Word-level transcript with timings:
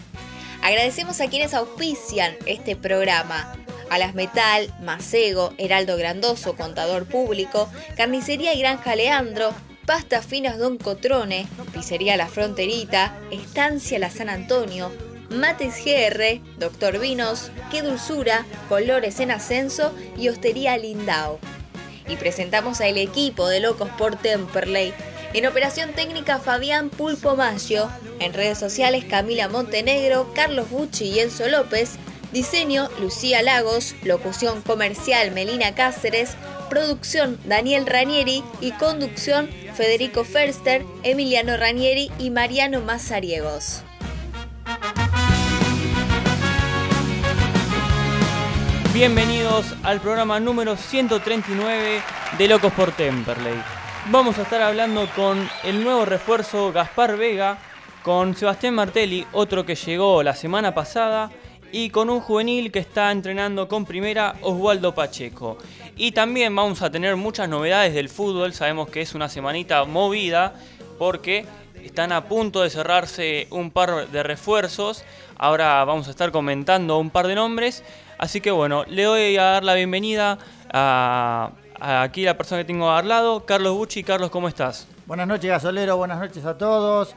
Agradecemos 0.63 1.21
a 1.21 1.29
quienes 1.29 1.55
auspician 1.55 2.37
este 2.47 2.77
programa. 2.77 3.53
A 3.91 3.99
las 3.99 4.15
Metal, 4.15 4.73
Macego, 4.81 5.55
Heraldo 5.59 5.97
Grandoso, 5.97 6.55
Contador 6.55 7.07
Público, 7.07 7.69
Carnicería 7.97 8.55
y 8.55 8.61
Granja 8.61 8.95
Leandro, 8.95 9.53
Pastas 9.87 10.27
Finas 10.27 10.59
Don 10.59 10.79
Cotrone, 10.79 11.47
Pizzería 11.73 12.17
La 12.17 12.27
Fronterita, 12.27 13.17
Estancia 13.31 14.01
La 14.01 14.11
San 14.11 14.29
Antonio, 14.29 14.91
Mates 15.31 15.77
GR, 15.85 16.41
Doctor 16.59 16.99
Vinos, 16.99 17.53
Qué 17.71 17.83
Dulzura, 17.83 18.45
Colores 18.69 19.21
en 19.21 19.31
Ascenso 19.31 19.95
y 20.19 20.29
Hostería 20.29 20.77
Lindao. 20.77 21.39
Y 22.09 22.17
presentamos 22.17 22.81
al 22.81 22.99
equipo 22.99 23.47
de 23.47 23.61
Locos 23.61 23.89
por 23.91 24.17
Temperley. 24.17 24.93
En 25.35 25.47
operación 25.47 25.93
técnica 25.93 26.41
Fabián 26.41 26.91
Pulpo 26.91 27.37
Maggio, 27.37 27.89
en 28.19 28.33
redes 28.33 28.59
sociales 28.59 29.05
Camila 29.05 29.49
Montenegro, 29.49 30.33
Carlos 30.35 30.69
Bucci 30.69 31.11
y 31.11 31.21
Enzo 31.21 31.47
López, 31.47 31.93
diseño 32.33 32.89
Lucía 33.01 33.41
Lagos, 33.43 33.95
locución 34.03 34.63
comercial 34.63 35.31
Melina 35.31 35.77
Cáceres, 35.77 36.31
producción 36.69 37.39
Daniel 37.45 37.87
Ranieri 37.87 38.43
y 38.61 38.73
conducción 38.73 39.49
Federico 39.75 40.25
Ferster, 40.25 40.85
Emiliano 41.03 41.57
Ranieri 41.57 42.11
y 42.19 42.31
Mariano 42.31 42.81
Mazariegos. 42.81 43.83
Bienvenidos 48.93 49.67
al 49.83 50.01
programa 50.01 50.41
número 50.41 50.77
139 50.77 52.01
de 52.39 52.49
Locos 52.49 52.73
por 52.73 52.93
Temperley. 52.93 53.63
Vamos 54.11 54.39
a 54.39 54.43
estar 54.43 54.63
hablando 54.63 55.09
con 55.15 55.49
el 55.65 55.85
nuevo 55.85 56.05
refuerzo 56.05 56.73
Gaspar 56.73 57.17
Vega, 57.17 57.59
con 58.03 58.35
Sebastián 58.35 58.75
Martelli, 58.75 59.27
otro 59.33 59.67
que 59.67 59.75
llegó 59.75 60.23
la 60.23 60.35
semana 60.35 60.73
pasada, 60.73 61.31
y 61.73 61.91
con 61.91 62.11
un 62.11 62.21
juvenil 62.21 62.71
que 62.73 62.79
está 62.79 63.11
entrenando 63.11 63.69
con 63.69 63.85
primera, 63.85 64.37
Oswaldo 64.43 64.95
Pacheco. 64.95 65.59
Y 65.97 66.13
también 66.13 66.55
vamos 66.55 66.83
a 66.83 66.91
tener 66.91 67.17
muchas 67.17 67.49
novedades 67.49 67.95
del 67.95 68.09
fútbol, 68.09 68.53
sabemos 68.53 68.89
que 68.89 69.01
es 69.01 69.15
una 69.15 69.29
semanita 69.29 69.85
movida 69.85 70.55
porque 70.99 71.47
están 71.83 72.13
a 72.13 72.25
punto 72.25 72.63
de 72.63 72.71
cerrarse 72.71 73.47
un 73.51 73.71
par 73.71 74.09
de 74.09 74.23
refuerzos, 74.23 75.05
ahora 75.37 75.85
vamos 75.85 76.09
a 76.09 76.11
estar 76.11 76.33
comentando 76.33 76.99
un 76.99 77.11
par 77.11 77.27
de 77.27 77.35
nombres, 77.35 77.85
así 78.19 78.41
que 78.41 78.51
bueno, 78.51 78.85
le 78.87 79.05
doy 79.05 79.37
a 79.37 79.45
dar 79.45 79.65
la 79.65 79.75
bienvenida 79.75 80.39
a, 80.73 81.51
aquí 81.81 82.23
la 82.23 82.37
persona 82.37 82.63
que 82.63 82.67
tengo 82.67 82.91
al 82.91 83.09
lado, 83.09 83.45
Carlos 83.47 83.75
Bucci. 83.75 84.03
Carlos, 84.03 84.31
¿cómo 84.31 84.49
estás? 84.49 84.89
Buenas 85.07 85.29
noches, 85.29 85.49
gasolero, 85.49 85.97
buenas 85.97 86.19
noches 86.19 86.45
a 86.45 86.59
todos 86.59 87.15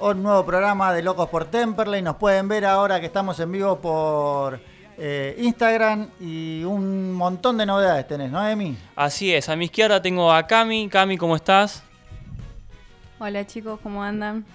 un 0.00 0.22
nuevo 0.22 0.46
programa 0.46 0.94
de 0.94 1.02
Locos 1.02 1.28
por 1.28 1.44
Temperley. 1.44 2.00
Nos 2.00 2.16
pueden 2.16 2.48
ver 2.48 2.64
ahora 2.64 3.00
que 3.00 3.06
estamos 3.06 3.38
en 3.38 3.52
vivo 3.52 3.78
por 3.80 4.58
eh, 4.96 5.36
Instagram 5.38 6.08
y 6.18 6.64
un 6.64 7.12
montón 7.12 7.58
de 7.58 7.66
novedades 7.66 8.08
tenés, 8.08 8.30
¿no, 8.30 8.46
Emi? 8.46 8.76
Así 8.96 9.34
es, 9.34 9.50
a 9.50 9.56
mi 9.56 9.66
izquierda 9.66 10.00
tengo 10.00 10.32
a 10.32 10.46
Cami. 10.46 10.88
Cami, 10.88 11.18
¿cómo 11.18 11.36
estás? 11.36 11.82
Hola 13.18 13.46
chicos, 13.46 13.78
¿cómo 13.82 14.02
andan? 14.02 14.46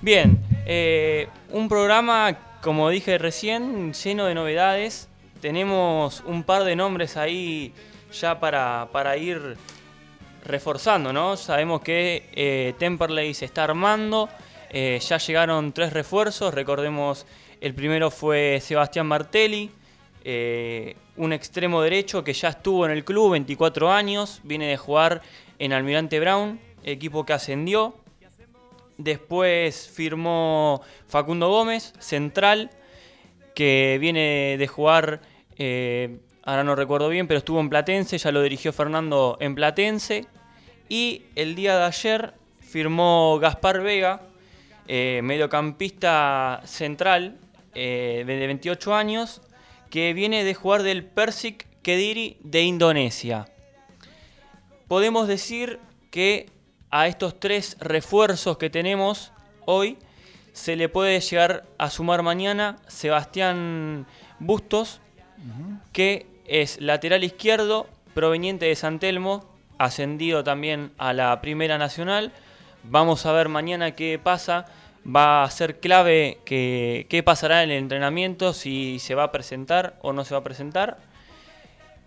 Bien, 0.00 0.42
eh, 0.66 1.28
un 1.50 1.68
programa, 1.68 2.36
como 2.60 2.88
dije 2.90 3.16
recién, 3.16 3.92
lleno 3.92 4.26
de 4.26 4.34
novedades. 4.34 5.08
Tenemos 5.40 6.22
un 6.26 6.42
par 6.42 6.64
de 6.64 6.74
nombres 6.74 7.16
ahí 7.16 7.72
ya 8.12 8.40
para, 8.40 8.88
para 8.90 9.16
ir 9.16 9.56
reforzando, 10.44 11.12
¿no? 11.12 11.36
Sabemos 11.36 11.80
que 11.80 12.28
eh, 12.32 12.74
Temperley 12.78 13.34
se 13.34 13.44
está 13.44 13.64
armando 13.64 14.28
eh, 14.70 15.00
ya 15.00 15.18
llegaron 15.18 15.72
tres 15.72 15.92
refuerzos, 15.92 16.54
recordemos, 16.54 17.26
el 17.60 17.74
primero 17.74 18.10
fue 18.10 18.60
Sebastián 18.62 19.06
Martelli, 19.06 19.70
eh, 20.24 20.96
un 21.16 21.32
extremo 21.32 21.82
derecho 21.82 22.22
que 22.22 22.32
ya 22.32 22.50
estuvo 22.50 22.84
en 22.84 22.92
el 22.92 23.04
club, 23.04 23.32
24 23.32 23.90
años, 23.90 24.40
viene 24.44 24.68
de 24.68 24.76
jugar 24.76 25.22
en 25.58 25.72
Almirante 25.72 26.20
Brown, 26.20 26.60
equipo 26.84 27.26
que 27.26 27.32
ascendió. 27.32 27.96
Después 28.96 29.90
firmó 29.92 30.82
Facundo 31.08 31.48
Gómez, 31.48 31.92
central, 31.98 32.70
que 33.54 33.98
viene 34.00 34.56
de 34.56 34.66
jugar, 34.68 35.20
eh, 35.58 36.18
ahora 36.44 36.64
no 36.64 36.76
recuerdo 36.76 37.08
bien, 37.08 37.26
pero 37.26 37.38
estuvo 37.38 37.60
en 37.60 37.70
Platense, 37.70 38.18
ya 38.18 38.30
lo 38.30 38.42
dirigió 38.42 38.72
Fernando 38.72 39.36
en 39.40 39.54
Platense. 39.54 40.26
Y 40.88 41.22
el 41.34 41.54
día 41.54 41.76
de 41.76 41.84
ayer 41.84 42.34
firmó 42.60 43.38
Gaspar 43.40 43.80
Vega, 43.80 44.20
eh, 44.92 45.20
mediocampista 45.22 46.62
central 46.64 47.38
eh, 47.76 48.24
de 48.26 48.46
28 48.48 48.92
años, 48.92 49.40
que 49.88 50.12
viene 50.14 50.42
de 50.42 50.52
jugar 50.52 50.82
del 50.82 51.04
Persik 51.04 51.68
Kediri 51.80 52.38
de 52.40 52.62
Indonesia. 52.62 53.46
Podemos 54.88 55.28
decir 55.28 55.78
que 56.10 56.50
a 56.90 57.06
estos 57.06 57.38
tres 57.38 57.76
refuerzos 57.78 58.58
que 58.58 58.68
tenemos 58.68 59.30
hoy 59.64 59.96
se 60.54 60.74
le 60.74 60.88
puede 60.88 61.20
llegar 61.20 61.66
a 61.78 61.88
sumar 61.88 62.24
mañana 62.24 62.80
Sebastián 62.88 64.08
Bustos, 64.40 65.00
que 65.92 66.26
es 66.46 66.80
lateral 66.80 67.22
izquierdo 67.22 67.86
proveniente 68.12 68.66
de 68.66 68.74
San 68.74 68.98
Telmo, 68.98 69.48
ascendido 69.78 70.42
también 70.42 70.90
a 70.98 71.12
la 71.12 71.40
Primera 71.40 71.78
Nacional. 71.78 72.32
Vamos 72.82 73.24
a 73.24 73.32
ver 73.32 73.48
mañana 73.48 73.92
qué 73.92 74.18
pasa 74.20 74.66
va 75.06 75.44
a 75.44 75.50
ser 75.50 75.80
clave 75.80 76.38
que, 76.44 77.06
qué 77.08 77.22
pasará 77.22 77.62
en 77.62 77.70
el 77.70 77.78
entrenamiento, 77.78 78.52
si 78.52 78.98
se 78.98 79.14
va 79.14 79.24
a 79.24 79.32
presentar 79.32 79.98
o 80.02 80.12
no 80.12 80.24
se 80.24 80.34
va 80.34 80.40
a 80.40 80.44
presentar. 80.44 80.98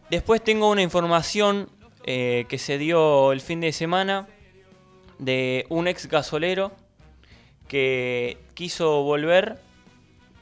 Después 0.10 0.44
tengo 0.44 0.70
una 0.70 0.82
información 0.82 1.70
eh, 2.06 2.46
que 2.50 2.58
se 2.58 2.78
dio 2.78 3.32
el 3.32 3.42
fin 3.42 3.62
de 3.62 3.72
semana 3.72 4.28
de 5.18 5.66
un 5.70 5.88
ex 5.88 6.08
gasolero 6.08 6.72
que 7.68 8.38
quiso 8.54 9.04
volver, 9.04 9.58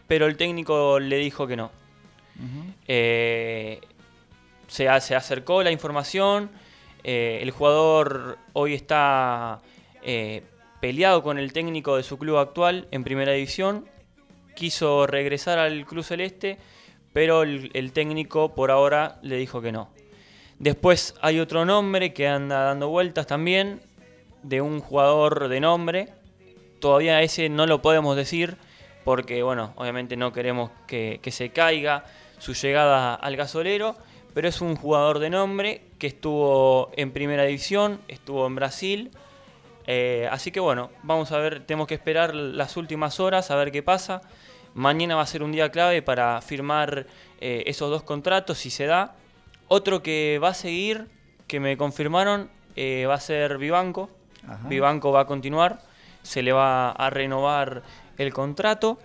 pero 0.08 0.26
el 0.26 0.36
técnico 0.36 1.00
le 1.00 1.18
dijo 1.18 1.48
que 1.48 1.56
no. 1.56 1.72
Eh, 2.88 3.80
se, 4.68 4.88
se, 5.00 5.16
acercó 5.16 5.62
la 5.62 5.72
información, 5.72 6.50
eh, 7.04 7.40
el 7.42 7.52
jugador 7.52 8.40
hoy 8.54 8.74
está 8.74 9.62
peleado 10.82 11.22
con 11.22 11.38
el 11.38 11.54
técnico 11.54 11.96
de 11.96 12.04
su 12.04 12.18
club 12.18 12.38
actual 12.38 12.88
en 12.92 13.04
primera 13.04 13.32
división, 13.32 13.86
quiso 14.56 15.06
regresar 15.08 15.60
al 15.60 15.86
Club 15.86 16.04
Celeste, 16.04 16.58
pero 17.14 17.44
el, 17.44 17.92
técnico 17.94 18.56
por 18.56 18.72
ahora 18.72 19.20
le 19.22 19.38
dijo 19.38 19.62
que 19.62 19.72
no. 19.72 19.90
Después 20.58 21.16
hay 21.22 21.40
otro 21.40 21.66
nombre 21.66 22.14
que 22.14 22.28
anda 22.28 22.64
dando 22.64 22.90
vueltas 22.90 23.28
también, 23.28 23.82
de 24.44 24.62
un 24.62 24.80
jugador 24.80 25.48
de 25.48 25.60
nombre. 25.60 26.10
Todavía 26.80 27.22
ese 27.22 27.48
no 27.48 27.68
lo 27.68 27.82
podemos 27.82 28.16
decir 28.16 28.58
porque, 29.04 29.44
bueno, 29.44 29.74
obviamente 29.76 30.18
no 30.18 30.34
queremos 30.34 30.72
que, 30.88 31.20
que 31.22 31.32
se 31.32 31.50
caiga 31.52 32.06
su 32.40 32.54
llegada 32.54 33.14
al 33.14 33.36
gasolero, 33.36 33.96
pero 34.34 34.48
es 34.48 34.62
un 34.62 34.76
jugador 34.76 35.20
de 35.20 35.30
nombre 35.30 35.84
que 36.00 36.08
estuvo 36.08 36.90
en 36.96 37.12
primera 37.12 37.44
división, 37.44 38.00
estuvo 38.08 38.48
en 38.48 38.56
Brasil 38.56 39.12
eh, 39.88 40.28
así 40.32 40.52
que 40.52 40.60
bueno, 40.60 40.90
vamos 41.04 41.32
a 41.32 41.38
ver, 41.38 41.66
tenemos 41.66 41.88
que 41.88 41.96
esperar 41.96 42.36
las 42.36 42.78
últimas 42.78 43.20
horas 43.20 43.52
a 43.52 43.56
ver 43.56 43.72
qué 43.72 43.84
pasa. 43.84 44.22
Mañana 44.74 45.16
va 45.16 45.24
a 45.24 45.26
ser 45.26 45.44
un 45.44 45.52
día 45.52 45.70
clave 45.70 46.02
para 46.02 46.42
firmar 46.42 47.06
eh, 47.40 47.64
esos 47.66 47.90
dos 47.90 48.04
contratos 48.04 48.58
si 48.58 48.70
se 48.70 48.86
da. 48.86 49.16
Otro 49.68 50.02
que 50.02 50.40
va 50.42 50.50
a 50.50 50.54
seguir, 50.54 51.08
que 51.48 51.60
me 51.60 51.78
confirmaron, 51.78 52.50
eh, 52.76 53.06
va 53.08 53.16
a 53.16 53.20
ser 53.20 53.58
Vivanco. 53.58 54.10
Vivanco 54.68 55.12
va 55.12 55.22
a 55.22 55.26
continuar, 55.26 55.82
se 56.24 56.42
le 56.42 56.52
va 56.52 56.92
a 56.92 57.10
renovar 57.12 57.84
el 58.18 58.34
contrato. 58.34 58.98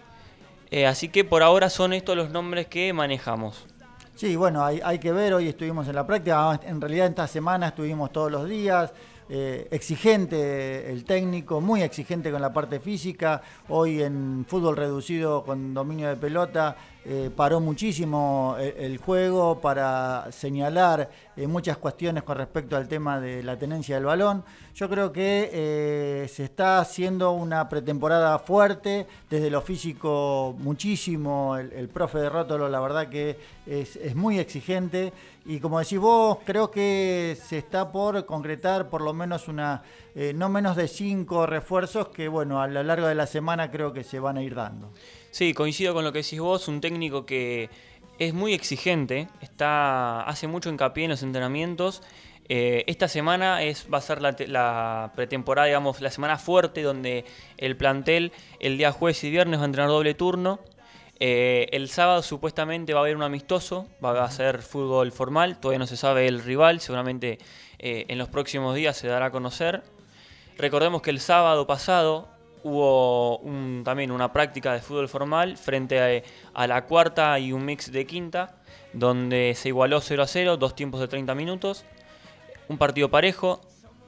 así 0.86 1.08
que 1.08 1.24
por 1.24 1.42
ahora 1.42 1.68
son 1.68 1.92
estos 1.92 2.16
los 2.16 2.30
nombres 2.30 2.68
que 2.68 2.92
manejamos. 2.92 3.66
Sí, 4.14 4.34
bueno, 4.34 4.64
hay, 4.64 4.80
hay 4.82 4.98
que 4.98 5.12
ver, 5.12 5.34
hoy 5.34 5.46
estuvimos 5.46 5.88
en 5.88 5.94
la 5.94 6.06
práctica, 6.06 6.58
en 6.64 6.80
realidad 6.80 7.08
esta 7.08 7.26
semana 7.26 7.68
estuvimos 7.68 8.12
todos 8.12 8.32
los 8.32 8.48
días. 8.48 8.94
Eh, 9.28 9.66
exigente 9.72 10.90
el 10.90 11.04
técnico, 11.04 11.60
muy 11.60 11.82
exigente 11.82 12.30
con 12.30 12.40
la 12.40 12.52
parte 12.52 12.78
física. 12.78 13.42
Hoy 13.68 14.02
en 14.02 14.44
fútbol 14.46 14.76
reducido 14.76 15.44
con 15.44 15.74
dominio 15.74 16.08
de 16.08 16.16
pelota 16.16 16.76
eh, 17.08 17.30
paró 17.34 17.60
muchísimo 17.60 18.56
el, 18.58 18.74
el, 18.78 18.98
juego 18.98 19.60
para 19.60 20.26
señalar 20.32 21.08
eh, 21.36 21.46
muchas 21.46 21.76
cuestiones 21.76 22.24
con 22.24 22.36
respecto 22.36 22.76
al 22.76 22.88
tema 22.88 23.20
de 23.20 23.44
la 23.44 23.56
tenencia 23.56 23.94
del 23.94 24.06
balón. 24.06 24.42
Yo 24.74 24.90
creo 24.90 25.12
que 25.12 25.50
eh, 25.52 26.28
se 26.28 26.44
está 26.44 26.80
haciendo 26.80 27.32
una 27.32 27.68
pretemporada 27.68 28.38
fuerte, 28.38 29.06
desde 29.30 29.50
lo 29.50 29.62
físico 29.62 30.54
muchísimo. 30.58 31.56
El, 31.56 31.88
profe 31.88 32.18
de 32.18 32.28
Rótolo, 32.28 32.68
la 32.68 32.80
verdad 32.80 33.08
que 33.08 33.38
es, 33.66 33.96
es, 33.96 34.14
muy 34.14 34.38
exigente. 34.38 35.12
Y 35.46 35.60
como 35.60 35.78
decís 35.78 35.98
vos, 35.98 36.38
creo 36.44 36.70
que 36.70 37.38
se 37.42 37.56
está 37.56 37.90
por 37.90 38.26
concretar 38.26 38.90
por 38.90 39.00
lo 39.00 39.14
menos 39.14 39.48
una, 39.48 39.82
eh, 40.14 40.32
no 40.34 40.48
menos 40.48 40.76
de 40.76 40.88
cinco 40.88 41.46
refuerzos 41.46 42.08
que, 42.08 42.28
bueno, 42.28 42.60
a 42.60 42.66
lo 42.66 42.82
largo 42.82 43.06
de 43.06 43.14
la 43.14 43.26
semana 43.26 43.70
creo 43.70 43.92
que 43.92 44.04
se 44.04 44.18
van 44.18 44.36
a 44.36 44.42
ir 44.42 44.54
dando. 44.54 44.90
Sí, 45.36 45.52
coincido 45.52 45.92
con 45.92 46.02
lo 46.02 46.12
que 46.12 46.22
decís 46.22 46.40
vos, 46.40 46.66
un 46.66 46.80
técnico 46.80 47.26
que 47.26 47.68
es 48.18 48.32
muy 48.32 48.54
exigente, 48.54 49.28
está, 49.42 50.22
hace 50.22 50.46
mucho 50.46 50.70
hincapié 50.70 51.04
en 51.04 51.10
los 51.10 51.22
entrenamientos. 51.22 52.02
Eh, 52.48 52.84
esta 52.86 53.06
semana 53.06 53.62
es, 53.62 53.86
va 53.92 53.98
a 53.98 54.00
ser 54.00 54.22
la, 54.22 54.34
la, 54.46 55.12
pretemporada, 55.14 55.66
digamos, 55.66 56.00
la 56.00 56.10
semana 56.10 56.38
fuerte 56.38 56.80
donde 56.80 57.26
el 57.58 57.76
plantel 57.76 58.32
el 58.60 58.78
día 58.78 58.92
jueves 58.92 59.22
y 59.24 59.30
viernes 59.30 59.60
va 59.60 59.64
a 59.64 59.66
entrenar 59.66 59.90
doble 59.90 60.14
turno. 60.14 60.58
Eh, 61.20 61.68
el 61.72 61.90
sábado 61.90 62.22
supuestamente 62.22 62.94
va 62.94 63.00
a 63.00 63.02
haber 63.02 63.16
un 63.16 63.22
amistoso, 63.22 63.88
va 64.02 64.24
a 64.24 64.30
ser 64.30 64.62
fútbol 64.62 65.12
formal, 65.12 65.60
todavía 65.60 65.80
no 65.80 65.86
se 65.86 65.98
sabe 65.98 66.28
el 66.28 66.42
rival, 66.42 66.80
seguramente 66.80 67.36
eh, 67.78 68.06
en 68.08 68.16
los 68.16 68.30
próximos 68.30 68.74
días 68.74 68.96
se 68.96 69.06
dará 69.06 69.26
a 69.26 69.30
conocer. 69.30 69.82
Recordemos 70.56 71.02
que 71.02 71.10
el 71.10 71.20
sábado 71.20 71.66
pasado 71.66 72.35
hubo 72.66 73.38
un, 73.38 73.82
también 73.84 74.10
una 74.10 74.32
práctica 74.32 74.72
de 74.72 74.80
fútbol 74.80 75.08
formal 75.08 75.56
frente 75.56 76.00
a, 76.00 76.60
a, 76.62 76.66
la 76.66 76.84
cuarta 76.86 77.38
y 77.38 77.52
un 77.52 77.64
mix 77.64 77.92
de 77.92 78.06
quinta, 78.06 78.56
donde 78.92 79.54
se 79.56 79.68
igualó 79.68 80.00
0 80.00 80.22
a 80.22 80.26
0, 80.26 80.56
dos 80.56 80.74
tiempos 80.74 81.00
de 81.00 81.06
30 81.06 81.34
minutos, 81.34 81.84
un 82.68 82.78
partido 82.78 83.08
parejo, 83.08 83.60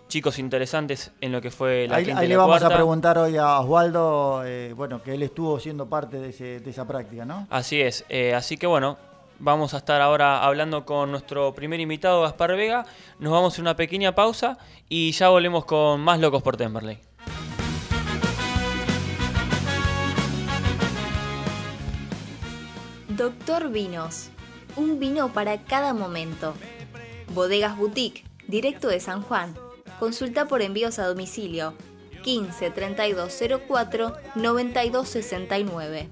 chicos 0.09 0.39
interesantes 0.39 1.13
en 1.21 1.31
lo 1.33 1.41
que 1.41 1.51
fue 1.51 1.87
la 1.87 1.97
ahí, 1.97 2.07
quinta 2.07 2.21
ahí 2.21 2.27
y 2.27 2.29
le 2.31 2.35
la 2.35 2.41
vamos 2.41 2.59
cuarta. 2.59 2.75
a 2.75 2.77
preguntar 2.77 3.19
hoy 3.19 3.37
a 3.37 3.61
Osvaldo, 3.61 4.43
eh, 4.45 4.73
bueno, 4.75 5.03
que 5.03 5.15
él 5.15 5.23
estuvo 5.23 5.61
siendo 5.61 5.89
parte 5.89 6.19
de, 6.19 6.31
ese, 6.31 6.61
de 6.61 6.71
esa 6.71 6.87
práctica, 6.87 7.25
¿no? 7.25 7.47
Así 7.51 7.81
es, 7.81 8.05
eh, 8.09 8.35
así 8.35 8.57
que 8.57 8.67
bueno, 8.67 8.97
vamos 9.39 9.75
a 9.75 9.77
estar 9.79 10.01
ahora 10.01 10.43
hablando 10.45 10.85
con 10.85 11.13
nuestro 11.13 11.55
primer 11.55 11.79
invitado, 11.79 12.23
Gaspar 12.23 12.57
Vega, 12.57 12.87
nos 13.21 13.33
vamos 13.33 13.57
a 13.59 13.63
una 13.63 13.77
pequeña 13.77 14.15
pausa 14.15 14.59
y 14.89 15.13
ya 15.13 15.29
volvemos 15.29 15.65
con 15.65 16.01
más 16.01 16.19
Locos 16.19 16.43
por 16.43 16.57
Temperley. 16.57 16.99
Doctor 23.19 23.73
Vinos, 23.73 24.29
un 24.77 25.01
vino 25.01 25.33
para 25.33 25.65
cada 25.65 25.93
momento. 25.93 26.55
Bodegas 27.35 27.77
Boutique, 27.77 28.25
directo 28.47 28.87
de 28.87 29.01
San 29.01 29.23
Juan. 29.23 29.57
Consulta 29.99 30.47
por 30.47 30.63
envíos 30.63 31.01
a 31.01 31.07
domicilio 31.09 31.75
15 32.23 32.71
3204 32.71 34.13
9269. 34.37 36.09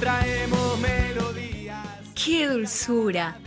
Traemos 0.00 0.80
melodías. 0.80 1.86
¡Qué 2.16 2.48
dulzura! 2.48 3.38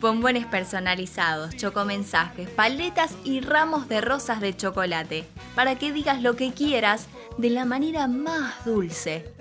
Bombones 0.00 0.46
personalizados, 0.46 1.56
chocomensajes, 1.56 2.48
paletas 2.50 3.16
y 3.24 3.40
ramos 3.40 3.88
de 3.88 4.00
rosas 4.00 4.40
de 4.40 4.56
chocolate, 4.56 5.24
para 5.56 5.76
que 5.76 5.90
digas 5.90 6.22
lo 6.22 6.36
que 6.36 6.52
quieras 6.52 7.08
de 7.36 7.50
la 7.50 7.64
manera 7.64 8.06
más 8.06 8.64
dulce. 8.64 9.34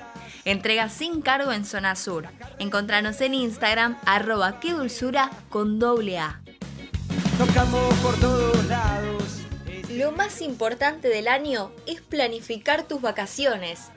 Entrega 0.47 0.88
sin 0.88 1.21
cargo 1.21 1.51
en 1.51 1.65
Zona 1.65 1.97
Sur. 1.97 2.29
Encontranos 2.57 3.19
en 3.19 3.33
Instagram, 3.33 3.97
arroba 4.05 4.61
qué 4.61 4.71
dulzura 4.71 5.29
con 5.49 5.77
doble 5.77 6.19
A. 6.19 6.41
Tocamos 7.38 7.94
por 7.95 8.17
todos 8.21 8.65
lados. 8.67 9.23
Lo 9.89 10.13
más 10.13 10.39
importante 10.39 11.09
del 11.09 11.27
año 11.27 11.69
es 11.85 11.99
planificar 11.99 12.88
tus 12.88 13.01
vacaciones. 13.01 13.89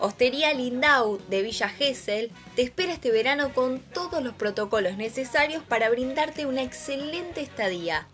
Hostería 0.00 0.52
Lindau 0.52 1.20
de 1.30 1.42
Villa 1.42 1.68
Gesell 1.68 2.32
te 2.56 2.62
espera 2.62 2.94
este 2.94 3.12
verano 3.12 3.54
con 3.54 3.78
todos 3.78 4.24
los 4.24 4.34
protocolos 4.34 4.96
necesarios 4.96 5.62
para 5.62 5.88
brindarte 5.88 6.46
una 6.46 6.62
excelente 6.62 7.42
estadía. 7.42 8.08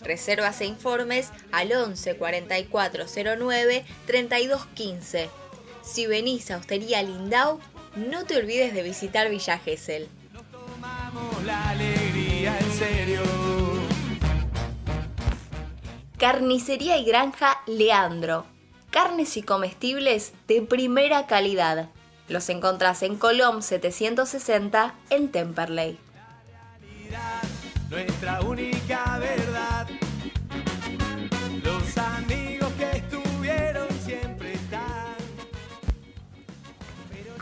Reservas 0.00 0.62
e 0.62 0.64
informes 0.64 1.28
al 1.52 1.70
11 1.72 2.16
44 2.16 3.04
09 3.38 3.84
32 4.06 4.64
15. 4.64 5.43
Si 5.84 6.06
venís 6.06 6.50
a 6.50 6.56
Hostería 6.56 7.02
Lindau, 7.02 7.60
no 7.94 8.24
te 8.24 8.36
olvides 8.36 8.72
de 8.72 8.82
visitar 8.82 9.28
Villa 9.28 9.58
Gesell. 9.58 10.08
Tomamos 10.50 11.44
la 11.44 11.70
alegría 11.70 12.58
en 12.58 12.72
serio. 12.72 13.22
Carnicería 16.18 16.96
y 16.96 17.04
Granja 17.04 17.60
Leandro. 17.66 18.46
Carnes 18.90 19.36
y 19.36 19.42
comestibles 19.42 20.32
de 20.48 20.62
primera 20.62 21.26
calidad. 21.26 21.90
Los 22.28 22.48
encontrás 22.48 23.02
en 23.02 23.16
Colom 23.16 23.60
760 23.60 24.94
en 25.10 25.28
Temperley. 25.30 25.98
Nuestra 27.90 28.40
única 28.40 29.13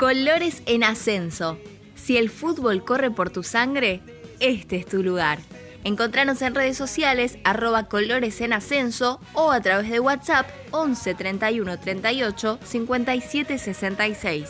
Colores 0.02 0.64
en 0.66 0.82
ascenso. 0.82 1.60
Si 1.94 2.16
el 2.16 2.28
fútbol 2.28 2.84
corre 2.84 3.12
por 3.12 3.30
tu 3.30 3.44
sangre, 3.44 4.00
este 4.40 4.74
es 4.74 4.84
tu 4.84 5.00
lugar. 5.00 5.38
Encontranos 5.84 6.42
en 6.42 6.56
redes 6.56 6.76
sociales 6.76 7.38
arroba 7.44 7.84
colores 7.84 8.40
en 8.40 8.52
ascenso 8.52 9.20
o 9.32 9.52
a 9.52 9.60
través 9.60 9.88
de 9.88 10.00
WhatsApp 10.00 10.48
11 10.72 11.14
31 11.14 11.78
38 11.78 12.58
57 12.64 13.58
66. 13.58 14.48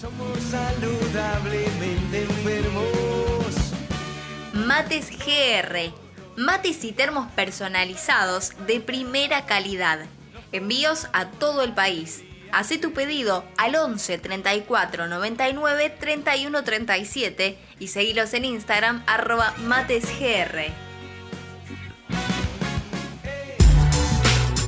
Somos 0.00 0.38
saludablemente 0.38 2.22
enfermos. 2.22 3.72
Mates 4.52 5.10
GR. 5.18 5.92
Mates 6.36 6.84
y 6.84 6.92
termos 6.92 7.26
personalizados 7.32 8.52
de 8.68 8.78
primera 8.78 9.46
calidad. 9.46 10.06
Envíos 10.52 11.08
a 11.12 11.28
todo 11.28 11.64
el 11.64 11.74
país. 11.74 12.22
Hacé 12.54 12.78
tu 12.78 12.92
pedido 12.92 13.44
al 13.56 13.74
11 13.74 14.16
34 14.18 15.08
99 15.08 15.90
31 15.98 16.62
37 16.62 17.58
y 17.80 17.88
seguilos 17.88 18.32
en 18.32 18.44
Instagram 18.44 19.02
arroba 19.08 19.52
matesgr. 19.66 20.72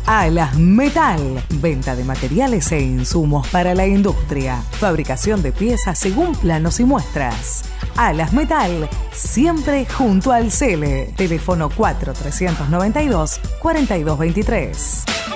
Alas 0.04 0.56
Metal, 0.56 1.20
venta 1.60 1.94
de 1.94 2.02
materiales 2.02 2.72
e 2.72 2.80
insumos 2.80 3.46
para 3.48 3.72
la 3.74 3.86
industria, 3.86 4.60
fabricación 4.72 5.42
de 5.42 5.52
piezas 5.52 5.96
según 5.96 6.34
planos 6.34 6.80
y 6.80 6.84
muestras. 6.84 7.64
Alas 7.96 8.32
Metal, 8.32 8.88
siempre 9.12 9.86
junto 9.86 10.32
al 10.32 10.50
Cele. 10.50 11.12
Teléfono 11.16 11.70
4392 11.70 13.40
4223. 13.60 15.35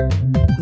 Thank 0.00 0.36
you. 0.38 0.49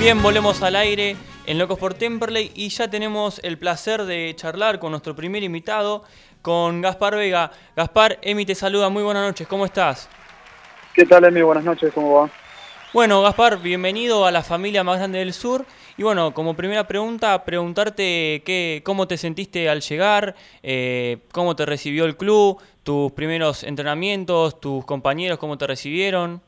Bien, 0.00 0.22
volvemos 0.22 0.62
al 0.62 0.76
aire 0.76 1.16
en 1.44 1.58
Locos 1.58 1.76
por 1.76 1.92
Temperley 1.92 2.52
y 2.54 2.68
ya 2.68 2.88
tenemos 2.88 3.40
el 3.42 3.58
placer 3.58 4.04
de 4.04 4.32
charlar 4.36 4.78
con 4.78 4.92
nuestro 4.92 5.16
primer 5.16 5.42
invitado, 5.42 6.04
con 6.40 6.80
Gaspar 6.80 7.16
Vega. 7.16 7.50
Gaspar, 7.74 8.16
Emi 8.22 8.46
te 8.46 8.54
saluda, 8.54 8.90
muy 8.90 9.02
buenas 9.02 9.26
noches, 9.26 9.48
¿cómo 9.48 9.64
estás? 9.64 10.08
¿Qué 10.94 11.04
tal, 11.04 11.24
Emi? 11.24 11.42
Buenas 11.42 11.64
noches, 11.64 11.92
¿cómo 11.92 12.14
va? 12.14 12.30
Bueno, 12.92 13.20
Gaspar, 13.22 13.58
bienvenido 13.58 14.24
a 14.24 14.30
la 14.30 14.44
familia 14.44 14.84
más 14.84 14.98
grande 14.98 15.18
del 15.18 15.32
sur. 15.32 15.66
Y 15.96 16.04
bueno, 16.04 16.32
como 16.32 16.54
primera 16.54 16.86
pregunta, 16.86 17.44
preguntarte 17.44 18.42
qué, 18.46 18.82
cómo 18.84 19.08
te 19.08 19.16
sentiste 19.16 19.68
al 19.68 19.80
llegar, 19.80 20.36
eh, 20.62 21.18
cómo 21.32 21.56
te 21.56 21.66
recibió 21.66 22.04
el 22.04 22.16
club, 22.16 22.62
tus 22.84 23.10
primeros 23.12 23.64
entrenamientos, 23.64 24.60
tus 24.60 24.84
compañeros, 24.84 25.38
cómo 25.38 25.58
te 25.58 25.66
recibieron. 25.66 26.40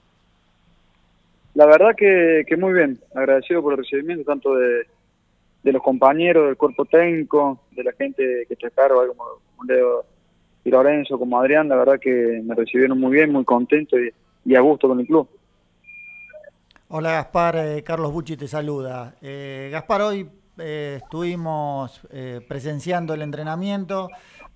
La 1.55 1.67
verdad 1.67 1.95
que, 1.97 2.45
que 2.47 2.57
muy 2.57 2.73
bien, 2.73 2.99
agradecido 3.15 3.63
por 3.63 3.73
el 3.73 3.79
recibimiento 3.79 4.25
tanto 4.25 4.55
de, 4.55 4.87
de 5.63 5.73
los 5.73 5.83
compañeros, 5.83 6.47
del 6.47 6.57
cuerpo 6.57 6.85
técnico, 6.85 7.61
de 7.73 7.85
la 7.85 7.93
gente 7.93 8.45
que 8.47 8.55
está 8.55 8.69
a 8.69 8.71
cargo, 8.71 9.07
como, 9.09 9.25
como 9.57 9.65
Leo 9.65 10.05
y 10.65 10.71
Lorenzo, 10.71 11.19
como 11.19 11.39
Adrián, 11.41 11.69
la 11.69 11.77
verdad 11.77 11.99
que 12.01 12.41
me 12.45 12.55
recibieron 12.55 12.99
muy 12.99 13.13
bien, 13.13 13.33
muy 13.33 13.45
contento 13.45 13.97
y, 13.99 14.55
a 14.55 14.61
gusto 14.61 14.89
con 14.89 15.01
el 15.01 15.07
club. 15.07 15.29
Hola 16.89 17.13
Gaspar, 17.13 17.57
eh, 17.57 17.83
Carlos 17.85 18.13
Bucci 18.13 18.37
te 18.37 18.49
saluda. 18.49 19.15
Eh, 19.23 19.69
Gaspar, 19.71 20.03
hoy 20.03 20.29
eh, 20.59 20.99
estuvimos 21.03 22.01
eh, 22.11 22.41
presenciando 22.47 23.15
el 23.15 23.23
entrenamiento, 23.23 24.09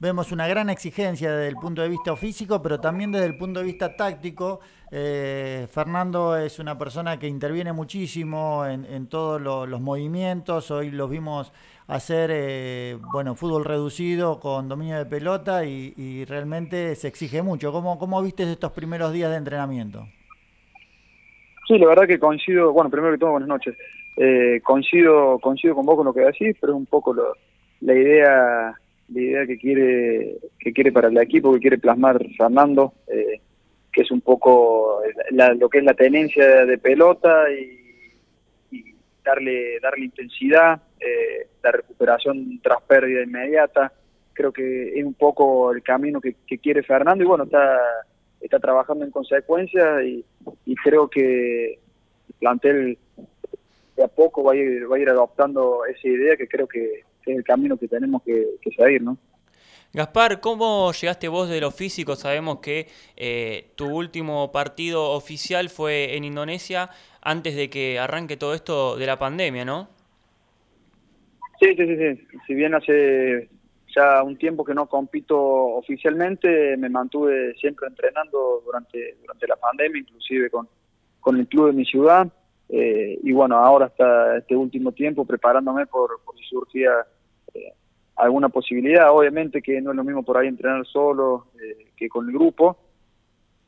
vemos 0.05 0.33
una 0.33 0.47
gran 0.47 0.69
exigencia 0.69 1.33
desde 1.33 1.49
el 1.49 1.57
punto 1.57 1.81
de 1.81 1.89
vista 1.89 2.15
físico, 2.15 2.61
pero 2.63 2.79
también 2.79 3.11
desde 3.11 3.25
el 3.25 3.39
punto 3.39 3.61
de 3.61 3.67
vista 3.67 3.97
táctico. 3.97 4.61
Eh, 4.91 5.67
Fernando 5.73 6.37
es 6.37 6.59
una 6.59 6.77
persona 6.77 7.19
que 7.19 7.27
interviene 7.27 7.73
muchísimo 7.73 8.67
en, 8.67 8.85
en 8.85 9.09
todos 9.09 9.41
lo- 9.41 9.67
los 9.67 9.81
movimientos, 9.81 10.71
hoy 10.71 10.91
los 10.91 11.09
vimos 11.09 11.53
hacer 11.87 12.31
eh, 12.33 12.99
bueno 13.13 13.35
fútbol 13.35 13.65
reducido 13.65 14.41
con 14.41 14.69
dominio 14.69 14.99
de 14.99 15.07
pelota 15.07 15.65
y, 15.65 16.25
realmente 16.27 16.95
se 16.97 17.09
exige 17.09 17.41
mucho. 17.43 17.73
¿Cómo, 17.73 17.99
¿Cómo 17.99 18.23
viste 18.23 18.43
estos 18.51 18.73
primeros 18.73 19.11
días 19.13 19.31
de 19.31 19.37
entrenamiento? 19.39 20.07
Sí, 21.67 21.79
la 21.79 21.87
verdad 21.87 22.07
que 22.07 22.19
coincido, 22.19 22.73
bueno, 22.73 22.91
primero 22.91 23.13
que 23.13 23.19
todo, 23.19 23.31
buenas 23.33 23.49
noches. 23.49 23.75
Eh, 24.19 24.61
coincido, 24.63 25.39
coincido 25.41 25.75
con 25.75 25.87
vos 25.87 25.97
con 25.97 26.05
lo 26.05 26.13
que 26.13 26.21
decís, 26.21 26.55
pero 26.61 26.75
es 26.75 26.77
un 26.77 26.87
poco 26.87 27.15
la 27.81 27.95
idea, 27.95 28.75
la 29.13 29.21
idea 29.21 29.47
que 29.47 29.59
quiere, 29.59 30.37
que 30.59 30.73
quiere 30.73 30.93
para 30.93 31.09
el 31.09 31.19
equipo, 31.19 31.53
que 31.55 31.61
quiere 31.61 31.79
plasmar 31.79 32.25
Fernando, 32.37 32.95
eh, 33.07 33.41
que 33.93 34.03
es 34.03 34.11
un 34.11 34.21
poco 34.23 35.01
la- 35.31 35.55
lo 35.55 35.69
que 35.69 35.79
es 35.79 35.85
la 35.85 35.95
tenencia 35.95 36.65
de 36.67 36.79
pelota 36.79 37.51
y, 37.53 37.81
darle, 39.25 39.81
darle 39.81 40.05
intensidad, 40.05 40.83
eh, 41.01 41.47
la 41.63 41.73
recuperación 41.73 42.61
tras 42.63 42.83
pérdida 42.83 43.23
inmediata. 43.23 43.91
Creo 44.35 44.53
que 44.53 44.99
es 44.99 45.05
un 45.05 45.15
poco 45.15 45.73
el 45.73 45.83
camino 45.83 46.21
que, 46.21 46.35
que 46.47 46.59
quiere 46.59 46.83
Fernando 46.83 47.25
y 47.25 47.27
bueno, 47.27 47.45
está, 47.45 47.79
está 48.41 48.59
trabajando 48.59 49.05
en 49.05 49.11
consecuencia 49.11 50.03
y, 50.03 50.23
y 50.67 50.75
creo 50.75 51.09
que 51.09 51.73
el 51.73 52.35
plantel 52.39 52.99
de 53.97 54.03
a 54.05 54.09
poco 54.09 54.43
va 54.43 54.53
a 54.53 54.57
ir, 54.57 54.91
va 54.91 54.97
a 54.97 55.01
ir 55.01 55.09
adoptando 55.09 55.87
esa 55.87 56.07
idea 56.07 56.37
que 56.37 56.49
creo 56.49 56.67
que 56.67 57.05
es 57.33 57.39
el 57.39 57.45
camino 57.45 57.77
que 57.77 57.89
tenemos 57.89 58.23
que, 58.23 58.47
que 58.61 58.71
seguir, 58.71 59.03
¿no? 59.03 59.17
Gaspar, 59.95 60.41
¿cómo 60.41 60.91
llegaste 60.91 61.29
vos 61.29 61.49
de 61.49 61.61
lo 61.61 61.71
físico? 61.71 62.17
Sabemos 62.17 62.59
que 62.59 62.89
eh, 63.17 63.71
tu 63.77 63.87
último 63.87 64.51
partido 64.51 65.13
oficial 65.13 65.69
fue 65.69 66.17
en 66.17 66.25
Indonesia 66.25 66.91
antes 67.23 67.55
de 67.55 67.71
que 67.71 68.01
arranque 68.01 68.37
todo 68.37 68.55
esto 68.55 68.97
de 68.97 69.07
la 69.07 69.21
pandemia, 69.21 69.65
¿no? 69.65 69.89
Sí, 71.61 71.77
sí, 71.77 71.87
sí, 71.87 71.97
sí. 71.97 72.27
Si 72.45 72.55
bien 72.55 72.75
hace 72.75 73.49
ya 73.95 74.25
un 74.25 74.37
tiempo 74.37 74.65
que 74.65 74.75
no 74.75 74.89
compito 74.89 75.39
oficialmente, 75.39 76.77
me 76.77 76.89
mantuve 76.89 77.55
siempre 77.55 77.87
entrenando 77.87 78.63
durante, 78.65 79.17
durante 79.21 79.47
la 79.47 79.55
pandemia, 79.55 80.01
inclusive 80.01 80.51
con, 80.51 80.69
con 81.21 81.39
el 81.39 81.47
club 81.47 81.69
de 81.69 81.73
mi 81.75 81.85
ciudad. 81.85 82.27
Eh, 82.69 83.21
y 83.23 83.31
bueno, 83.31 83.59
ahora 83.59 83.87
hasta 83.87 84.39
este 84.39 84.57
último 84.57 84.91
tiempo 84.91 85.25
preparándome 85.25 85.87
por, 85.87 86.21
por 86.25 86.37
si 86.37 86.45
surgía 86.47 86.91
alguna 88.17 88.49
posibilidad. 88.49 89.11
Obviamente 89.11 89.63
que 89.63 89.81
no 89.81 89.91
es 89.91 89.97
lo 89.97 90.05
mismo 90.05 90.23
por 90.23 90.39
ahí 90.39 90.49
entrenar 90.49 90.87
solo 90.87 91.47
eh, 91.61 91.87
que 91.97 92.09
con 92.09 92.29
el 92.29 92.35
grupo, 92.35 92.77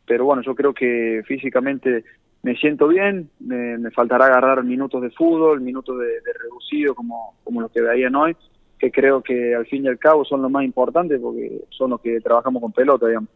pero 0.07 0.25
bueno, 0.25 0.43
yo 0.43 0.55
creo 0.55 0.73
que 0.73 1.23
físicamente 1.26 2.05
me 2.43 2.55
siento 2.57 2.87
bien, 2.88 3.29
me, 3.41 3.91
faltará 3.91 4.26
agarrar 4.26 4.62
minutos 4.62 5.03
de 5.03 5.11
fútbol, 5.11 5.61
minutos 5.61 5.99
de, 5.99 6.07
de 6.07 6.33
reducido 6.41 6.95
como, 6.95 7.35
como 7.43 7.61
los 7.61 7.73
que 7.73 7.81
veían 7.81 8.15
hoy, 8.15 8.37
que 8.79 8.93
creo 8.93 9.23
que 9.23 9.55
al 9.55 9.67
fin 9.67 9.85
y 9.85 9.88
al 9.88 9.99
cabo 9.99 10.25
son 10.25 10.43
los 10.43 10.50
más 10.50 10.65
importantes 10.65 11.21
porque 11.21 11.65
son 11.71 11.91
los 11.91 12.00
que 12.00 12.21
trabajamos 12.21 12.62
con 12.62 12.73
pelota, 12.73 13.07
digamos. 13.07 13.31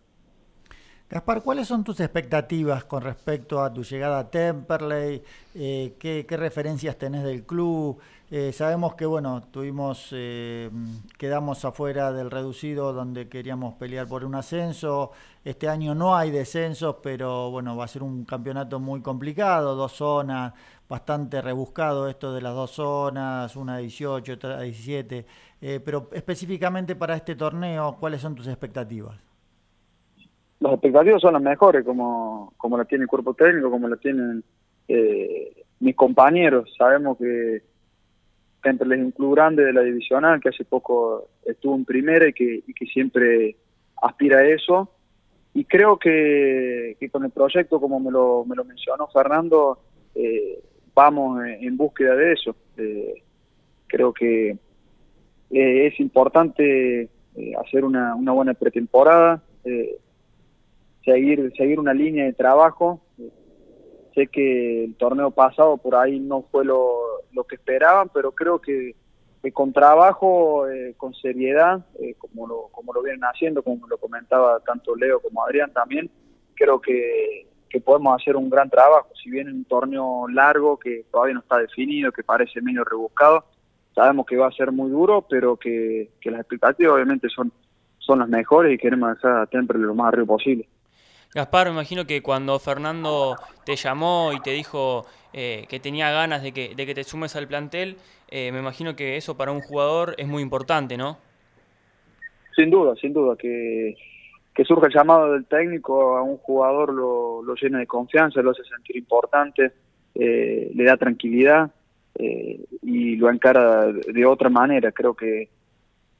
Gaspar, 1.10 1.42
¿cuáles 1.42 1.66
son 1.66 1.82
tus 1.82 1.98
expectativas 1.98 2.84
con 2.84 3.02
respecto 3.02 3.60
a 3.60 3.72
tu 3.72 3.82
llegada 3.82 4.20
a 4.20 4.30
Temperley? 4.30 5.20
Eh, 5.56 5.96
¿qué, 5.98 6.24
referencias 6.38 6.96
tenés 6.98 7.24
del 7.24 7.42
club? 7.44 7.98
Eh, 8.30 8.52
sabemos 8.52 8.94
que, 8.94 9.06
bueno, 9.06 9.42
tuvimos, 9.50 10.10
eh, 10.12 10.70
quedamos 11.18 11.64
afuera 11.64 12.12
del 12.12 12.30
reducido 12.30 12.92
donde 12.92 13.28
queríamos 13.28 13.74
pelear 13.74 14.06
por 14.06 14.24
un 14.24 14.36
ascenso. 14.36 15.10
Este 15.44 15.68
año 15.68 15.96
no 15.96 16.14
hay 16.16 16.30
descensos, 16.30 16.98
pero 17.02 17.50
bueno, 17.50 17.76
va 17.76 17.86
a 17.86 17.88
ser 17.88 18.04
un 18.04 18.24
campeonato 18.24 18.78
muy 18.78 19.00
complicado, 19.02 19.74
dos 19.74 19.90
zonas, 19.94 20.52
bastante 20.88 21.42
rebuscado 21.42 22.08
esto 22.08 22.32
de 22.32 22.40
las 22.40 22.54
dos 22.54 22.70
zonas, 22.70 23.56
una 23.56 23.78
18, 23.78 24.32
otra 24.34 24.60
17. 24.60 25.26
Eh, 25.60 25.80
pero 25.84 26.08
específicamente 26.12 26.94
para 26.94 27.16
este 27.16 27.34
torneo, 27.34 27.96
¿cuáles 27.98 28.20
son 28.20 28.36
tus 28.36 28.46
expectativas? 28.46 29.29
Las 30.60 30.74
expectativas 30.74 31.22
son 31.22 31.32
las 31.32 31.42
mejores, 31.42 31.84
como, 31.84 32.52
como 32.58 32.76
la 32.76 32.84
tiene 32.84 33.04
el 33.04 33.08
cuerpo 33.08 33.32
técnico, 33.32 33.70
como 33.70 33.88
la 33.88 33.96
tienen 33.96 34.44
eh, 34.88 35.64
mis 35.80 35.96
compañeros. 35.96 36.70
Sabemos 36.76 37.16
que 37.16 37.62
Temperley 38.62 38.98
es 38.98 39.04
un 39.06 39.12
club 39.12 39.34
grande 39.34 39.64
de 39.64 39.72
la 39.72 39.80
divisional, 39.80 40.38
que 40.38 40.50
hace 40.50 40.64
poco 40.64 41.28
estuvo 41.46 41.74
en 41.74 41.86
primera 41.86 42.28
y 42.28 42.32
que, 42.34 42.86
siempre 42.92 43.56
aspira 44.02 44.40
a 44.40 44.48
eso. 44.48 44.90
Y 45.54 45.64
creo 45.64 45.98
que, 45.98 46.96
con 47.10 47.24
el 47.24 47.30
proyecto, 47.30 47.80
como 47.80 47.98
me 47.98 48.10
lo, 48.10 48.44
me 48.44 48.54
lo 48.54 48.64
mencionó 48.64 49.08
Fernando, 49.08 49.78
eh, 50.14 50.62
vamos 50.94 51.42
en, 51.46 51.76
búsqueda 51.76 52.14
de 52.14 52.32
eso. 52.32 52.54
Eh, 52.76 53.22
creo 53.86 54.12
que 54.12 54.50
eh, 55.50 55.86
es 55.86 55.98
importante 55.98 57.08
hacer 57.64 57.84
una, 57.84 58.14
una 58.14 58.32
buena 58.32 58.52
pretemporada, 58.52 59.42
seguir, 61.04 61.52
seguir 61.56 61.78
una 61.78 61.94
línea 61.94 62.24
de 62.24 62.32
trabajo. 62.32 63.00
Sé 64.14 64.26
que 64.26 64.84
el 64.84 64.94
torneo 64.96 65.30
pasado 65.30 65.76
por 65.76 65.94
ahí 65.94 66.18
no 66.18 66.42
fue 66.50 66.64
lo, 66.64 67.00
lo 67.32 67.44
que 67.44 67.56
esperaban, 67.56 68.10
pero 68.12 68.32
creo 68.32 68.60
que, 68.60 68.96
con 69.52 69.72
trabajo, 69.72 70.68
eh, 70.68 70.94
con 70.96 71.14
seriedad, 71.14 71.86
eh, 72.00 72.14
como, 72.18 72.46
lo, 72.46 72.68
como 72.72 72.92
lo 72.92 73.02
vienen 73.02 73.22
haciendo, 73.22 73.62
como 73.62 73.86
lo 73.86 73.98
comentaba 73.98 74.60
tanto 74.60 74.94
Leo 74.96 75.20
como 75.20 75.44
Adrián 75.44 75.72
también, 75.72 76.10
creo 76.54 76.80
que, 76.80 77.46
que 77.68 77.80
podemos 77.80 78.20
hacer 78.20 78.36
un 78.36 78.50
gran 78.50 78.68
trabajo. 78.68 79.08
Si 79.22 79.30
bien 79.30 79.48
es 79.48 79.54
un 79.54 79.64
torneo 79.64 80.26
largo 80.28 80.78
que 80.78 81.04
todavía 81.10 81.34
no 81.34 81.40
está 81.40 81.58
definido, 81.58 82.12
que 82.12 82.24
parece 82.24 82.60
medio 82.60 82.84
rebuscado, 82.84 83.44
sabemos 83.94 84.26
que 84.26 84.36
va 84.36 84.48
a 84.48 84.52
ser 84.52 84.72
muy 84.72 84.90
duro, 84.90 85.24
pero 85.28 85.56
que, 85.56 86.10
que 86.20 86.30
las 86.30 86.40
expectativas 86.40 86.94
obviamente 86.94 87.28
son, 87.28 87.52
son 87.98 88.18
las 88.18 88.28
mejores 88.28 88.74
y 88.74 88.78
queremos 88.78 89.14
dejar 89.14 89.38
a 89.38 89.46
Temple 89.46 89.78
lo 89.78 89.94
más 89.94 90.08
arriba 90.08 90.26
posible. 90.26 90.68
Gaspar, 91.32 91.68
me 91.68 91.74
imagino 91.74 92.06
que 92.06 92.22
cuando 92.22 92.58
Fernando 92.58 93.36
te 93.64 93.76
llamó 93.76 94.32
y 94.34 94.40
te 94.40 94.50
dijo 94.50 95.06
eh, 95.32 95.64
que 95.68 95.78
tenía 95.78 96.10
ganas 96.10 96.42
de 96.42 96.50
que, 96.50 96.74
de 96.74 96.86
que 96.86 96.94
te 96.94 97.04
sumes 97.04 97.36
al 97.36 97.46
plantel, 97.46 97.98
eh, 98.28 98.50
me 98.50 98.58
imagino 98.58 98.96
que 98.96 99.16
eso 99.16 99.36
para 99.36 99.52
un 99.52 99.60
jugador 99.60 100.16
es 100.18 100.26
muy 100.26 100.42
importante, 100.42 100.96
¿no? 100.96 101.18
Sin 102.56 102.68
duda, 102.68 102.96
sin 102.96 103.12
duda, 103.12 103.36
que, 103.36 103.94
que 104.52 104.64
surja 104.64 104.88
el 104.88 104.92
llamado 104.92 105.32
del 105.32 105.46
técnico 105.46 106.16
a 106.16 106.22
un 106.22 106.36
jugador 106.38 106.92
lo, 106.92 107.44
lo 107.44 107.54
llena 107.54 107.78
de 107.78 107.86
confianza, 107.86 108.42
lo 108.42 108.50
hace 108.50 108.64
sentir 108.64 108.96
importante, 108.96 109.70
eh, 110.16 110.72
le 110.74 110.84
da 110.84 110.96
tranquilidad 110.96 111.70
y 112.82 113.16
lo 113.16 113.30
encara 113.30 113.86
de 113.86 114.26
otra 114.26 114.50
manera. 114.50 114.92
Creo 114.92 115.14
que 115.14 115.48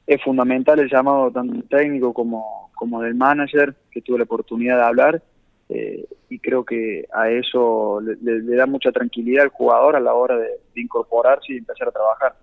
es 0.07 0.21
fundamental 0.23 0.79
el 0.79 0.89
llamado 0.89 1.31
tanto 1.31 1.53
del 1.53 1.67
técnico 1.69 2.13
como, 2.13 2.71
como 2.75 3.01
del 3.01 3.15
manager, 3.15 3.75
que 3.91 4.01
tuve 4.01 4.17
la 4.19 4.23
oportunidad 4.25 4.77
de 4.77 4.83
hablar, 4.83 5.23
eh, 5.69 6.05
y 6.29 6.39
creo 6.39 6.65
que 6.65 7.05
a 7.13 7.29
eso 7.29 8.01
le, 8.01 8.15
le- 8.21 8.41
le 8.43 8.55
da 8.55 8.65
mucha 8.65 8.91
tranquilidad 8.91 9.43
al 9.43 9.49
jugador 9.49 9.95
a 9.95 9.99
la 9.99 10.13
hora 10.13 10.37
de, 10.37 10.47
de 10.75 10.81
incorporarse 10.81 11.53
y 11.53 11.57
empezar 11.57 11.87
a 11.87 11.91
trabajar. 11.91 12.35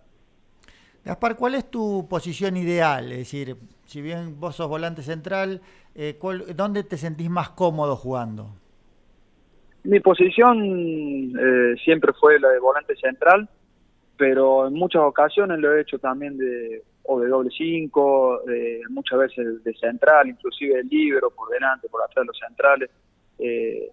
Gaspar, 1.05 1.37
¿cuál 1.37 1.55
es 1.55 1.71
tu 1.71 2.07
posición 2.09 2.57
ideal? 2.57 3.11
Es 3.13 3.19
decir, 3.19 3.57
si 3.87 4.03
bien 4.03 4.39
vos 4.39 4.57
sos 4.57 4.69
volante 4.69 5.03
central, 5.03 5.61
eh, 5.95 6.17
¿cuál- 6.19 6.45
¿dónde 6.57 6.85
te 6.85 6.97
sentís 6.97 7.31
más 7.31 7.51
cómodo 7.51 7.97
jugando? 7.97 8.51
Mi 9.85 10.01
posición 10.01 10.59
eh, 11.39 11.75
siempre 11.85 12.13
fue 12.21 12.39
la 12.41 12.49
de 12.49 12.59
volante 12.59 12.95
central, 12.97 13.49
pero 14.17 14.67
en 14.67 14.75
muchas 14.75 15.03
ocasiones 15.03 15.59
lo 15.61 15.75
he 15.75 15.81
hecho 15.81 15.99
también 15.99 16.37
de 16.37 16.83
o 17.11 17.19
de 17.21 17.29
doble 17.29 17.51
cinco, 17.57 18.43
de, 18.47 18.83
muchas 18.91 19.19
veces 19.19 19.65
de 19.65 19.75
central, 19.75 20.29
inclusive 20.29 20.77
de 20.77 20.85
libero 20.85 21.31
por 21.31 21.49
delante, 21.49 21.89
por 21.89 22.03
atrás 22.03 22.23
de 22.23 22.27
los 22.27 22.39
centrales. 22.39 22.91
Eh, 23.39 23.91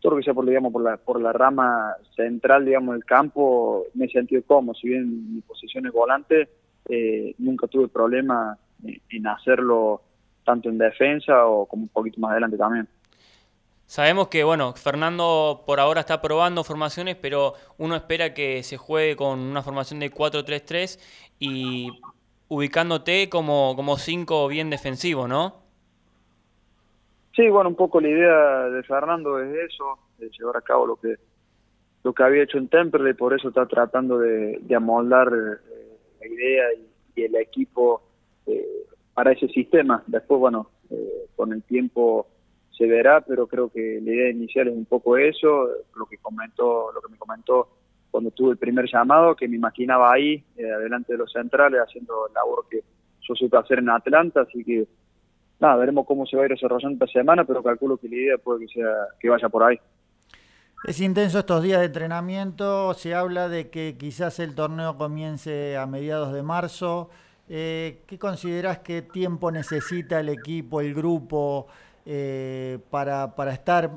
todo 0.00 0.12
lo 0.12 0.18
que 0.18 0.24
sea 0.24 0.34
por 0.34 0.46
digamos 0.46 0.72
por 0.72 0.82
la 0.82 0.96
por 0.96 1.20
la 1.20 1.32
rama 1.32 1.94
central 2.14 2.64
digamos 2.64 2.94
del 2.94 3.04
campo 3.04 3.86
me 3.94 4.04
he 4.04 4.10
sentido 4.10 4.42
cómodo 4.46 4.74
si 4.74 4.88
bien 4.88 5.34
mi 5.34 5.40
posición 5.40 5.86
es 5.86 5.92
volante 5.92 6.48
eh, 6.88 7.34
nunca 7.38 7.66
tuve 7.66 7.88
problema 7.88 8.56
en, 8.84 9.00
en 9.10 9.26
hacerlo 9.26 10.02
tanto 10.44 10.68
en 10.68 10.78
defensa 10.78 11.46
o 11.46 11.66
como 11.66 11.84
un 11.84 11.88
poquito 11.88 12.20
más 12.20 12.32
adelante 12.32 12.56
también 12.56 12.86
Sabemos 13.88 14.26
que, 14.26 14.42
bueno, 14.42 14.72
Fernando 14.72 15.62
por 15.64 15.78
ahora 15.78 16.00
está 16.00 16.20
probando 16.20 16.64
formaciones, 16.64 17.14
pero 17.14 17.54
uno 17.78 17.94
espera 17.94 18.34
que 18.34 18.64
se 18.64 18.76
juegue 18.76 19.14
con 19.14 19.38
una 19.38 19.62
formación 19.62 20.00
de 20.00 20.12
4-3-3 20.12 20.98
y 21.38 21.92
ubicándote 22.48 23.28
como, 23.28 23.74
como 23.76 23.96
cinco 23.96 24.48
bien 24.48 24.70
defensivo, 24.70 25.26
¿no? 25.28 25.56
Sí, 27.34 27.48
bueno, 27.48 27.68
un 27.68 27.76
poco 27.76 28.00
la 28.00 28.08
idea 28.08 28.68
de 28.70 28.82
Fernando 28.82 29.38
es 29.38 29.70
eso, 29.70 29.98
de 30.18 30.30
llevar 30.30 30.56
a 30.56 30.62
cabo 30.62 30.86
lo 30.86 30.96
que 30.96 31.16
lo 32.02 32.12
que 32.12 32.22
había 32.22 32.44
hecho 32.44 32.58
en 32.58 32.68
Temperley, 32.68 33.14
por 33.14 33.34
eso 33.34 33.48
está 33.48 33.66
tratando 33.66 34.18
de, 34.18 34.60
de 34.60 34.74
amoldar 34.76 35.26
eh, 35.26 35.98
la 36.20 36.26
idea 36.28 36.64
y, 36.74 37.20
y 37.20 37.24
el 37.24 37.34
equipo 37.34 38.00
eh, 38.46 38.86
para 39.12 39.32
ese 39.32 39.48
sistema. 39.48 40.04
Después, 40.06 40.38
bueno, 40.38 40.70
eh, 40.88 41.26
con 41.34 41.52
el 41.52 41.64
tiempo 41.64 42.28
se 42.70 42.86
verá, 42.86 43.22
pero 43.22 43.48
creo 43.48 43.70
que 43.70 44.00
la 44.04 44.12
idea 44.12 44.30
inicial 44.30 44.68
es 44.68 44.74
un 44.74 44.84
poco 44.84 45.16
eso, 45.16 45.68
lo 45.96 46.06
que 46.06 46.18
comentó, 46.18 46.92
lo 46.92 47.00
que 47.00 47.10
me 47.10 47.18
comentó 47.18 47.68
cuando 48.16 48.30
tuve 48.30 48.52
el 48.52 48.56
primer 48.56 48.86
llamado, 48.90 49.36
que 49.36 49.46
me 49.46 49.56
imaginaba 49.56 50.10
ahí, 50.10 50.42
eh, 50.56 50.72
adelante 50.72 51.12
de 51.12 51.18
los 51.18 51.30
centrales, 51.30 51.82
haciendo 51.82 52.28
el 52.28 52.32
labor 52.32 52.64
que 52.70 52.80
yo 53.20 53.34
supe 53.34 53.58
hacer 53.58 53.80
en 53.80 53.90
Atlanta, 53.90 54.40
así 54.40 54.64
que 54.64 54.88
nada, 55.60 55.76
veremos 55.76 56.06
cómo 56.06 56.24
se 56.24 56.34
va 56.34 56.44
a 56.44 56.46
ir 56.46 56.52
desarrollando 56.52 57.04
esta 57.04 57.18
semana, 57.18 57.44
pero 57.44 57.62
calculo 57.62 57.98
que 57.98 58.08
la 58.08 58.16
idea 58.16 58.38
puede 58.38 58.60
que 58.60 58.72
sea 58.72 58.88
que 59.20 59.28
vaya 59.28 59.50
por 59.50 59.64
ahí. 59.64 59.78
Es 60.86 60.98
intenso 61.02 61.40
estos 61.40 61.62
días 61.62 61.80
de 61.80 61.86
entrenamiento, 61.88 62.94
se 62.94 63.14
habla 63.14 63.50
de 63.50 63.68
que 63.68 63.96
quizás 63.98 64.38
el 64.38 64.54
torneo 64.54 64.96
comience 64.96 65.76
a 65.76 65.84
mediados 65.84 66.32
de 66.32 66.42
marzo. 66.42 67.10
Eh, 67.50 67.98
¿Qué 68.06 68.18
considerás 68.18 68.78
que 68.78 69.02
tiempo 69.02 69.50
necesita 69.50 70.20
el 70.20 70.30
equipo, 70.30 70.80
el 70.80 70.94
grupo, 70.94 71.66
eh, 72.06 72.78
para, 72.88 73.36
para 73.36 73.52
estar 73.52 73.90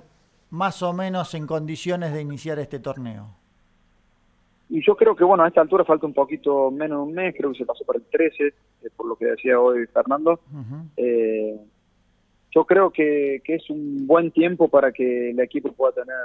más 0.50 0.84
o 0.84 0.92
menos 0.92 1.34
en 1.36 1.48
condiciones 1.48 2.12
de 2.12 2.20
iniciar 2.20 2.60
este 2.60 2.80
torneo? 2.80 3.39
Y 4.70 4.86
yo 4.86 4.96
creo 4.96 5.16
que, 5.16 5.24
bueno, 5.24 5.44
a 5.44 5.48
esta 5.48 5.62
altura 5.62 5.84
falta 5.84 6.06
un 6.06 6.14
poquito 6.14 6.70
menos 6.70 7.00
de 7.00 7.04
un 7.04 7.14
mes, 7.14 7.36
creo 7.36 7.52
que 7.52 7.58
se 7.58 7.66
pasó 7.66 7.84
para 7.86 7.98
el 7.98 8.06
13, 8.06 8.48
eh, 8.48 8.54
por 8.96 9.08
lo 9.08 9.16
que 9.16 9.26
decía 9.26 9.60
hoy 9.60 9.88
Fernando. 9.88 10.40
Eh, 10.96 11.60
yo 12.52 12.66
creo 12.66 12.92
que, 12.92 13.42
que 13.44 13.56
es 13.56 13.70
un 13.70 14.06
buen 14.06 14.32
tiempo 14.32 14.68
para 14.68 14.92
que 14.92 15.32
el 15.32 15.40
equipo 15.40 15.72
pueda 15.72 15.94
tener 15.94 16.16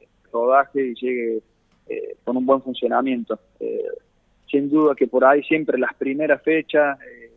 eh, 0.00 0.06
rodaje 0.32 0.86
y 0.88 0.94
llegue 0.94 1.42
eh, 1.86 2.16
con 2.24 2.38
un 2.38 2.46
buen 2.46 2.62
funcionamiento. 2.62 3.38
Eh, 3.60 3.84
sin 4.50 4.70
duda 4.70 4.94
que 4.94 5.06
por 5.06 5.24
ahí 5.24 5.42
siempre 5.42 5.78
las 5.78 5.94
primeras 5.94 6.42
fechas, 6.42 6.98
eh, 7.02 7.30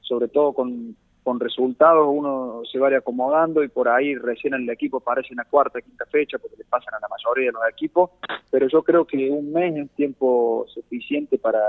sobre 0.00 0.28
todo 0.28 0.52
con, 0.52 0.94
con 1.28 1.38
resultados, 1.40 2.06
uno 2.10 2.62
se 2.70 2.78
va 2.78 2.88
acomodando 2.96 3.62
y 3.62 3.68
por 3.68 3.86
ahí 3.88 4.14
recién 4.14 4.54
el 4.54 4.68
equipo 4.70 4.96
aparece 4.96 5.28
en 5.32 5.36
la 5.36 5.44
cuarta, 5.44 5.80
quinta 5.82 6.06
fecha, 6.06 6.38
porque 6.38 6.56
le 6.56 6.64
pasan 6.64 6.94
a 6.94 6.98
la 7.00 7.08
mayoría 7.08 7.46
de 7.50 7.52
los 7.52 7.62
equipos, 7.70 8.10
pero 8.50 8.66
yo 8.68 8.82
creo 8.82 9.04
que 9.04 9.28
un 9.30 9.52
mes 9.52 9.76
es 9.76 9.90
tiempo 9.90 10.64
suficiente 10.68 11.36
para 11.38 11.60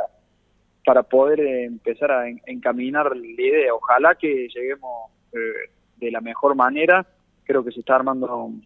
para 0.85 1.03
poder 1.03 1.39
empezar 1.41 2.09
a 2.11 2.27
en- 2.29 2.41
encaminar 2.45 3.15
la 3.15 3.27
idea. 3.27 3.73
Ojalá 3.75 4.15
que 4.15 4.47
lleguemos 4.47 5.11
eh, 5.33 5.69
de 5.97 6.09
la 6.09 6.21
mejor 6.21 6.55
manera. 6.55 7.05
Creo 7.43 7.63
que 7.63 7.71
se 7.71 7.81
está 7.81 7.95
armando 7.95 8.25
un, 8.45 8.65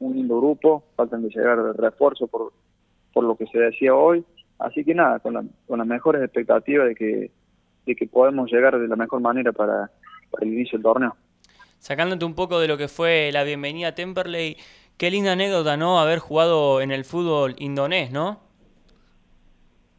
un 0.00 0.14
lindo 0.16 0.38
grupo, 0.38 0.82
faltan 0.96 1.22
de 1.22 1.28
llegar 1.28 1.58
refuerzos 1.76 2.28
por, 2.30 2.52
por 3.12 3.24
lo 3.24 3.36
que 3.36 3.46
se 3.48 3.58
decía 3.58 3.94
hoy. 3.94 4.24
Así 4.58 4.84
que 4.84 4.94
nada, 4.94 5.20
con, 5.20 5.34
la- 5.34 5.44
con 5.68 5.78
las 5.78 5.86
mejores 5.86 6.22
expectativas 6.22 6.88
de 6.88 6.94
que, 6.94 7.30
de 7.86 7.94
que 7.94 8.06
podemos 8.08 8.50
llegar 8.50 8.76
de 8.78 8.88
la 8.88 8.96
mejor 8.96 9.20
manera 9.20 9.52
para, 9.52 9.90
para 10.30 10.46
el 10.46 10.54
inicio 10.54 10.78
del 10.78 10.82
torneo. 10.82 11.16
Sacándote 11.78 12.24
un 12.24 12.34
poco 12.34 12.60
de 12.60 12.68
lo 12.68 12.76
que 12.76 12.88
fue 12.88 13.30
la 13.32 13.44
bienvenida 13.44 13.88
a 13.88 13.94
Temperley, 13.94 14.56
qué 14.96 15.10
linda 15.10 15.32
anécdota, 15.32 15.76
¿no? 15.76 15.98
Haber 15.98 16.18
jugado 16.18 16.80
en 16.80 16.90
el 16.90 17.04
fútbol 17.04 17.54
indonés, 17.58 18.12
¿no? 18.12 18.40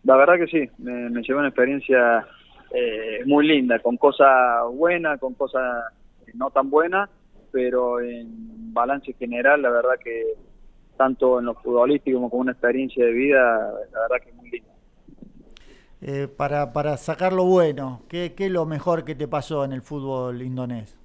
La 0.04 0.15
verdad 0.15 0.36
que 0.38 0.48
sí, 0.48 0.70
me, 0.78 1.10
me 1.10 1.22
llevó 1.22 1.39
una 1.39 1.50
experiencia 1.50 2.26
eh, 2.74 3.20
muy 3.26 3.48
linda, 3.48 3.80
con 3.80 3.98
cosas 3.98 4.63
buenas, 4.74 5.20
con 5.20 5.34
cosas 5.34 5.86
no 6.34 6.50
tan 6.52 6.70
buenas, 6.70 7.10
pero 7.52 8.00
en 8.00 8.74
balance 8.74 9.13
general, 9.13 9.62
la 9.62 9.70
verdad 9.70 10.00
que 10.02 10.36
tanto 10.98 11.39
en 11.39 11.46
lo 11.46 11.56
futbolístico 11.56 12.17
como 12.17 12.30
como 12.30 12.41
una 12.44 12.54
experiencia 12.54 13.06
de 13.06 13.12
vida, 13.12 13.74
la 13.91 14.02
verdad 14.02 14.24
que 14.24 14.30
es 14.30 14.36
muy 14.36 14.50
linda. 14.50 14.71
Eh, 16.02 16.28
para, 16.28 16.74
para 16.74 16.98
sacar 16.98 17.32
lo 17.32 17.46
bueno, 17.46 18.02
¿qué, 18.10 18.34
¿qué 18.36 18.48
es 18.48 18.52
lo 18.52 18.66
mejor 18.66 19.06
que 19.06 19.16
te 19.16 19.28
pasó 19.28 19.64
en 19.64 19.72
el 19.74 19.82
fútbol 19.82 20.42
indonés? 20.42 20.98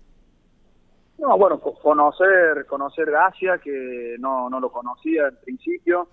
No, 1.18 1.37
bueno, 1.38 1.59
co- 1.61 1.74
conocer, 1.78 2.66
conocer 2.66 3.14
Asia, 3.14 3.59
que 3.59 4.16
no, 4.18 4.50
no 4.50 4.61
lo 4.61 4.70
conocía 4.70 5.28
en 5.28 5.37
principio. 5.37 6.09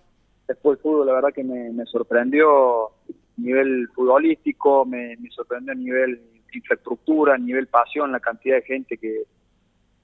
Después 0.47 0.77
el 0.77 0.81
fútbol, 0.83 1.07
la 1.07 1.13
verdad 1.13 1.33
que 1.33 1.43
me, 1.43 1.71
me 1.71 1.85
sorprendió 1.85 2.87
a 2.87 2.91
nivel 3.37 3.89
futbolístico, 3.93 4.85
me, 4.85 5.15
me 5.17 5.29
sorprendió 5.29 5.73
a 5.73 5.75
nivel 5.75 6.21
infraestructura, 6.53 7.33
a 7.35 7.37
nivel 7.37 7.67
pasión, 7.67 8.11
la 8.11 8.19
cantidad 8.19 8.57
de 8.57 8.61
gente 8.61 8.97
que, 8.97 9.23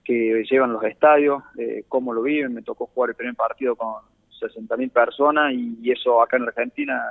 que 0.03 0.43
llevan 0.49 0.73
los 0.73 0.83
estadios, 0.83 1.43
eh, 1.57 1.85
cómo 1.89 2.13
lo 2.13 2.21
viven. 2.23 2.53
Me 2.53 2.63
tocó 2.63 2.87
jugar 2.87 3.11
el 3.11 3.15
primer 3.15 3.35
partido 3.35 3.75
con 3.75 4.03
60.000 4.39 4.91
personas 4.91 5.53
y, 5.53 5.77
y 5.81 5.91
eso 5.91 6.21
acá 6.21 6.37
en 6.37 6.43
Argentina 6.43 7.01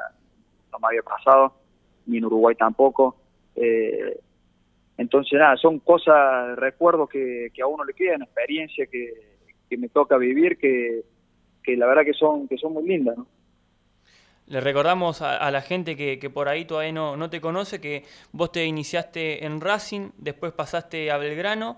no 0.72 0.78
me 0.78 0.88
había 0.88 1.02
pasado, 1.02 1.54
ni 2.07 2.18
en 2.18 2.24
Uruguay 2.24 2.54
tampoco. 2.54 3.16
Eh, 3.54 4.20
entonces, 4.96 5.38
nada, 5.38 5.57
son 5.57 5.78
cosas, 5.81 6.57
recuerdos 6.57 7.09
que, 7.09 7.50
que 7.54 7.62
a 7.62 7.66
uno 7.66 7.85
le 7.85 7.94
quedan, 7.94 8.22
experiencia 8.22 8.87
que, 8.87 9.38
que 9.68 9.76
me 9.76 9.88
toca 9.88 10.16
vivir, 10.16 10.59
que, 10.59 11.02
que 11.62 11.76
la 11.76 11.87
verdad 11.87 12.04
que 12.04 12.14
son, 12.14 12.48
que 12.48 12.57
son 12.59 12.72
muy 12.72 12.87
lindas, 12.87 13.16
¿no? 13.16 13.26
Le 14.46 14.62
recordamos 14.62 15.20
a, 15.20 15.50
la 15.50 15.61
gente 15.61 15.94
que, 15.94 16.18
que 16.18 16.31
por 16.31 16.48
ahí 16.48 16.64
todavía 16.64 16.90
no, 16.90 17.18
no 17.18 17.28
te 17.28 17.38
conoce 17.38 17.83
que 17.83 18.04
vos 18.33 18.50
te 18.50 18.64
iniciaste 18.64 19.44
en 19.44 19.61
Racing, 19.61 20.12
después 20.16 20.54
pasaste 20.54 21.11
a 21.11 21.18
Belgrano 21.18 21.76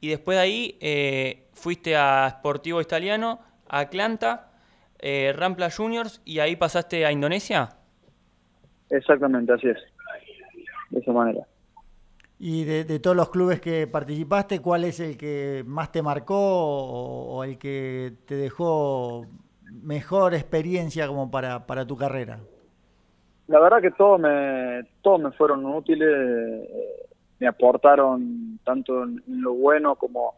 y 0.00 0.08
después 0.08 0.38
de 0.38 0.42
ahí 0.42 0.78
eh, 0.80 1.48
fuiste 1.52 1.96
a 1.96 2.28
Sportivo 2.30 2.80
Italiano, 2.80 3.40
a 3.68 3.80
Atlanta, 3.80 4.52
eh, 5.00 5.32
Rampla 5.36 5.68
Juniors 5.72 6.22
y 6.24 6.38
ahí 6.38 6.54
pasaste 6.54 7.04
a 7.04 7.10
Indonesia. 7.10 7.70
Exactamente, 8.92 9.52
así 9.52 9.68
es. 9.68 9.78
De 10.90 11.00
esa 11.00 11.12
manera. 11.12 11.40
Y 12.38 12.64
de, 12.64 12.84
de 12.84 12.98
todos 12.98 13.16
los 13.16 13.30
clubes 13.30 13.60
que 13.60 13.86
participaste, 13.86 14.60
¿cuál 14.60 14.84
es 14.84 15.00
el 15.00 15.16
que 15.16 15.64
más 15.66 15.90
te 15.90 16.02
marcó 16.02 16.36
o, 16.36 17.36
o 17.36 17.44
el 17.44 17.56
que 17.56 18.12
te 18.26 18.34
dejó 18.34 19.26
mejor 19.82 20.34
experiencia 20.34 21.06
como 21.06 21.30
para, 21.30 21.66
para 21.66 21.86
tu 21.86 21.96
carrera? 21.96 22.40
La 23.46 23.60
verdad 23.60 23.80
que 23.80 23.92
todos 23.92 24.20
me, 24.20 24.84
todos 25.02 25.20
me 25.20 25.30
fueron 25.32 25.64
útiles, 25.64 26.08
eh, 26.08 27.06
me 27.38 27.46
aportaron 27.46 28.58
tanto 28.64 29.04
en 29.04 29.22
lo 29.26 29.54
bueno 29.54 29.96
como, 29.96 30.34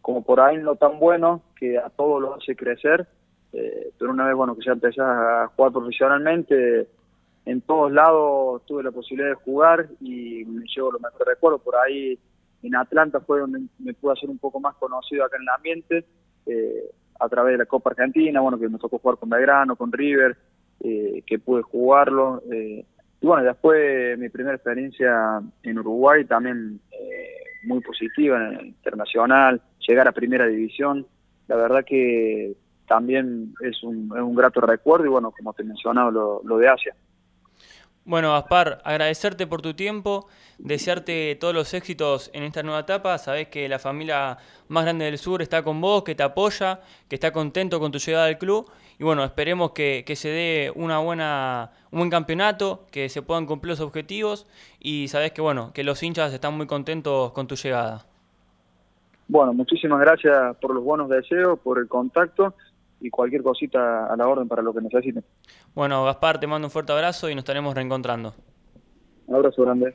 como 0.00 0.22
por 0.22 0.40
ahí 0.40 0.56
en 0.56 0.64
lo 0.64 0.76
tan 0.76 0.98
bueno, 0.98 1.42
que 1.56 1.76
a 1.76 1.90
todos 1.90 2.22
lo 2.22 2.34
hace 2.34 2.56
crecer. 2.56 3.06
Eh, 3.52 3.90
pero 3.98 4.10
una 4.10 4.26
vez 4.26 4.34
bueno 4.34 4.54
que 4.54 4.64
ya 4.64 4.72
empecé 4.72 5.00
a 5.00 5.50
jugar 5.56 5.72
profesionalmente, 5.72 6.86
en 7.48 7.62
todos 7.62 7.90
lados 7.90 8.62
tuve 8.66 8.82
la 8.82 8.90
posibilidad 8.90 9.30
de 9.30 9.34
jugar 9.36 9.88
y 10.00 10.44
me 10.44 10.66
llevo 10.66 10.92
lo 10.92 10.98
mejor 10.98 11.26
recuerdo. 11.26 11.58
Por 11.58 11.76
ahí 11.76 12.18
en 12.62 12.76
Atlanta 12.76 13.20
fue 13.20 13.40
donde 13.40 13.60
me 13.78 13.94
pude 13.94 14.12
hacer 14.12 14.28
un 14.28 14.36
poco 14.36 14.60
más 14.60 14.74
conocido 14.76 15.24
acá 15.24 15.36
en 15.36 15.44
el 15.44 15.48
ambiente, 15.48 16.04
eh, 16.44 16.90
a 17.18 17.28
través 17.28 17.52
de 17.52 17.58
la 17.58 17.64
Copa 17.64 17.90
Argentina, 17.90 18.42
bueno, 18.42 18.58
que 18.58 18.68
me 18.68 18.78
tocó 18.78 18.98
jugar 18.98 19.16
con 19.16 19.30
Belgrano, 19.30 19.76
con 19.76 19.90
River, 19.90 20.36
eh, 20.80 21.22
que 21.26 21.38
pude 21.38 21.62
jugarlo. 21.62 22.42
Eh, 22.52 22.84
y 23.20 23.26
bueno, 23.26 23.42
después 23.44 24.18
mi 24.18 24.28
primera 24.28 24.54
experiencia 24.54 25.40
en 25.62 25.78
Uruguay 25.78 26.26
también 26.26 26.80
eh, 26.92 27.66
muy 27.66 27.80
positiva, 27.80 28.36
en 28.36 28.58
el 28.58 28.66
internacional, 28.66 29.62
llegar 29.88 30.06
a 30.06 30.12
primera 30.12 30.46
división, 30.46 31.06
la 31.46 31.56
verdad 31.56 31.82
que 31.82 32.54
también 32.86 33.54
es 33.62 33.82
un, 33.82 34.12
es 34.14 34.22
un 34.22 34.34
grato 34.34 34.60
recuerdo 34.60 35.06
y 35.06 35.08
bueno, 35.08 35.32
como 35.32 35.54
te 35.54 35.62
he 35.62 35.64
mencionado, 35.64 36.10
lo, 36.10 36.42
lo 36.44 36.58
de 36.58 36.68
Asia. 36.68 36.94
Bueno, 38.08 38.32
Gaspar, 38.32 38.80
agradecerte 38.84 39.46
por 39.46 39.60
tu 39.60 39.74
tiempo, 39.74 40.28
desearte 40.56 41.36
todos 41.38 41.52
los 41.52 41.74
éxitos 41.74 42.30
en 42.32 42.42
esta 42.42 42.62
nueva 42.62 42.80
etapa. 42.80 43.18
Sabés 43.18 43.48
que 43.48 43.68
la 43.68 43.78
familia 43.78 44.38
más 44.68 44.84
grande 44.84 45.04
del 45.04 45.18
sur 45.18 45.42
está 45.42 45.62
con 45.62 45.78
vos, 45.82 46.04
que 46.04 46.14
te 46.14 46.22
apoya, 46.22 46.80
que 47.06 47.16
está 47.16 47.34
contento 47.34 47.78
con 47.78 47.92
tu 47.92 47.98
llegada 47.98 48.24
al 48.24 48.38
club. 48.38 48.66
Y 48.98 49.04
bueno, 49.04 49.24
esperemos 49.24 49.72
que, 49.72 50.04
que 50.06 50.16
se 50.16 50.30
dé 50.30 50.72
una 50.74 51.00
buena, 51.00 51.72
un 51.90 51.98
buen 51.98 52.10
campeonato, 52.10 52.86
que 52.90 53.10
se 53.10 53.20
puedan 53.20 53.44
cumplir 53.44 53.72
los 53.72 53.80
objetivos. 53.80 54.46
Y 54.80 55.08
sabés 55.08 55.32
que 55.32 55.42
bueno, 55.42 55.72
que 55.74 55.84
los 55.84 56.02
hinchas 56.02 56.32
están 56.32 56.56
muy 56.56 56.66
contentos 56.66 57.32
con 57.32 57.46
tu 57.46 57.56
llegada. 57.56 58.06
Bueno, 59.28 59.52
muchísimas 59.52 60.00
gracias 60.00 60.56
por 60.62 60.74
los 60.74 60.82
buenos 60.82 61.10
deseos, 61.10 61.58
por 61.58 61.78
el 61.78 61.86
contacto 61.88 62.54
y 63.00 63.10
cualquier 63.10 63.42
cosita 63.42 64.06
a 64.06 64.16
la 64.16 64.26
orden 64.26 64.48
para 64.48 64.62
lo 64.62 64.74
que 64.74 64.80
necesiten. 64.80 65.24
Bueno, 65.74 66.04
Gaspar, 66.04 66.40
te 66.40 66.46
mando 66.46 66.66
un 66.66 66.70
fuerte 66.70 66.92
abrazo 66.92 67.28
y 67.30 67.34
nos 67.34 67.42
estaremos 67.42 67.74
reencontrando. 67.74 68.34
Un 69.26 69.36
abrazo 69.36 69.62
grande. 69.62 69.94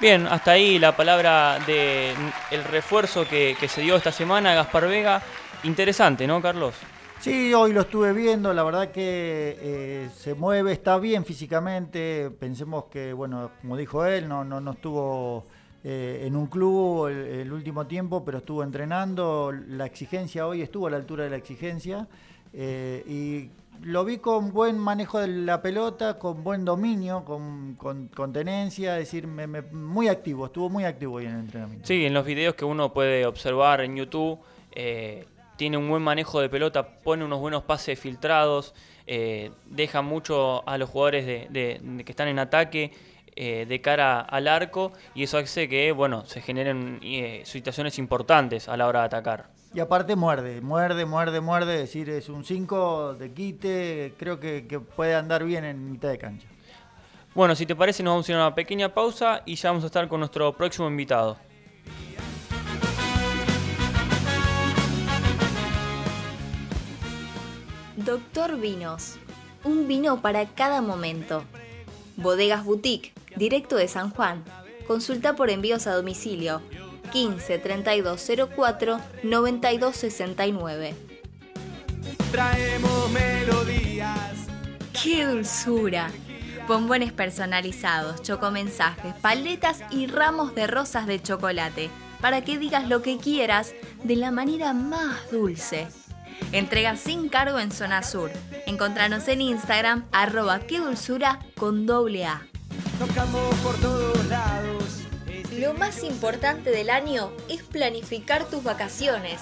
Bien, 0.00 0.26
hasta 0.26 0.52
ahí 0.52 0.78
la 0.78 0.96
palabra 0.96 1.58
de 1.66 2.12
el 2.50 2.64
refuerzo 2.64 3.24
que, 3.28 3.56
que 3.58 3.68
se 3.68 3.82
dio 3.82 3.96
esta 3.96 4.10
semana, 4.10 4.54
Gaspar 4.54 4.88
Vega. 4.88 5.22
Interesante, 5.64 6.26
¿no, 6.26 6.42
Carlos? 6.42 6.74
Sí, 7.20 7.54
hoy 7.54 7.72
lo 7.72 7.82
estuve 7.82 8.12
viendo, 8.12 8.52
la 8.52 8.64
verdad 8.64 8.90
que 8.90 9.56
eh, 9.60 10.08
se 10.12 10.34
mueve, 10.34 10.72
está 10.72 10.98
bien 10.98 11.24
físicamente. 11.24 12.32
Pensemos 12.32 12.86
que, 12.86 13.12
bueno, 13.12 13.52
como 13.60 13.76
dijo 13.76 14.04
él, 14.04 14.28
no, 14.28 14.42
no, 14.42 14.60
no 14.60 14.72
estuvo 14.72 15.46
eh, 15.84 16.22
en 16.26 16.36
un 16.36 16.46
club 16.46 17.08
el, 17.08 17.52
último 17.52 17.86
tiempo, 17.86 18.24
pero 18.24 18.38
estuvo 18.38 18.62
entrenando. 18.62 19.52
La 19.68 19.84
exigencia 19.84 20.46
hoy 20.46 20.62
estuvo 20.62 20.86
a 20.86 20.90
la 20.90 20.96
altura 20.96 21.24
de 21.24 21.30
la 21.30 21.36
exigencia. 21.36 22.06
Eh, 22.52 23.02
y 23.08 23.50
lo 23.84 24.04
vi 24.04 24.18
con 24.18 24.52
buen 24.52 24.78
manejo 24.78 25.18
de 25.18 25.26
la 25.26 25.60
pelota, 25.60 26.18
con 26.18 26.44
buen 26.44 26.64
dominio, 26.64 27.24
con, 27.24 27.74
con, 27.74 28.32
tenencia, 28.32 28.98
es 28.98 29.10
decir, 29.10 29.26
me, 29.26 29.46
muy 29.62 30.06
activo, 30.08 30.46
estuvo 30.46 30.68
muy 30.68 30.84
activo 30.84 31.14
hoy 31.16 31.24
en 31.24 31.32
el 31.32 31.40
entrenamiento. 31.40 31.88
Sí, 31.88 32.04
en 32.04 32.14
los 32.14 32.24
videos 32.24 32.54
que 32.54 32.64
uno 32.64 32.92
puede 32.92 33.26
observar 33.26 33.80
en 33.80 33.96
YouTube, 33.96 34.38
eh, 34.70 35.26
tiene 35.56 35.78
un 35.78 35.88
buen 35.88 36.02
manejo 36.02 36.40
de 36.40 36.48
pelota, 36.48 36.86
pone 37.00 37.24
unos 37.24 37.40
buenos 37.40 37.64
pases 37.64 37.98
filtrados, 37.98 38.74
deja 39.66 40.00
mucho 40.00 40.66
a 40.68 40.78
los 40.78 40.88
jugadores 40.88 41.26
de 41.26 42.02
que 42.04 42.12
están 42.12 42.28
en 42.28 42.38
ataque 42.38 42.92
eh, 43.34 43.66
de 43.66 43.80
cara 43.80 44.20
al 44.20 44.46
arco 44.46 44.92
y 45.14 45.22
eso 45.22 45.38
hace 45.38 45.68
que 45.68 45.90
bueno 45.92 46.26
se 46.26 46.42
generen 46.42 47.00
eh, 47.02 47.42
situaciones 47.44 47.98
importantes 47.98 48.68
a 48.68 48.76
la 48.76 48.86
hora 48.86 49.00
de 49.00 49.06
atacar. 49.06 49.46
Y 49.74 49.80
aparte 49.80 50.16
muerde, 50.16 50.60
muerde, 50.60 51.06
muerde, 51.06 51.40
muerde, 51.40 51.74
es 51.76 51.80
decir, 51.80 52.10
es 52.10 52.28
un 52.28 52.44
5 52.44 53.14
de 53.14 53.32
quite, 53.32 54.14
creo 54.18 54.38
que, 54.38 54.66
que, 54.66 54.80
puede 54.80 55.14
andar 55.14 55.44
bien 55.44 55.64
en 55.64 55.90
mitad 55.90 56.10
de 56.10 56.18
cancha. 56.18 56.46
Bueno, 57.34 57.54
si 57.54 57.64
te 57.64 57.74
parece 57.74 58.02
nos 58.02 58.12
vamos 58.12 58.28
a 58.28 58.32
ir 58.32 58.36
a 58.36 58.46
una 58.46 58.54
pequeña 58.54 58.92
pausa 58.92 59.42
y 59.46 59.54
ya 59.54 59.70
vamos 59.70 59.84
a 59.84 59.86
estar 59.86 60.06
con 60.08 60.20
nuestro 60.20 60.52
próximo 60.54 60.88
invitado. 60.88 61.38
Doctor 67.96 68.58
Vinos, 68.58 69.18
un 69.64 69.86
vino 69.86 70.20
para 70.20 70.46
cada 70.46 70.82
momento. 70.82 71.44
Bodegas 72.22 72.64
Boutique, 72.64 73.12
directo 73.36 73.76
de 73.76 73.88
San 73.88 74.10
Juan. 74.10 74.44
Consulta 74.86 75.34
por 75.34 75.50
envíos 75.50 75.86
a 75.86 75.94
domicilio 75.94 76.62
15 77.12 77.58
3204 77.58 79.00
9269. 79.22 80.94
Traemos 82.30 83.10
melodías. 83.10 84.32
¡Qué 85.02 85.26
dulzura! 85.26 86.10
Bombones 86.66 87.12
personalizados, 87.12 88.22
chocomensajes, 88.22 89.14
paletas 89.14 89.80
y 89.90 90.06
ramos 90.06 90.54
de 90.54 90.66
rosas 90.68 91.06
de 91.06 91.20
chocolate 91.20 91.90
para 92.20 92.42
que 92.42 92.56
digas 92.56 92.88
lo 92.88 93.02
que 93.02 93.18
quieras 93.18 93.74
de 94.04 94.16
la 94.16 94.30
manera 94.30 94.72
más 94.72 95.30
dulce. 95.30 95.88
Entrega 96.52 96.96
sin 96.96 97.28
cargo 97.28 97.58
en 97.58 97.72
Zona 97.72 98.02
Sur. 98.02 98.30
Encontranos 98.66 99.28
en 99.28 99.40
Instagram, 99.40 100.06
arroba 100.12 100.60
dulzura 100.60 101.40
con 101.56 101.86
doble 101.86 102.24
A. 102.24 102.46
Por 103.62 103.76
todos 103.80 104.26
lados. 104.26 105.02
Lo 105.58 105.74
más 105.74 106.02
importante 106.04 106.70
del 106.70 106.88
año 106.88 107.32
es 107.48 107.62
planificar 107.62 108.44
tus 108.44 108.62
vacaciones. 108.62 109.40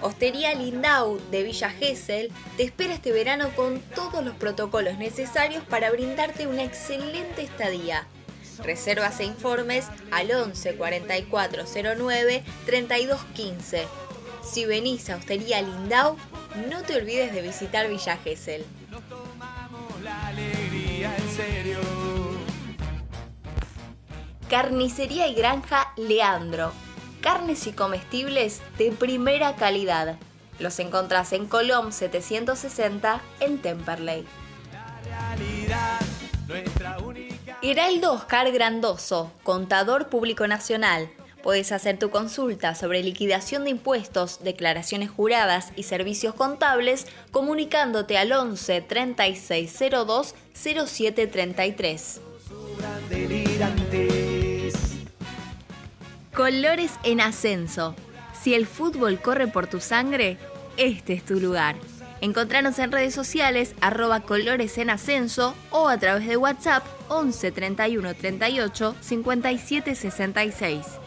Hostería 0.00 0.54
Lindau 0.54 1.18
de 1.30 1.42
Villa 1.42 1.70
Gesell 1.70 2.30
te 2.56 2.64
espera 2.64 2.94
este 2.94 3.12
verano 3.12 3.50
con 3.54 3.80
todos 3.94 4.24
los 4.24 4.34
protocolos 4.34 4.98
necesarios 4.98 5.62
para 5.64 5.90
brindarte 5.90 6.46
una 6.46 6.64
excelente 6.64 7.42
estadía. 7.42 8.06
Reservas 8.62 9.20
e 9.20 9.24
informes 9.24 9.86
al 10.10 10.30
11 10.30 10.76
44 10.76 11.64
09 11.98 12.44
32 12.64 13.20
15. 13.34 14.05
Si 14.46 14.64
venís 14.64 15.10
a 15.10 15.16
Hostería 15.16 15.60
Lindau, 15.60 16.16
no 16.70 16.82
te 16.82 16.96
olvides 16.96 17.32
de 17.34 17.42
visitar 17.42 17.88
Villa 17.88 18.16
Gesell. 18.16 18.64
Carnicería 24.48 25.26
y 25.26 25.34
Granja 25.34 25.92
Leandro. 25.96 26.72
Carnes 27.20 27.66
y 27.66 27.72
comestibles 27.72 28.62
de 28.78 28.92
primera 28.92 29.56
calidad. 29.56 30.16
Los 30.60 30.78
encontrás 30.78 31.32
en 31.32 31.46
Colom 31.46 31.90
760 31.90 33.20
en 33.40 33.58
Temperley. 33.58 34.24
Heraldo 37.62 38.12
Oscar 38.12 38.52
Grandoso, 38.52 39.32
contador 39.42 40.08
público 40.08 40.46
nacional. 40.46 41.10
Puedes 41.46 41.70
hacer 41.70 41.96
tu 41.96 42.10
consulta 42.10 42.74
sobre 42.74 43.04
liquidación 43.04 43.62
de 43.62 43.70
impuestos, 43.70 44.42
declaraciones 44.42 45.10
juradas 45.10 45.70
y 45.76 45.84
servicios 45.84 46.34
contables 46.34 47.06
comunicándote 47.30 48.18
al 48.18 48.32
11 48.32 48.80
3602 48.80 50.34
0733. 50.52 52.20
Sobran 52.48 53.08
delirantes. 53.08 54.74
Colores 56.34 56.90
en 57.04 57.20
ascenso. 57.20 57.94
Si 58.42 58.52
el 58.54 58.66
fútbol 58.66 59.20
corre 59.20 59.46
por 59.46 59.68
tu 59.68 59.78
sangre, 59.78 60.38
este 60.76 61.12
es 61.12 61.24
tu 61.24 61.38
lugar. 61.38 61.76
Encontranos 62.20 62.76
en 62.80 62.90
redes 62.90 63.14
sociales 63.14 63.76
arroba 63.80 64.18
colores 64.18 64.78
en 64.78 64.90
ascenso 64.90 65.54
o 65.70 65.86
a 65.86 65.96
través 65.96 66.26
de 66.26 66.36
WhatsApp 66.36 66.82
11 67.06 67.52
31 67.52 68.14
38 68.16 68.96
57 69.00 69.94
66. 69.94 71.05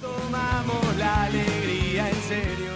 Tomamos 0.00 0.96
la 0.96 1.24
alegría 1.24 2.08
en 2.08 2.22
serio. 2.22 2.70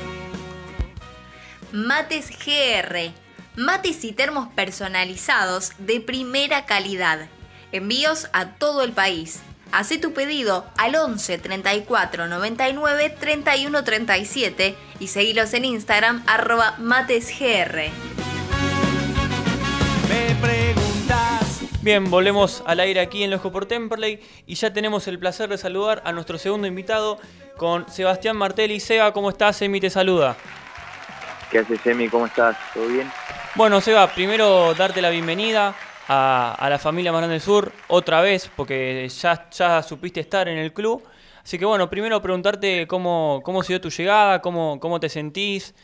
Mates 1.72 2.30
GR. 2.30 3.12
Mates 3.56 4.04
y 4.04 4.12
termos 4.12 4.48
personalizados 4.54 5.72
de 5.78 6.00
primera 6.00 6.66
calidad. 6.66 7.28
Envíos 7.70 8.28
a 8.32 8.54
todo 8.54 8.82
el 8.82 8.92
país. 8.92 9.40
Hacé 9.70 9.98
tu 9.98 10.12
pedido 10.12 10.66
al 10.76 10.96
11 10.96 11.38
34 11.38 12.26
99 12.26 13.16
31 13.18 13.85
37 13.85 14.76
y 15.00 15.08
seguilos 15.08 15.54
en 15.54 15.64
Instagram 15.64 16.22
arroba 16.26 16.76
matesgr. 16.78 17.90
Me. 20.08 20.62
Bien, 21.82 22.08
volvemos 22.08 22.62
al 22.64 22.78
aire 22.78 23.00
aquí 23.00 23.24
en 23.24 23.32
Lojo 23.32 23.50
por 23.50 23.66
Temperley 23.66 24.20
y 24.46 24.54
ya 24.54 24.72
tenemos 24.72 25.08
el 25.08 25.18
placer 25.18 25.48
de 25.48 25.58
saludar 25.58 26.00
a 26.04 26.12
nuestro 26.12 26.38
segundo 26.38 26.68
invitado 26.68 27.18
con 27.56 27.88
Sebastián 27.90 28.36
Martelli. 28.36 28.78
Seba, 28.78 29.12
¿cómo 29.12 29.30
estás? 29.30 29.60
Emi 29.62 29.80
te 29.80 29.90
saluda. 29.90 30.36
¿Qué 31.50 31.58
haces, 31.58 31.84
Emi? 31.84 32.08
¿Cómo 32.08 32.26
estás? 32.26 32.56
¿Todo 32.72 32.86
bien? 32.86 33.10
Bueno, 33.56 33.80
Seba, 33.80 34.06
primero 34.06 34.74
darte 34.74 35.02
la 35.02 35.10
bienvenida 35.10 35.74
a, 36.06 36.54
a 36.56 36.70
la 36.70 36.78
familia 36.78 37.10
Marán 37.10 37.30
del 37.30 37.40
Sur 37.40 37.72
otra 37.88 38.20
vez, 38.20 38.48
porque 38.54 39.08
ya, 39.08 39.50
ya 39.50 39.82
supiste 39.82 40.20
estar 40.20 40.46
en 40.46 40.58
el 40.58 40.72
club. 40.72 41.02
Así 41.42 41.58
que 41.58 41.64
bueno, 41.64 41.90
primero 41.90 42.22
preguntarte 42.22 42.86
cómo, 42.86 43.40
cómo 43.44 43.64
se 43.64 43.72
dio 43.72 43.80
tu 43.80 43.90
llegada, 43.90 44.40
cómo, 44.40 44.78
cómo 44.78 45.00
te 45.00 45.08
sentís. 45.08 45.74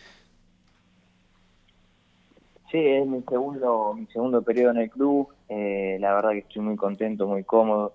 Sí, 2.70 2.78
es 2.78 3.07
mi 3.07 3.22
segundo, 3.22 3.94
mi 3.94 4.07
segundo 4.07 4.42
periodo 4.42 4.72
en 4.72 4.78
el 4.78 4.90
club. 4.90 5.28
Eh, 5.48 5.96
la 6.00 6.14
verdad 6.14 6.33
que 6.33 6.38
estoy 6.38 6.62
muy 6.62 6.76
contento, 6.76 7.26
muy 7.26 7.44
cómodo. 7.44 7.94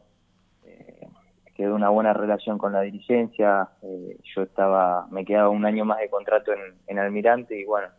Eh, 0.66 1.08
quedó 1.56 1.76
una 1.76 1.90
buena 1.90 2.14
relación 2.14 2.58
con 2.58 2.74
la 2.74 2.82
dirigencia. 2.82 3.70
Eh, 3.84 4.18
yo 4.36 4.42
estaba, 4.42 5.08
me 5.12 5.26
quedaba 5.26 5.50
un 5.50 5.66
año 5.66 5.86
más 5.86 6.00
de 6.00 6.10
contrato 6.10 6.52
en, 6.54 6.60
en 6.88 7.00
Almirante 7.00 7.60
y 7.60 7.66
bueno, 7.66 7.90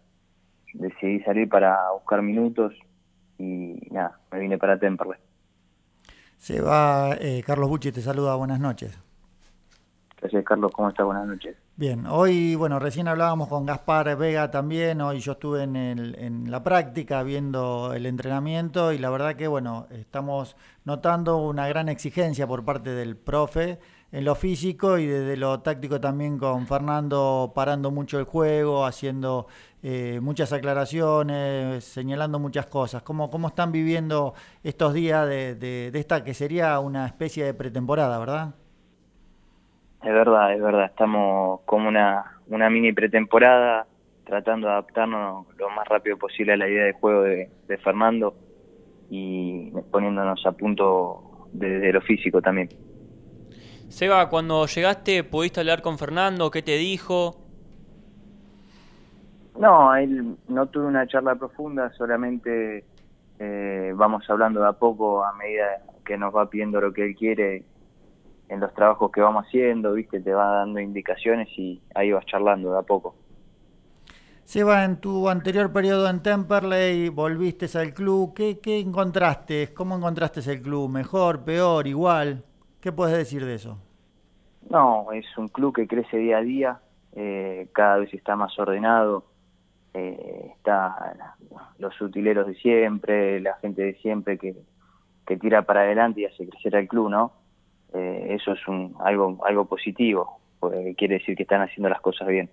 decidí 0.73 1.21
salir 1.21 1.49
para 1.49 1.91
buscar 1.93 2.23
minutos 2.23 2.75
y 3.39 3.79
nada, 3.91 4.19
me 4.33 4.41
vine 4.41 4.59
para 4.59 4.79
Temperley. 4.79 5.19
Se 6.37 6.61
va, 6.61 7.15
eh, 7.21 7.43
Carlos 7.47 7.69
Bucci 7.69 7.93
te 7.93 8.01
saluda, 8.01 8.35
buenas 8.37 8.61
noches. 8.61 8.99
Gracias, 10.21 10.45
Carlos. 10.45 10.73
¿Cómo 10.73 10.89
estás? 10.89 11.07
Buenas 11.07 11.27
noches. 11.27 11.57
Bien, 11.77 12.07
hoy, 12.07 12.55
bueno, 12.55 12.79
recién 12.79 13.09
hablábamos 13.09 13.49
con 13.49 13.67
Gaspar 13.67 14.17
Vega 14.17 14.49
también, 14.51 15.01
hoy 15.01 15.19
yo 15.19 15.33
estuve 15.33 15.65
en, 15.65 15.75
el- 15.75 16.15
en 16.21 16.49
la 16.51 16.63
práctica 16.63 17.23
viendo 17.25 17.93
el 17.95 18.07
entrenamiento 18.07 18.93
y 18.93 18.99
la 18.99 19.11
verdad 19.11 19.35
que, 19.35 19.49
bueno, 19.49 19.89
estamos 19.91 20.55
notando 20.85 21.39
una 21.39 21.67
gran 21.67 21.89
exigencia 21.89 22.47
por 22.47 22.65
parte 22.65 22.91
del 22.91 23.17
profe 23.17 23.81
en 24.13 24.25
lo 24.25 24.37
físico 24.37 24.99
y 24.99 25.07
desde 25.07 25.37
lo 25.37 25.61
táctico 25.63 26.01
también 26.01 26.39
con 26.39 26.69
Fernando 26.69 27.51
parando 27.57 27.91
mucho 27.91 28.21
el 28.21 28.25
juego, 28.25 28.87
haciendo 28.87 29.49
eh, 29.83 30.21
muchas 30.23 30.53
aclaraciones, 30.53 31.83
señalando 31.85 32.39
muchas 32.39 32.67
cosas. 32.67 33.03
¿Cómo, 33.03 33.31
cómo 33.31 33.49
están 33.49 33.73
viviendo 33.73 34.35
estos 34.63 34.95
días 34.95 35.27
de, 35.29 35.57
de- 35.57 35.91
de 35.93 35.99
esta 35.99 36.23
que 36.23 36.35
sería 36.35 36.79
una 36.79 37.05
especie 37.07 37.45
de 37.45 37.55
pretemporada, 37.55 38.17
verdad? 38.21 38.55
Es 40.05 40.13
verdad, 40.13 40.53
es 40.53 40.61
verdad. 40.61 40.85
Estamos 40.85 41.61
como 41.65 41.89
una, 41.89 42.39
una 42.49 42.69
mini 42.69 42.93
pretemporada, 42.93 43.87
tratando 44.25 44.67
de 44.67 44.75
adaptarnos 44.75 45.47
lo 45.57 45.71
más 45.71 45.89
rápido 45.89 46.19
posible 46.19 46.53
a 46.53 46.57
la 46.59 46.69
idea 46.69 46.85
de 46.85 46.93
juego 46.93 47.23
de, 47.23 47.49
de 47.67 47.79
Fernando 47.79 48.35
y 49.09 49.71
poniéndonos 49.91 50.45
a 50.45 50.53
punto 50.53 51.49
desde 51.53 51.93
lo 51.93 52.03
físico 52.03 52.43
también. 52.43 52.69
Seba, 53.89 54.29
cuando 54.29 54.67
llegaste, 54.67 55.25
¿pudiste 55.25 55.61
hablar 55.61 55.81
con 55.81 55.99
Fernando? 55.99 56.51
¿Qué 56.51 56.63
te 56.63 56.77
dijo? 56.77 57.37
No, 59.59 59.95
él 59.95 60.37
no 60.49 60.67
tuve 60.67 60.87
una 60.87 61.07
charla 61.07 61.37
profunda, 61.37 61.93
solamente 61.93 62.85
eh, 63.39 63.93
vamos 63.95 64.29
hablando 64.29 64.61
de 64.61 64.69
a 64.69 64.73
poco 64.73 65.25
a 65.25 65.33
medida 65.35 65.83
que 66.05 66.19
nos 66.19 66.35
va 66.35 66.51
pidiendo 66.51 66.81
lo 66.81 66.93
que 66.93 67.07
él 67.07 67.15
quiere 67.15 67.63
en 68.49 68.61
los 68.61 68.73
trabajos 68.75 69.11
que 69.11 69.21
vamos 69.21 69.47
haciendo, 69.47 69.93
viste, 69.93 70.21
te 70.21 70.33
va 70.33 70.57
dando 70.57 70.81
indicaciones 70.81 71.49
y 71.57 71.81
ahí 71.95 72.13
vas 72.13 72.27
charlando 72.27 72.73
de 72.73 72.79
a 72.79 72.83
poco. 72.83 73.15
Seba, 74.45 74.85
en 74.85 75.01
tu 75.01 75.29
anterior 75.31 75.73
periodo 75.73 76.09
en 76.09 76.23
Temperley 76.23 77.09
volviste 77.09 77.67
al 77.79 77.95
club. 77.95 78.35
¿Qué, 78.35 78.61
qué 78.61 78.79
encontraste? 78.79 79.73
¿Cómo 79.73 79.97
encontraste 79.97 80.41
el 80.53 80.61
club? 80.61 80.91
¿Mejor, 80.91 81.45
peor, 81.45 81.87
igual? 81.87 82.45
¿Qué 82.81 82.93
puedes 82.93 83.17
decir 83.17 83.45
de 83.47 83.55
eso? 83.55 83.79
No, 84.69 85.11
es 85.13 85.27
un 85.39 85.49
club 85.49 85.75
que 85.75 85.87
crece 85.87 86.19
día 86.19 86.39
a 86.39 86.43
día, 86.43 86.81
eh, 87.13 87.69
cada 87.73 87.99
vez 87.99 88.13
está 88.13 88.37
más 88.37 88.59
ordenado, 88.59 89.25
eh, 89.95 90.53
está 90.57 91.17
los 91.79 91.99
utileros 92.01 92.47
de 92.47 92.55
siempre, 92.55 93.41
la 93.41 93.55
gente 93.57 93.83
de 93.83 93.95
siempre 93.95 94.37
que, 94.39 94.55
que 95.27 95.37
tira 95.37 95.63
para 95.63 95.83
adelante 95.83 96.23
y 96.23 96.25
hace 96.27 96.49
crecer 96.49 96.77
al 96.77 96.89
club, 96.89 97.11
¿no? 97.11 97.33
Eh, 97.95 98.37
eso 98.41 98.53
es 98.53 98.69
un, 98.69 98.97
algo, 99.01 99.39
algo 99.47 99.65
positivo, 99.67 100.41
porque 100.59 100.95
quiere 100.97 101.19
decir 101.19 101.37
que 101.37 101.45
están 101.45 101.63
haciendo 101.63 101.89
las 101.89 102.01
cosas 102.01 102.29
bien. 102.29 102.51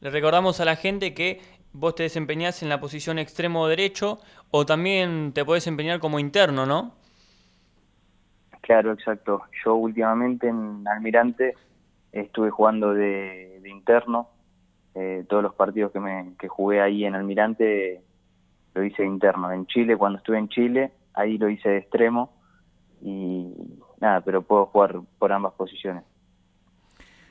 Le 0.00 0.10
recordamos 0.10 0.60
a 0.60 0.64
la 0.64 0.76
gente 0.76 1.12
que 1.12 1.40
vos 1.72 1.94
te 1.94 2.04
desempeñás 2.04 2.62
en 2.62 2.68
la 2.68 2.80
posición 2.80 3.18
extremo 3.18 3.68
derecho 3.68 4.18
o 4.50 4.64
también 4.64 5.32
te 5.32 5.44
podés 5.44 5.64
desempeñar 5.64 6.00
como 6.00 6.18
interno, 6.18 6.66
¿no? 6.66 6.94
Claro, 8.62 8.92
exacto. 8.92 9.42
Yo 9.64 9.74
últimamente 9.74 10.48
en 10.48 10.86
Almirante 10.86 11.54
estuve 12.12 12.50
jugando 12.50 12.94
de, 12.94 13.60
de 13.62 13.70
interno. 13.70 14.28
Eh, 14.94 15.24
todos 15.28 15.42
los 15.42 15.54
partidos 15.54 15.92
que, 15.92 16.00
me, 16.00 16.34
que 16.38 16.48
jugué 16.48 16.80
ahí 16.80 17.04
en 17.04 17.14
Almirante 17.14 18.02
lo 18.74 18.84
hice 18.84 19.02
de 19.02 19.08
interno. 19.08 19.50
En 19.52 19.66
Chile, 19.66 19.96
cuando 19.96 20.18
estuve 20.18 20.38
en 20.38 20.48
Chile, 20.48 20.92
ahí 21.14 21.38
lo 21.38 21.48
hice 21.48 21.68
de 21.68 21.78
extremo. 21.78 22.32
Y 23.00 23.52
nada, 24.00 24.20
pero 24.22 24.42
puedo 24.42 24.66
jugar 24.66 25.00
por 25.18 25.32
ambas 25.32 25.54
posiciones. 25.54 26.04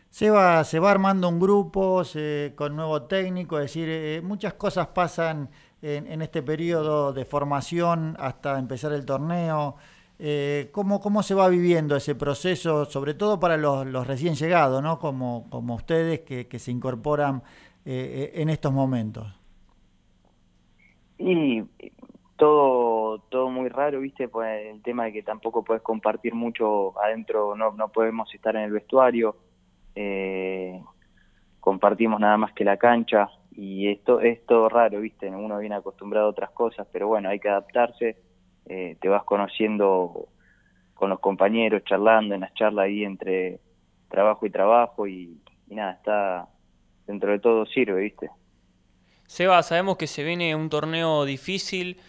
Se 0.10 0.30
va, 0.30 0.63
se 0.63 0.80
va 0.80 0.91
armando 0.91 1.30
un 1.30 1.39
grupo 1.39 2.03
se- 2.03 2.53
con 2.56 2.75
nuevo 2.75 3.03
técnico, 3.03 3.58
es 3.60 3.65
decir, 3.65 3.88
eh, 3.89 4.21
muchas 4.23 4.53
cosas 4.53 4.88
pasan 4.88 5.49
en, 5.82 6.08
en 6.08 6.21
este 6.21 6.41
periodo 6.41 7.13
de 7.13 7.25
formación 7.25 8.15
hasta 8.19 8.58
empezar 8.58 8.93
el 8.93 9.06
torneo. 9.06 9.75
Eh, 10.19 10.69
¿cómo, 10.71 10.99
¿Cómo 10.99 11.21
se 11.23 11.36
va 11.36 11.47
viviendo 11.49 11.95
ese 11.95 12.15
proceso, 12.15 12.86
sobre 12.86 13.13
todo 13.13 13.39
para 13.39 13.58
los, 13.58 13.86
los 13.86 14.08
recién 14.08 14.34
llegados, 14.36 14.82
¿no? 14.82 14.97
como, 14.99 15.47
como 15.51 15.75
ustedes 15.75 16.21
que, 16.21 16.47
que 16.47 16.58
se 16.60 16.71
incorporan 16.71 17.43
eh, 17.86 18.32
eh, 18.36 18.41
en 18.41 18.49
estos 18.49 18.73
momentos? 18.73 19.27
Y 21.17 21.63
todo 22.38 23.19
todo 23.30 23.50
muy 23.50 23.69
raro, 23.69 24.00
¿viste? 24.00 24.28
Pues 24.28 24.67
el 24.67 24.82
tema 24.82 25.06
de 25.06 25.13
que 25.13 25.23
tampoco 25.23 25.63
puedes 25.63 25.84
compartir 25.84 26.34
mucho 26.34 27.00
adentro, 27.02 27.56
no, 27.56 27.71
no 27.71 27.89
podemos 27.89 28.34
estar 28.34 28.56
en 28.56 28.63
el 28.63 28.71
vestuario, 28.71 29.36
eh, 29.95 30.82
compartimos 31.60 32.19
nada 32.19 32.38
más 32.38 32.54
que 32.54 32.63
la 32.63 32.78
cancha 32.78 33.30
y 33.52 33.89
esto 33.89 34.21
es 34.21 34.45
todo 34.45 34.69
raro, 34.69 35.02
¿viste? 35.02 35.28
Uno 35.30 35.58
viene 35.58 35.76
acostumbrado 35.76 36.28
a 36.28 36.30
otras 36.30 36.52
cosas, 36.52 36.88
pero 36.91 37.08
bueno, 37.08 37.30
hay 37.30 37.39
que 37.39 37.50
adaptarse, 37.50 38.17
eh, 38.67 38.95
te 39.02 39.10
vas 39.10 39.23
conociendo 39.23 40.28
con 40.93 41.10
los 41.10 41.19
compañeros, 41.19 41.84
charlando 41.84 42.36
en 42.36 42.41
las 42.41 42.54
charlas 42.54 42.86
ahí 42.86 43.04
entre 43.04 43.60
trabajo 44.10 44.45
y 44.45 44.50
trabajo 44.50 45.08
y, 45.08 45.41
y 45.67 45.76
nada, 45.76 45.93
está 45.93 46.47
dentro 47.08 47.32
de 47.32 47.39
todo 47.39 47.65
sirve, 47.65 48.02
¿viste? 48.02 48.30
Seba, 49.26 49.62
sabemos 49.62 49.97
que 49.97 50.08
se 50.08 50.23
viene 50.23 50.56
un 50.56 50.69
torneo 50.69 51.26
difícil, 51.26 52.00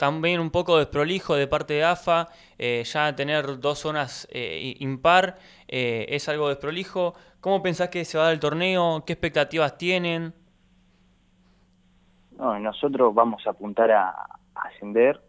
también 0.00 0.40
un 0.40 0.50
poco 0.50 0.78
desprolijo 0.78 1.36
de 1.36 1.46
parte 1.46 1.74
de 1.74 1.84
AFA, 1.84 2.28
eh, 2.56 2.84
ya 2.84 3.14
tener 3.14 3.60
dos 3.60 3.80
zonas 3.80 4.26
eh, 4.32 4.74
impar 4.78 5.36
eh, 5.68 6.06
es 6.08 6.26
algo 6.26 6.48
desprolijo. 6.48 7.12
¿Cómo 7.42 7.62
pensás 7.62 7.90
que 7.90 8.06
se 8.06 8.16
va 8.16 8.24
a 8.24 8.26
dar 8.28 8.32
el 8.32 8.40
torneo? 8.40 9.04
¿Qué 9.04 9.12
expectativas 9.12 9.76
tienen? 9.76 10.32
No, 12.38 12.58
nosotros 12.58 13.14
vamos 13.14 13.46
a 13.46 13.50
apuntar 13.50 13.92
a, 13.92 14.14
ascender, 14.54 15.20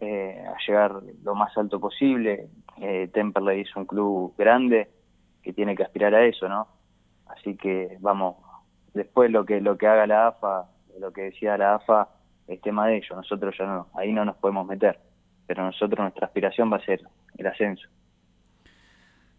eh, 0.00 0.40
a 0.54 0.56
llegar 0.64 1.00
lo 1.24 1.34
más 1.34 1.58
alto 1.58 1.80
posible. 1.80 2.46
Temperley 3.12 3.62
es 3.62 3.74
un 3.74 3.86
club 3.86 4.36
grande 4.38 4.88
que 5.42 5.52
tiene 5.52 5.74
que 5.74 5.82
aspirar 5.82 6.14
a 6.14 6.24
eso, 6.24 6.48
¿no? 6.48 6.68
Así 7.26 7.56
que 7.56 7.96
vamos, 7.98 8.36
después 8.94 9.32
lo 9.32 9.44
que 9.44 9.60
lo 9.60 9.76
que 9.76 9.88
haga 9.88 10.06
la 10.06 10.28
AFA, 10.28 10.66
lo 11.00 11.12
que 11.12 11.22
decía 11.22 11.58
la 11.58 11.74
AFA, 11.74 12.10
es 12.48 12.60
tema 12.60 12.86
de 12.88 12.96
ellos. 12.98 13.10
Nosotros 13.14 13.54
ya 13.58 13.66
no, 13.66 13.88
ahí 13.94 14.12
no 14.12 14.24
nos 14.24 14.36
podemos 14.36 14.66
meter. 14.66 14.98
Pero 15.46 15.64
nosotros 15.64 16.00
nuestra 16.00 16.26
aspiración 16.26 16.72
va 16.72 16.76
a 16.78 16.84
ser 16.84 17.02
el 17.38 17.46
ascenso. 17.46 17.88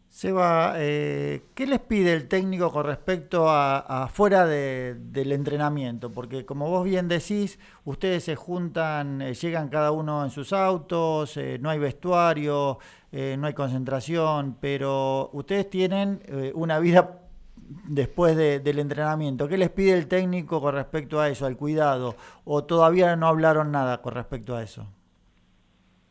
Seba, 0.09 0.75
eh, 0.77 1.43
¿qué 1.53 1.67
les 1.67 1.79
pide 1.79 2.13
el 2.13 2.29
técnico 2.29 2.71
con 2.71 2.85
respecto 2.85 3.47
a, 3.49 4.07
fuera 4.11 4.45
de- 4.45 4.95
del 4.95 5.33
entrenamiento? 5.33 6.11
Porque 6.11 6.45
como 6.45 6.69
vos 6.69 6.85
bien 6.85 7.09
decís, 7.09 7.59
ustedes 7.83 8.23
se 8.23 8.35
juntan, 8.35 9.21
eh, 9.21 9.33
llegan 9.33 9.67
cada 9.67 9.91
uno 9.91 10.23
en 10.23 10.29
sus 10.31 10.53
autos, 10.53 11.35
eh, 11.35 11.59
no 11.61 11.69
hay 11.69 11.77
vestuario, 11.79 12.79
eh, 13.11 13.35
no 13.37 13.47
hay 13.47 13.53
concentración, 13.53 14.57
pero 14.61 15.29
ustedes 15.33 15.69
tienen 15.69 16.21
una 16.55 16.79
vida 16.79 17.26
después 17.67 18.35
de- 18.35 18.59
del 18.59 18.79
entrenamiento. 18.79 19.47
¿Qué 19.47 19.57
les 19.57 19.69
pide 19.69 19.93
el 19.93 20.07
técnico 20.07 20.61
con 20.61 20.75
respecto 20.75 21.19
a 21.19 21.29
eso, 21.29 21.45
al 21.45 21.57
cuidado? 21.57 22.15
¿O 22.45 22.63
todavía 22.65 23.15
no 23.15 23.27
hablaron 23.27 23.71
nada 23.71 24.01
con 24.01 24.13
respecto 24.15 24.55
a 24.55 24.63
eso? 24.63 24.87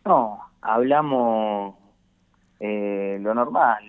No, 0.04 0.40
hablamos 0.60 1.74
eh, 2.60 3.18
lo 3.20 3.34
normal, 3.34 3.84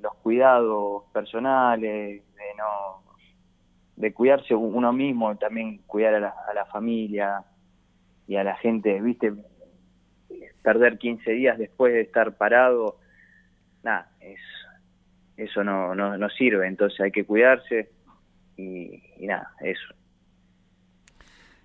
los 0.00 0.14
cuidados 0.16 1.04
personales, 1.12 2.22
de 2.34 2.54
no 2.58 3.02
de 3.96 4.12
cuidarse 4.12 4.54
uno 4.54 4.92
mismo, 4.92 5.36
también 5.36 5.78
cuidar 5.86 6.14
a 6.14 6.20
la, 6.20 6.34
a 6.48 6.54
la 6.54 6.64
familia 6.66 7.44
y 8.26 8.36
a 8.36 8.42
la 8.44 8.56
gente, 8.56 9.00
viste, 9.00 9.32
perder 10.62 10.98
15 10.98 11.30
días 11.32 11.58
después 11.58 11.92
de 11.92 12.00
estar 12.02 12.36
parado, 12.36 12.96
nada, 13.82 14.10
es, 14.20 14.40
eso 15.36 15.64
no, 15.64 15.94
no, 15.94 16.16
no 16.16 16.28
sirve, 16.30 16.66
entonces 16.66 17.00
hay 17.00 17.10
que 17.10 17.24
cuidarse 17.24 17.90
y, 18.56 19.02
nada, 19.20 19.52
eso. 19.60 19.94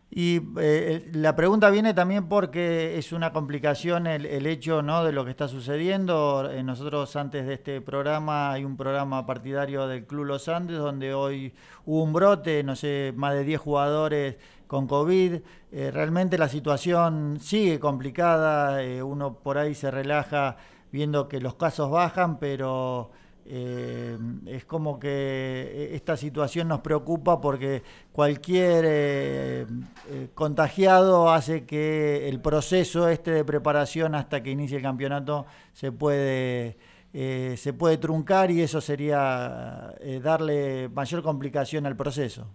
Y 0.09 0.41
eh, 0.59 1.05
la 1.13 1.35
pregunta 1.35 1.69
viene 1.69 1.93
también 1.93 2.29
porque 2.29 2.97
es 2.97 3.11
una 3.11 3.33
complicación 3.33 4.07
el, 4.07 4.45
hecho 4.47 4.81
¿no? 4.81 5.03
de 5.03 5.11
lo 5.11 5.25
que 5.25 5.31
está 5.31 5.49
sucediendo. 5.49 6.49
Eh, 6.49 6.63
nosotros 6.63 7.13
antes 7.17 7.45
de 7.45 7.55
este 7.55 7.81
programa 7.81 8.53
hay 8.53 8.63
un 8.63 8.77
programa 8.77 9.25
partidario 9.25 9.85
del 9.85 10.07
Club 10.07 10.25
Los 10.25 10.47
Andes 10.47 10.77
donde 10.77 11.13
hoy 11.13 11.53
hubo 11.85 12.03
un 12.03 12.13
brote, 12.13 12.63
no 12.63 12.75
sé, 12.77 13.13
más 13.17 13.33
de 13.33 13.43
10 13.43 13.59
jugadores 13.59 14.37
con 14.65 14.87
COVID. 14.87 15.41
Eh, 15.73 15.91
realmente 15.91 16.37
la 16.37 16.47
situación 16.47 17.37
sigue 17.41 17.77
complicada, 17.79 18.79
uno 19.03 19.39
por 19.39 19.57
ahí 19.57 19.75
se 19.75 19.91
relaja 19.91 20.55
viendo 20.89 21.27
que 21.27 21.41
los 21.41 21.55
casos 21.55 21.91
bajan, 21.91 22.39
pero 22.39 23.11
eh, 23.49 24.17
es 24.45 24.65
como 24.65 24.99
que 24.99 25.91
esta 25.93 26.17
situación 26.17 26.67
nos 26.67 26.81
preocupa 26.81 27.39
porque 27.39 27.81
cualquier 28.11 28.83
eh, 28.85 29.65
eh, 30.09 30.27
contagiado 30.33 31.31
hace 31.31 31.65
que 31.65 32.27
el 32.27 32.41
proceso 32.41 33.07
este 33.07 33.31
de 33.31 33.45
preparación 33.45 34.15
hasta 34.15 34.43
que 34.43 34.51
inicie 34.51 34.77
el 34.77 34.83
campeonato 34.83 35.45
se 35.71 35.91
puede, 35.91 36.77
eh, 37.13 37.55
se 37.57 37.73
puede 37.73 37.97
truncar 37.97 38.51
y 38.51 38.61
eso 38.61 38.81
sería 38.81 39.93
eh, 40.01 40.19
darle 40.21 40.89
mayor 40.89 41.23
complicación 41.23 41.85
al 41.85 41.95
proceso. 41.95 42.47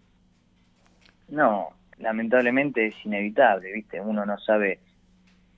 No, 1.28 1.68
lamentablemente 1.98 2.88
es 2.88 2.94
inevitable, 3.06 3.72
¿viste? 3.72 4.00
Uno 4.00 4.26
no 4.26 4.38
sabe 4.38 4.78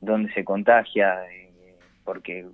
dónde 0.01 0.33
se 0.33 0.45
contagia 0.45 1.27
eh, 1.31 1.77
porque 2.05 2.47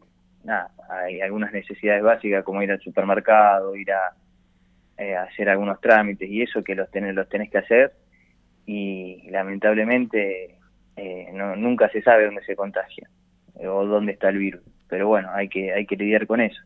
nada, 0.45 0.71
hay 0.89 1.21
algunas 1.21 1.53
necesidades 1.53 2.03
básicas 2.03 2.45
como 2.45 2.63
ir 2.63 2.71
al 2.71 2.81
supermercado, 2.81 3.77
ir 3.77 3.93
a 3.93 4.15
eh, 5.01 5.17
hacer 5.17 5.49
algunos 5.49 5.81
trámites 5.81 6.29
y 6.29 6.43
eso 6.43 6.63
que 6.63 6.75
los 6.75 6.91
tenés, 6.91 7.15
los 7.15 7.27
tenés 7.27 7.51
que 7.51 7.57
hacer 7.57 7.95
y 8.67 9.31
lamentablemente 9.31 10.59
eh, 10.95 11.31
no, 11.33 11.57
nunca 11.57 11.89
se 11.89 12.03
sabe 12.03 12.27
dónde 12.27 12.45
se 12.45 12.55
contagia 12.55 13.09
eh, 13.59 13.67
o 13.67 13.87
dónde 13.87 14.13
está 14.13 14.29
el 14.29 14.37
virus. 14.37 14.61
Pero 14.91 15.09
bueno, 15.09 15.31
hay 15.33 15.49
que, 15.49 15.73
hay 15.73 15.87
que 15.87 15.97
lidiar 15.97 16.27
con 16.27 16.43
eso. 16.43 16.61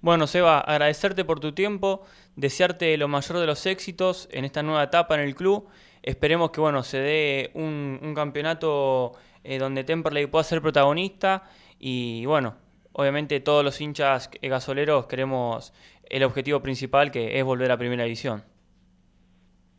Bueno, 0.00 0.28
Seba, 0.28 0.60
agradecerte 0.60 1.24
por 1.24 1.40
tu 1.40 1.52
tiempo, 1.52 2.06
desearte 2.36 2.96
lo 2.96 3.08
mayor 3.08 3.38
de 3.38 3.46
los 3.46 3.66
éxitos 3.66 4.28
en 4.30 4.44
esta 4.44 4.62
nueva 4.62 4.84
etapa 4.84 5.16
en 5.16 5.22
el 5.22 5.34
club. 5.34 5.68
Esperemos 6.02 6.52
que 6.52 6.60
bueno, 6.60 6.84
se 6.84 6.98
dé 6.98 7.50
un, 7.54 8.12
campeonato 8.14 9.12
donde 9.58 9.82
Temperley 9.82 10.26
pueda 10.26 10.44
ser 10.44 10.62
protagonista 10.62 11.42
y 11.80 12.24
bueno, 12.26 12.54
obviamente 12.92 13.40
todos 13.40 13.64
los 13.64 13.80
hinchas 13.80 14.30
gasoleros 14.42 15.06
queremos 15.06 15.72
el 16.04 16.24
objetivo 16.24 16.60
principal 16.60 17.10
que 17.10 17.38
es 17.38 17.44
volver 17.44 17.70
a 17.72 17.76
primera 17.76 18.04
división. 18.04 18.42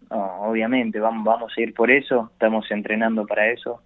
No, 0.09 0.41
obviamente, 0.41 0.99
vamos, 0.99 1.23
vamos 1.23 1.53
a 1.57 1.61
ir 1.61 1.73
por 1.73 1.89
eso, 1.91 2.29
estamos 2.33 2.69
entrenando 2.71 3.25
para 3.25 3.51
eso. 3.51 3.81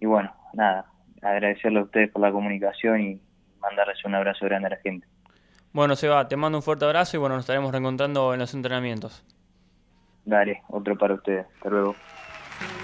Y 0.00 0.06
bueno, 0.06 0.32
nada, 0.54 0.86
agradecerle 1.22 1.80
a 1.80 1.82
ustedes 1.82 2.10
por 2.10 2.22
la 2.22 2.32
comunicación 2.32 3.00
y 3.00 3.20
mandarles 3.60 4.04
un 4.04 4.14
abrazo 4.14 4.44
grande 4.46 4.66
a 4.66 4.70
la 4.70 4.76
gente. 4.76 5.06
Bueno, 5.72 5.94
Seba, 5.94 6.26
te 6.26 6.36
mando 6.36 6.58
un 6.58 6.62
fuerte 6.62 6.84
abrazo 6.84 7.16
y 7.16 7.20
bueno, 7.20 7.34
nos 7.34 7.44
estaremos 7.44 7.70
reencontrando 7.70 8.32
en 8.32 8.40
los 8.40 8.54
entrenamientos. 8.54 9.24
Dale, 10.24 10.62
otro 10.68 10.96
para 10.96 11.14
ustedes. 11.14 11.46
Hasta 11.56 11.68
luego. 11.68 11.94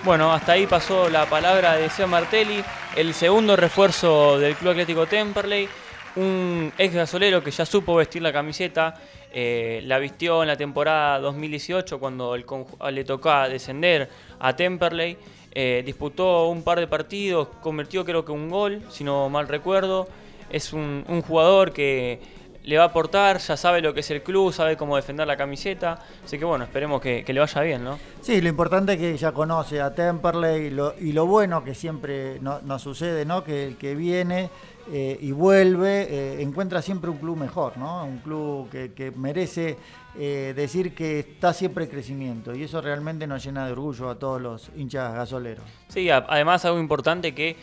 Bueno, 0.04 0.32
hasta 0.32 0.52
ahí 0.52 0.66
pasó 0.66 1.08
la 1.08 1.26
palabra 1.26 1.76
de 1.76 1.88
Seba 1.88 2.08
Martelli, 2.08 2.62
el 2.96 3.14
segundo 3.14 3.56
refuerzo 3.56 4.38
del 4.38 4.54
Club 4.54 4.72
Atlético 4.72 5.06
Temperley, 5.06 5.68
un 6.16 6.72
ex 6.76 6.94
gasolero 6.94 7.42
que 7.42 7.50
ya 7.50 7.64
supo 7.64 7.94
vestir 7.94 8.20
la 8.20 8.32
camiseta, 8.32 8.94
eh, 9.32 9.80
la 9.86 9.98
vistió 9.98 10.42
en 10.42 10.48
la 10.48 10.56
temporada 10.56 11.18
2018 11.20 11.98
cuando 11.98 12.34
el, 12.34 12.44
le 12.90 13.04
tocaba 13.04 13.48
descender 13.48 14.10
a 14.38 14.54
Temperley, 14.54 15.16
eh, 15.54 15.82
disputó 15.86 16.48
un 16.48 16.62
par 16.62 16.80
de 16.80 16.86
partidos, 16.86 17.48
convirtió 17.62 18.04
creo 18.04 18.24
que 18.24 18.32
un 18.32 18.50
gol, 18.50 18.82
si 18.90 19.04
no 19.04 19.28
mal 19.30 19.48
recuerdo, 19.48 20.08
es 20.50 20.74
un 20.74 21.22
jugador 21.26 21.72
que 21.72 22.20
le 22.64 22.76
va 22.76 22.84
a 22.84 22.86
aportar, 22.86 23.38
ya 23.38 23.56
sabe 23.56 23.80
lo 23.80 23.92
que 23.92 24.00
es 24.00 24.10
el 24.10 24.22
club, 24.22 24.52
sabe 24.52 24.76
cómo 24.76 24.96
defender 24.96 25.26
la 25.26 25.36
camiseta, 25.36 25.98
así 26.24 26.38
que 26.38 26.44
bueno, 26.44 26.64
esperemos 26.64 27.00
que, 27.00 27.24
que 27.24 27.32
le 27.32 27.40
vaya 27.40 27.60
bien, 27.62 27.82
¿no? 27.82 27.98
Sí, 28.20 28.40
lo 28.40 28.48
importante 28.48 28.92
es 28.92 28.98
que 28.98 29.16
ya 29.16 29.32
conoce 29.32 29.80
a 29.80 29.92
Temperley 29.92 30.66
y 30.66 30.70
lo, 30.70 30.94
y 30.98 31.12
lo 31.12 31.26
bueno 31.26 31.64
que 31.64 31.74
siempre 31.74 32.38
no, 32.40 32.60
nos 32.62 32.82
sucede, 32.82 33.24
¿no? 33.24 33.42
Que 33.42 33.66
el 33.66 33.76
que 33.76 33.94
viene 33.94 34.50
eh, 34.90 35.16
y 35.20 35.30
vuelve 35.30 36.02
eh, 36.02 36.42
encuentra 36.42 36.82
siempre 36.82 37.08
un 37.08 37.18
club 37.18 37.36
mejor, 37.36 37.76
¿no? 37.78 38.04
Un 38.04 38.18
club 38.18 38.68
que, 38.68 38.92
que 38.92 39.10
merece 39.12 39.76
eh, 40.18 40.52
decir 40.56 40.94
que 40.94 41.20
está 41.20 41.52
siempre 41.52 41.84
en 41.84 41.90
crecimiento 41.90 42.54
y 42.54 42.64
eso 42.64 42.80
realmente 42.80 43.26
nos 43.26 43.44
llena 43.44 43.66
de 43.66 43.72
orgullo 43.72 44.10
a 44.10 44.18
todos 44.18 44.40
los 44.40 44.70
hinchas 44.76 45.14
gasoleros. 45.14 45.64
Sí, 45.88 46.10
a, 46.10 46.24
además 46.28 46.64
algo 46.64 46.80
importante 46.80 47.34
que, 47.34 47.56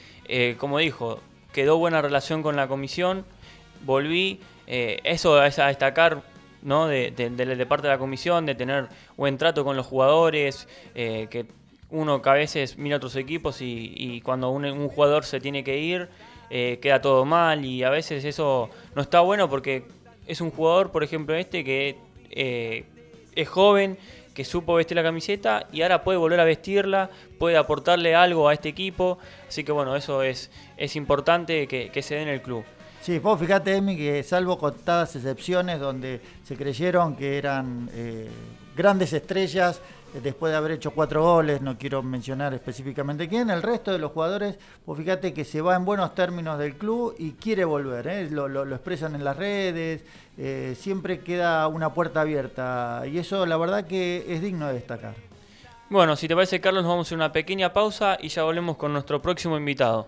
como 0.60 0.78
dijo, 0.78 1.20
quedó 1.52 1.78
buena 1.78 2.02
relación 2.02 2.42
con 2.42 2.56
la 2.56 2.68
comisión, 2.68 3.26
volví, 3.86 4.40
eh, 4.70 5.00
eso 5.04 5.44
es 5.44 5.58
a 5.58 5.68
destacar 5.68 6.22
¿no? 6.62 6.88
de, 6.88 7.12
parte 7.68 7.88
de 7.88 7.94
la 7.94 7.98
comisión, 7.98 8.46
de 8.46 8.54
tener 8.54 8.88
buen 9.18 9.38
trato 9.40 9.66
con 9.66 9.76
los 9.76 9.88
jugadores, 9.88 10.68
eh, 10.94 11.28
que 11.32 11.48
uno 11.90 12.22
que 12.22 12.30
a 12.30 12.34
veces 12.34 12.78
mira 12.78 12.98
otros 12.98 13.16
equipos 13.16 13.58
y, 13.62 14.22
cuando 14.22 14.52
un, 14.52 14.88
jugador 14.90 15.26
se 15.26 15.40
tiene 15.40 15.64
que 15.64 15.80
ir, 15.80 16.08
eh, 16.52 16.78
queda 16.84 17.02
todo 17.02 17.26
mal 17.26 17.66
y 17.66 17.84
a 17.84 17.90
veces 17.90 18.24
eso 18.24 18.70
no 18.96 19.02
está 19.02 19.22
bueno 19.22 19.50
porque 19.50 19.86
es 20.28 20.40
un 20.40 20.52
jugador, 20.52 20.92
por 20.92 21.04
ejemplo, 21.04 21.34
este 21.34 21.64
que 21.64 21.98
es 23.36 23.50
joven, 23.50 23.98
que 24.36 24.46
supo 24.46 24.76
vestir 24.76 24.96
la 24.96 25.04
camiseta 25.04 25.68
y 25.72 25.82
ahora 25.82 26.04
puede 26.04 26.20
volver 26.20 26.40
a 26.40 26.44
vestirla, 26.44 27.10
puede 27.40 27.58
aportarle 27.58 28.14
algo 28.14 28.48
a 28.48 28.54
este 28.54 28.70
equipo, 28.70 29.18
así 29.48 29.64
que 29.64 29.72
bueno, 29.72 29.96
eso 29.96 30.22
es, 30.22 30.52
es 30.78 30.96
importante 30.96 31.68
que, 31.68 31.90
que 31.90 32.04
se 32.04 32.16
dé 32.16 32.22
en 32.22 32.28
el 32.28 32.44
club. 32.44 32.64
Sí, 33.02 33.18
vos 33.20 33.40
fíjate, 33.40 33.78
Emi, 33.78 33.96
que 33.96 34.22
salvo 34.24 34.58
contadas 34.58 35.16
excepciones 35.16 35.80
donde 35.80 36.22
se 36.44 36.58
creyeron 36.58 37.16
que 37.16 37.38
eran 37.38 37.90
eh, 37.94 38.28
grandes 38.76 39.14
estrellas, 39.14 39.80
eh, 40.14 40.20
después 40.22 40.52
de 40.52 40.58
haber 40.58 40.72
hecho 40.72 40.92
cuatro 40.92 41.24
goles, 41.24 41.62
no 41.62 41.78
quiero 41.78 42.04
mencionar 42.04 42.54
específicamente 42.54 43.30
quién, 43.30 43.50
el 43.52 43.64
resto 43.64 43.94
de 43.94 44.00
los 44.00 44.12
jugadores, 44.12 44.60
vos 44.86 44.98
fíjate 44.98 45.34
que 45.34 45.46
se 45.46 45.62
va 45.62 45.78
en 45.78 45.86
buenos 45.86 46.14
términos 46.14 46.60
del 46.60 46.76
club 46.76 47.16
y 47.18 47.32
quiere 47.32 47.64
volver, 47.64 48.06
¿eh? 48.08 48.30
lo, 48.30 48.50
lo, 48.50 48.64
expresan 48.76 49.16
en 49.16 49.24
las 49.24 49.38
redes, 49.38 50.04
siempre 50.78 51.22
queda 51.22 51.68
una 51.68 51.94
puerta 51.94 52.22
abierta 52.22 53.04
y 53.06 53.18
eso 53.18 53.46
la 53.46 53.58
verdad 53.58 53.88
que 53.88 54.26
es 54.28 54.42
digno 54.42 54.68
de 54.68 54.74
destacar. 54.74 55.16
Bueno, 55.90 56.16
si 56.16 56.28
te 56.28 56.36
parece 56.36 56.62
Carlos, 56.62 56.84
nos 56.84 56.92
vamos 56.92 57.06
a 57.06 57.10
hacer 57.10 57.18
una 57.18 57.32
pequeña 57.32 57.74
pausa 57.74 58.18
y 58.22 58.28
ya 58.28 58.44
volvemos 58.44 58.78
con 58.78 58.94
nuestro 58.94 59.22
próximo 59.22 59.58
invitado. 59.58 60.08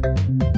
Thank 0.00 0.42
you. 0.42 0.57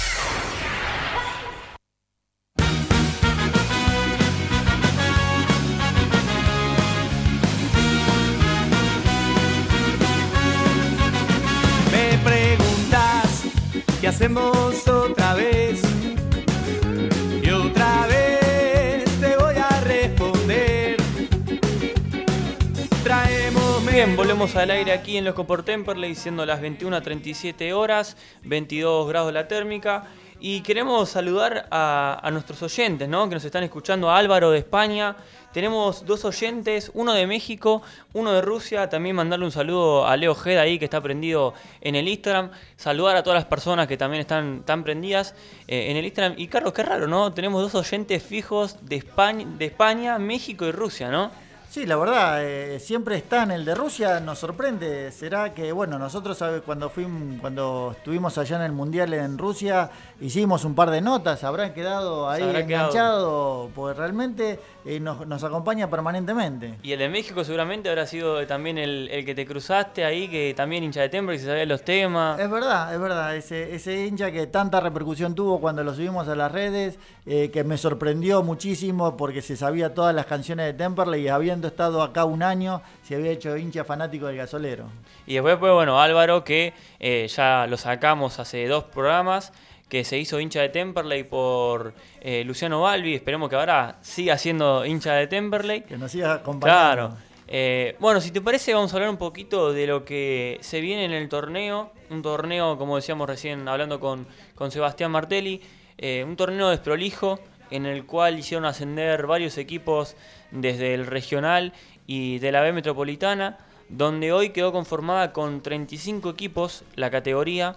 Volvemos 24.15 24.55
al 24.55 24.69
aire 24.71 24.91
aquí 24.91 25.17
en 25.17 25.25
Loco 25.25 25.47
por 25.47 25.63
Temperley, 25.63 26.15
siendo 26.15 26.45
las 26.45 26.61
21 26.61 26.95
a 26.95 27.01
37 27.01 27.73
horas, 27.73 28.17
22 28.43 29.07
grados 29.07 29.33
la 29.33 29.47
térmica. 29.47 30.05
Y 30.39 30.61
queremos 30.61 31.09
saludar 31.09 31.67
a, 31.71 32.27
nuestros 32.31 32.61
oyentes, 32.63 33.07
¿no? 33.07 33.29
Que 33.29 33.35
nos 33.35 33.45
están 33.45 33.63
escuchando, 33.63 34.11
Álvaro 34.11 34.51
de 34.51 34.59
España. 34.59 35.15
Tenemos 35.53 36.05
dos 36.05 36.25
oyentes, 36.25 36.91
uno 36.93 37.13
de 37.13 37.25
México, 37.25 37.83
uno 38.13 38.33
de 38.33 38.41
Rusia. 38.41 38.89
También 38.89 39.15
mandarle 39.15 39.45
un 39.45 39.51
saludo 39.51 40.07
a 40.07 40.17
Leo 40.17 40.35
Geda 40.35 40.61
ahí, 40.61 40.77
que 40.77 40.85
está 40.85 40.99
prendido 40.99 41.53
en 41.79 41.95
el 41.95 42.07
Instagram. 42.07 42.51
Saludar 42.75 43.15
a 43.15 43.23
todas 43.23 43.37
las 43.37 43.45
personas 43.45 43.87
que 43.87 43.97
también 43.97 44.21
están 44.21 44.63
tan 44.65 44.83
prendidas 44.83 45.35
eh, 45.67 45.91
en 45.91 45.97
el 45.97 46.05
Instagram. 46.05 46.33
Y 46.37 46.47
Carlos, 46.47 46.73
qué 46.73 46.83
raro, 46.83 47.07
¿no? 47.07 47.33
Tenemos 47.33 47.61
dos 47.61 47.75
oyentes 47.75 48.21
fijos 48.23 48.77
de 48.81 48.97
España, 48.97 49.45
de 49.57 49.65
España 49.65 50.17
México 50.19 50.65
y 50.65 50.71
Rusia, 50.71 51.09
¿no? 51.11 51.31
Sí, 51.71 51.85
la 51.85 51.95
verdad, 51.95 52.43
eh, 52.43 52.81
siempre 52.81 53.15
está 53.15 53.43
en 53.43 53.51
el 53.51 53.63
de 53.63 53.73
Rusia, 53.73 54.19
nos 54.19 54.39
sorprende. 54.39 55.09
Será 55.09 55.53
que, 55.53 55.71
bueno, 55.71 55.97
nosotros 55.97 56.37
¿sabe? 56.37 56.59
cuando 56.59 56.89
fuimos, 56.89 57.39
cuando 57.39 57.93
estuvimos 57.95 58.37
allá 58.37 58.57
en 58.57 58.63
el 58.63 58.73
Mundial 58.73 59.13
en 59.13 59.37
Rusia, 59.37 59.89
hicimos 60.19 60.65
un 60.65 60.75
par 60.75 60.89
de 60.89 60.99
notas, 60.99 61.45
habrán 61.45 61.73
quedado 61.73 62.29
ahí 62.29 62.43
habrá 62.43 62.67
quedado. 62.67 62.87
enganchados, 62.89 63.69
porque 63.73 63.97
realmente 63.97 64.59
eh, 64.85 64.99
nos, 64.99 65.27
nos 65.27 65.43
acompaña 65.43 65.89
permanentemente. 65.89 66.75
Y 66.83 66.91
el 66.93 66.99
de 66.99 67.09
México 67.09 67.43
seguramente 67.43 67.89
habrá 67.89 68.05
sido 68.05 68.45
también 68.47 68.77
el, 68.77 69.09
el 69.11 69.25
que 69.25 69.35
te 69.35 69.45
cruzaste 69.45 70.05
ahí, 70.05 70.27
que 70.27 70.53
también 70.55 70.83
hincha 70.83 71.01
de 71.01 71.09
Temple, 71.09 71.35
y 71.35 71.39
se 71.39 71.45
sabía 71.45 71.65
los 71.65 71.83
temas. 71.83 72.39
Es 72.39 72.49
verdad, 72.49 72.93
es 72.93 72.99
verdad, 72.99 73.35
ese, 73.35 73.75
ese 73.75 74.05
hincha 74.05 74.31
que 74.31 74.47
tanta 74.47 74.79
repercusión 74.79 75.35
tuvo 75.35 75.59
cuando 75.59 75.83
lo 75.83 75.93
subimos 75.93 76.27
a 76.27 76.35
las 76.35 76.51
redes, 76.51 76.97
eh, 77.25 77.51
que 77.51 77.63
me 77.63 77.77
sorprendió 77.77 78.43
muchísimo 78.43 79.17
porque 79.17 79.41
se 79.41 79.55
sabía 79.55 79.93
todas 79.93 80.15
las 80.15 80.25
canciones 80.25 80.65
de 80.65 80.73
Temperley 80.73 81.23
y 81.23 81.27
habiendo 81.27 81.67
estado 81.67 82.01
acá 82.01 82.25
un 82.25 82.43
año, 82.43 82.81
se 83.03 83.15
había 83.15 83.31
hecho 83.31 83.55
hincha 83.57 83.83
fanático 83.83 84.27
del 84.27 84.37
gasolero. 84.37 84.85
Y 85.27 85.35
después, 85.35 85.57
pues 85.57 85.71
bueno, 85.73 86.01
Álvaro, 86.01 86.43
que 86.43 86.73
eh, 86.99 87.27
ya 87.27 87.67
lo 87.67 87.77
sacamos 87.77 88.39
hace 88.39 88.67
dos 88.67 88.85
programas, 88.85 89.53
que 89.91 90.05
se 90.05 90.17
hizo 90.17 90.39
hincha 90.39 90.61
de 90.61 90.69
Temperley 90.69 91.25
por 91.25 91.93
eh, 92.21 92.45
Luciano 92.45 92.79
Balbi. 92.79 93.13
Esperemos 93.13 93.49
que 93.49 93.57
ahora 93.57 93.97
siga 94.01 94.37
siendo 94.37 94.85
hincha 94.85 95.15
de 95.15 95.27
Temperley. 95.27 95.81
Que 95.81 95.97
nos 95.97 96.13
siga 96.13 96.35
acompañando. 96.35 97.09
Claro. 97.09 97.17
Eh, 97.45 97.97
bueno, 97.99 98.21
si 98.21 98.31
te 98.31 98.39
parece, 98.39 98.73
vamos 98.73 98.93
a 98.93 98.95
hablar 98.95 99.09
un 99.09 99.17
poquito 99.17 99.73
de 99.73 99.87
lo 99.87 100.05
que 100.05 100.57
se 100.61 100.79
viene 100.79 101.03
en 101.03 101.11
el 101.11 101.27
torneo. 101.27 101.91
Un 102.09 102.21
torneo, 102.21 102.77
como 102.77 102.95
decíamos 102.95 103.27
recién, 103.27 103.67
hablando 103.67 103.99
con, 103.99 104.25
con 104.55 104.71
Sebastián 104.71 105.11
Martelli. 105.11 105.61
eh, 105.97 106.23
un 106.25 106.37
torneo 106.37 106.69
desprolijo 106.69 107.41
en 107.69 107.85
el 107.85 108.05
cual 108.05 108.39
hicieron 108.39 108.63
ascender 108.63 109.27
varios 109.27 109.57
equipos 109.57 110.15
desde 110.51 110.93
el 110.93 111.05
regional 111.05 111.73
y 112.07 112.39
de 112.39 112.53
la 112.53 112.61
B 112.61 112.71
metropolitana, 112.71 113.57
donde 113.89 114.31
hoy 114.31 114.51
quedó 114.51 114.71
conformada 114.71 115.33
con 115.33 115.61
35 115.61 116.29
equipos 116.29 116.85
la 116.95 117.11
categoría. 117.11 117.75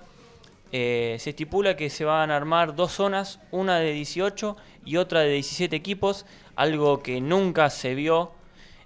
Eh, 0.77 1.19
se 1.21 1.31
estipula 1.31 1.77
que 1.77 1.89
se 1.89 2.05
van 2.05 2.33
a 2.33 2.37
armar 2.37 2.75
dos 2.75 2.91
zonas, 2.91 3.39
una 3.53 3.79
de 3.79 3.93
18 3.93 4.57
y 4.85 4.97
otra 4.97 5.21
de 5.21 5.31
17 5.31 5.77
equipos, 5.77 6.27
algo 6.57 7.01
que 7.01 7.21
nunca 7.21 7.71
se 7.71 7.95
vio. 7.95 8.33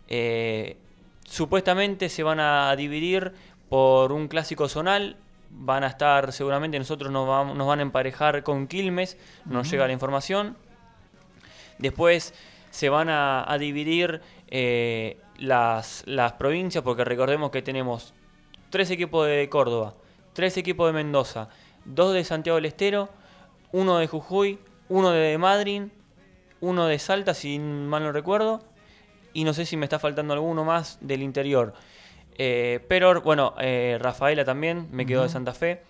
Eh, 0.09 0.77
supuestamente 1.25 2.11
se 2.11 2.23
van 2.23 2.41
a 2.41 2.75
dividir 2.77 3.33
por 3.71 4.13
un 4.13 4.29
clásico 4.29 4.69
zonal. 4.69 5.17
Van 5.51 5.83
a 5.83 5.87
estar, 5.87 6.31
seguramente 6.35 6.79
nosotros 6.79 7.11
nos, 7.11 7.27
vamos- 7.27 7.57
nos 7.57 7.67
van 7.67 7.79
a 7.79 7.83
emparejar 7.83 8.43
con 8.43 8.67
Quilmes, 8.67 9.17
nos 9.47 9.71
llega 9.71 9.87
la 9.87 9.95
información. 9.95 10.59
Después 11.79 12.35
se 12.71 12.91
van 12.91 13.09
a, 13.09 13.51
a 13.51 13.57
dividir 13.57 14.21
eh, 14.49 15.17
las, 15.39 16.03
las 16.07 16.33
provincias, 16.35 16.85
porque 16.85 17.05
recordemos 17.05 17.51
que 17.51 17.63
tenemos 17.63 18.13
tres 18.69 18.91
equipos 18.91 19.27
de 19.27 19.49
Córdoba, 19.49 19.95
tres 20.35 20.59
equipos 20.59 20.87
de 20.89 20.93
Mendoza, 20.93 21.49
dos 21.89 22.15
de 22.15 22.25
Santiago 22.25 22.57
del 22.57 22.67
Estero, 22.67 23.09
uno 23.73 23.99
de 23.99 24.07
Jujuy, 24.07 24.59
uno 24.89 25.11
de 25.11 25.37
Madrid, 25.39 25.83
uno 26.61 26.87
de 26.87 26.99
Salta, 26.99 27.35
si 27.35 27.59
mal 27.59 28.03
no 28.03 28.13
recuerdo, 28.13 28.61
y 29.33 29.45
no 29.45 29.53
sé 29.53 29.67
si 29.67 29.77
me 29.77 29.87
está 29.87 29.99
faltando 29.99 30.35
alguno 30.35 30.65
más 30.65 30.99
del 31.01 31.23
interior. 31.23 31.75
Eh, 32.37 32.85
pero 32.89 33.21
bueno, 33.21 33.55
eh, 33.61 33.99
Rafaela 34.01 34.45
también, 34.45 34.89
me 34.93 35.07
quedó 35.07 35.23
de. 35.23 35.29
Santa 35.29 35.53
Fe. 35.53 35.83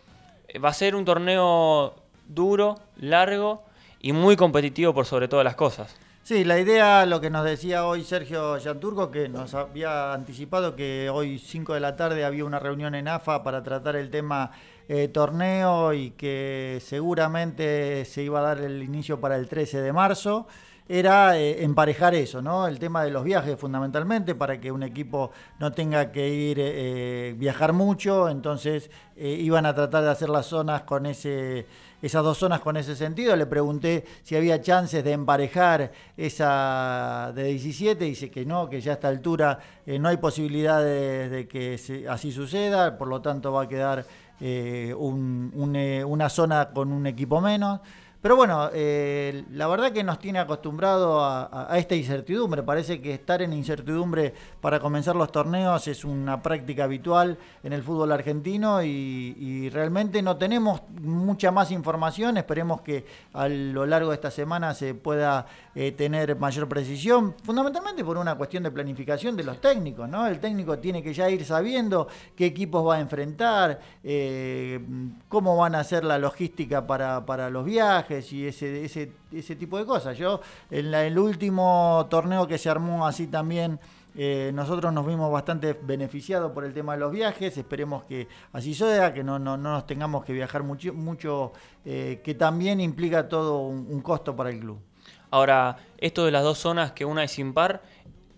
Eh, 0.48 0.58
Va 0.58 0.70
a 0.70 0.74
ser 0.74 0.94
un 0.94 1.04
torneo 1.04 1.94
duro, 2.26 2.76
largo 2.96 3.64
y 4.00 4.12
muy 4.12 4.36
competitivo 4.36 4.94
por 4.94 5.06
sobre 5.06 5.28
todas 5.28 5.44
las 5.44 5.56
cosas. 5.56 5.96
Sí, 6.22 6.44
la 6.44 6.58
idea, 6.58 7.06
lo 7.06 7.22
que 7.22 7.30
nos 7.30 7.44
decía 7.44 7.86
hoy 7.86 8.04
Sergio 8.04 8.58
Yanturco, 8.58 9.10
que 9.10 9.30
nos 9.30 9.54
había 9.54 10.12
anticipado 10.12 10.76
que 10.76 11.08
hoy 11.10 11.38
5 11.38 11.72
de 11.72 11.80
la 11.80 11.96
tarde 11.96 12.24
había 12.24 12.44
una 12.44 12.58
reunión 12.58 12.94
en 12.94 13.08
AFA 13.08 13.42
para 13.42 13.62
tratar 13.62 13.96
el 13.96 14.10
tema 14.10 14.50
eh, 14.90 15.08
torneo 15.08 15.92
y 15.92 16.12
que 16.12 16.80
seguramente 16.82 18.06
se 18.06 18.22
iba 18.22 18.38
a 18.38 18.42
dar 18.42 18.60
el 18.60 18.82
inicio 18.82 19.20
para 19.20 19.36
el 19.36 19.46
13 19.46 19.82
de 19.82 19.92
marzo, 19.92 20.46
era 20.88 21.38
eh, 21.38 21.62
emparejar 21.62 22.14
eso, 22.14 22.40
¿no? 22.40 22.66
El 22.66 22.78
tema 22.78 23.04
de 23.04 23.10
los 23.10 23.22
viajes 23.22 23.60
fundamentalmente, 23.60 24.34
para 24.34 24.58
que 24.58 24.72
un 24.72 24.82
equipo 24.82 25.30
no 25.58 25.72
tenga 25.72 26.10
que 26.10 26.30
ir, 26.30 26.56
eh, 26.58 27.34
viajar 27.36 27.74
mucho, 27.74 28.30
entonces 28.30 28.90
iban 29.14 29.66
a 29.66 29.74
tratar 29.74 30.04
de 30.04 30.10
hacer 30.10 30.30
las 30.30 30.46
zonas 30.46 30.82
con 30.82 31.04
ese 31.04 31.66
esas 32.00 32.22
dos 32.22 32.38
zonas 32.38 32.60
con 32.60 32.76
ese 32.76 32.94
sentido. 32.94 33.34
Le 33.34 33.46
pregunté 33.46 34.04
si 34.22 34.36
había 34.36 34.62
chances 34.62 35.02
de 35.02 35.12
emparejar 35.12 35.90
esa 36.16 37.32
de 37.34 37.42
17, 37.44 38.04
dice 38.04 38.30
que 38.30 38.46
no, 38.46 38.70
que 38.70 38.80
ya 38.80 38.92
a 38.92 38.94
esta 38.94 39.08
altura 39.08 39.58
no 39.84 40.08
hay 40.08 40.16
posibilidad 40.18 40.80
de, 40.80 41.48
que 41.50 42.06
así 42.08 42.30
suceda, 42.30 42.96
por 42.96 43.08
lo 43.08 43.20
tanto 43.20 43.52
va 43.52 43.62
a 43.64 43.68
quedar 43.68 44.06
eh, 44.40 44.94
una 44.94 46.28
zona 46.28 46.70
con 46.70 46.92
un 46.92 47.06
equipo 47.06 47.40
menos. 47.40 47.80
Pero 48.20 48.34
bueno, 48.34 48.68
eh, 48.72 49.44
la 49.52 49.68
verdad 49.68 49.92
que 49.92 50.02
nos 50.02 50.18
tiene 50.18 50.40
acostumbrado 50.40 51.24
a, 51.24 51.68
esta 51.78 51.94
incertidumbre. 51.94 52.64
Parece 52.64 53.00
que 53.00 53.14
estar 53.14 53.42
en 53.42 53.52
incertidumbre 53.52 54.34
para 54.60 54.80
comenzar 54.80 55.14
los 55.14 55.30
torneos 55.30 55.86
es 55.86 56.04
una 56.04 56.42
práctica 56.42 56.84
habitual 56.84 57.38
en 57.62 57.72
el 57.72 57.84
fútbol 57.84 58.10
argentino 58.10 58.82
y, 58.82 59.70
realmente 59.70 60.20
no 60.20 60.36
tenemos 60.36 60.82
mucha 61.00 61.52
más 61.52 61.70
información. 61.70 62.38
Esperemos 62.38 62.80
que 62.80 63.06
a 63.34 63.46
lo 63.46 63.86
largo 63.86 64.10
de 64.10 64.16
esta 64.16 64.32
semana 64.32 64.74
se 64.74 64.94
pueda 64.94 65.46
eh, 65.80 65.92
tener 65.92 66.34
mayor 66.34 66.68
precisión, 66.68 67.36
fundamentalmente 67.44 68.04
por 68.04 68.18
una 68.18 68.34
cuestión 68.34 68.64
de 68.64 68.72
planificación 68.72 69.36
de 69.36 69.44
los 69.44 69.60
técnicos. 69.60 70.08
¿no? 70.08 70.26
El 70.26 70.40
técnico 70.40 70.76
tiene 70.80 71.04
que 71.04 71.14
ya 71.14 71.30
ir 71.30 71.44
sabiendo 71.44 72.08
qué 72.34 72.46
equipos 72.46 72.84
va 72.84 72.96
a 72.96 73.00
enfrentar, 73.00 73.78
eh, 74.02 74.80
cómo 75.28 75.56
van 75.56 75.76
a 75.76 75.78
hacer 75.78 76.02
la 76.02 76.18
logística 76.18 76.84
para, 76.84 77.24
para 77.24 77.48
los 77.48 77.64
viajes 77.64 78.32
y 78.32 78.48
ese, 78.48 78.84
ese, 78.84 79.12
ese 79.30 79.54
tipo 79.54 79.78
de 79.78 79.84
cosas. 79.84 80.18
Yo, 80.18 80.40
en 80.68 80.92
el 80.92 81.16
último 81.16 82.08
torneo 82.10 82.48
que 82.48 82.58
se 82.58 82.68
armó 82.68 83.06
así 83.06 83.28
también, 83.28 83.78
eh, 84.16 84.50
nosotros 84.52 84.92
nos 84.92 85.06
vimos 85.06 85.30
bastante 85.30 85.74
beneficiados 85.74 86.50
por 86.50 86.64
el 86.64 86.74
tema 86.74 86.94
de 86.94 86.98
los 86.98 87.12
viajes, 87.12 87.56
esperemos 87.56 88.02
que 88.02 88.26
así 88.52 88.74
sea, 88.74 89.14
que 89.14 89.22
no, 89.22 89.38
no, 89.38 89.56
no 89.56 89.74
nos 89.74 89.86
tengamos 89.86 90.24
que 90.24 90.32
viajar 90.32 90.64
mucho, 90.64 90.92
mucho 90.92 91.52
que 91.84 92.36
también 92.36 92.80
implica 92.80 93.28
todo 93.28 93.60
un, 93.60 94.00
costo 94.00 94.34
para 94.34 94.50
el 94.50 94.58
club. 94.58 94.87
Ahora, 95.30 95.76
esto 95.98 96.24
de 96.24 96.30
las 96.30 96.42
dos 96.42 96.58
zonas, 96.58 96.92
que 96.92 97.04
una 97.04 97.24
es 97.24 97.38
impar, 97.38 97.82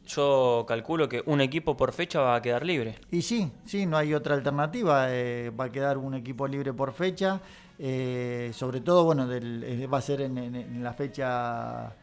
yo 0.06 0.64
calculo 0.66 1.08
que 1.08 1.22
un 1.26 1.40
equipo 1.40 1.76
por 1.76 1.92
fecha 1.92 2.20
va 2.20 2.34
a 2.34 2.42
quedar 2.42 2.64
libre. 2.64 2.98
Y 3.10 3.22
sí, 3.22 3.52
sí, 3.64 3.86
no 3.86 3.96
hay 3.96 4.12
otra 4.14 4.34
alternativa, 4.34 5.06
eh, 5.08 5.50
va 5.50 5.66
a 5.66 5.70
quedar 5.70 5.98
un 5.98 6.14
equipo 6.14 6.48
libre 6.48 6.72
por 6.72 6.92
fecha. 6.92 7.40
Eh, 7.82 8.50
sobre 8.52 8.82
todo, 8.82 9.04
bueno, 9.04 9.26
eh, 9.30 9.86
va 9.86 9.96
a 9.96 10.02
ser 10.02 10.20
en, 10.20 10.82
la 10.82 10.92
fecha 10.92 11.94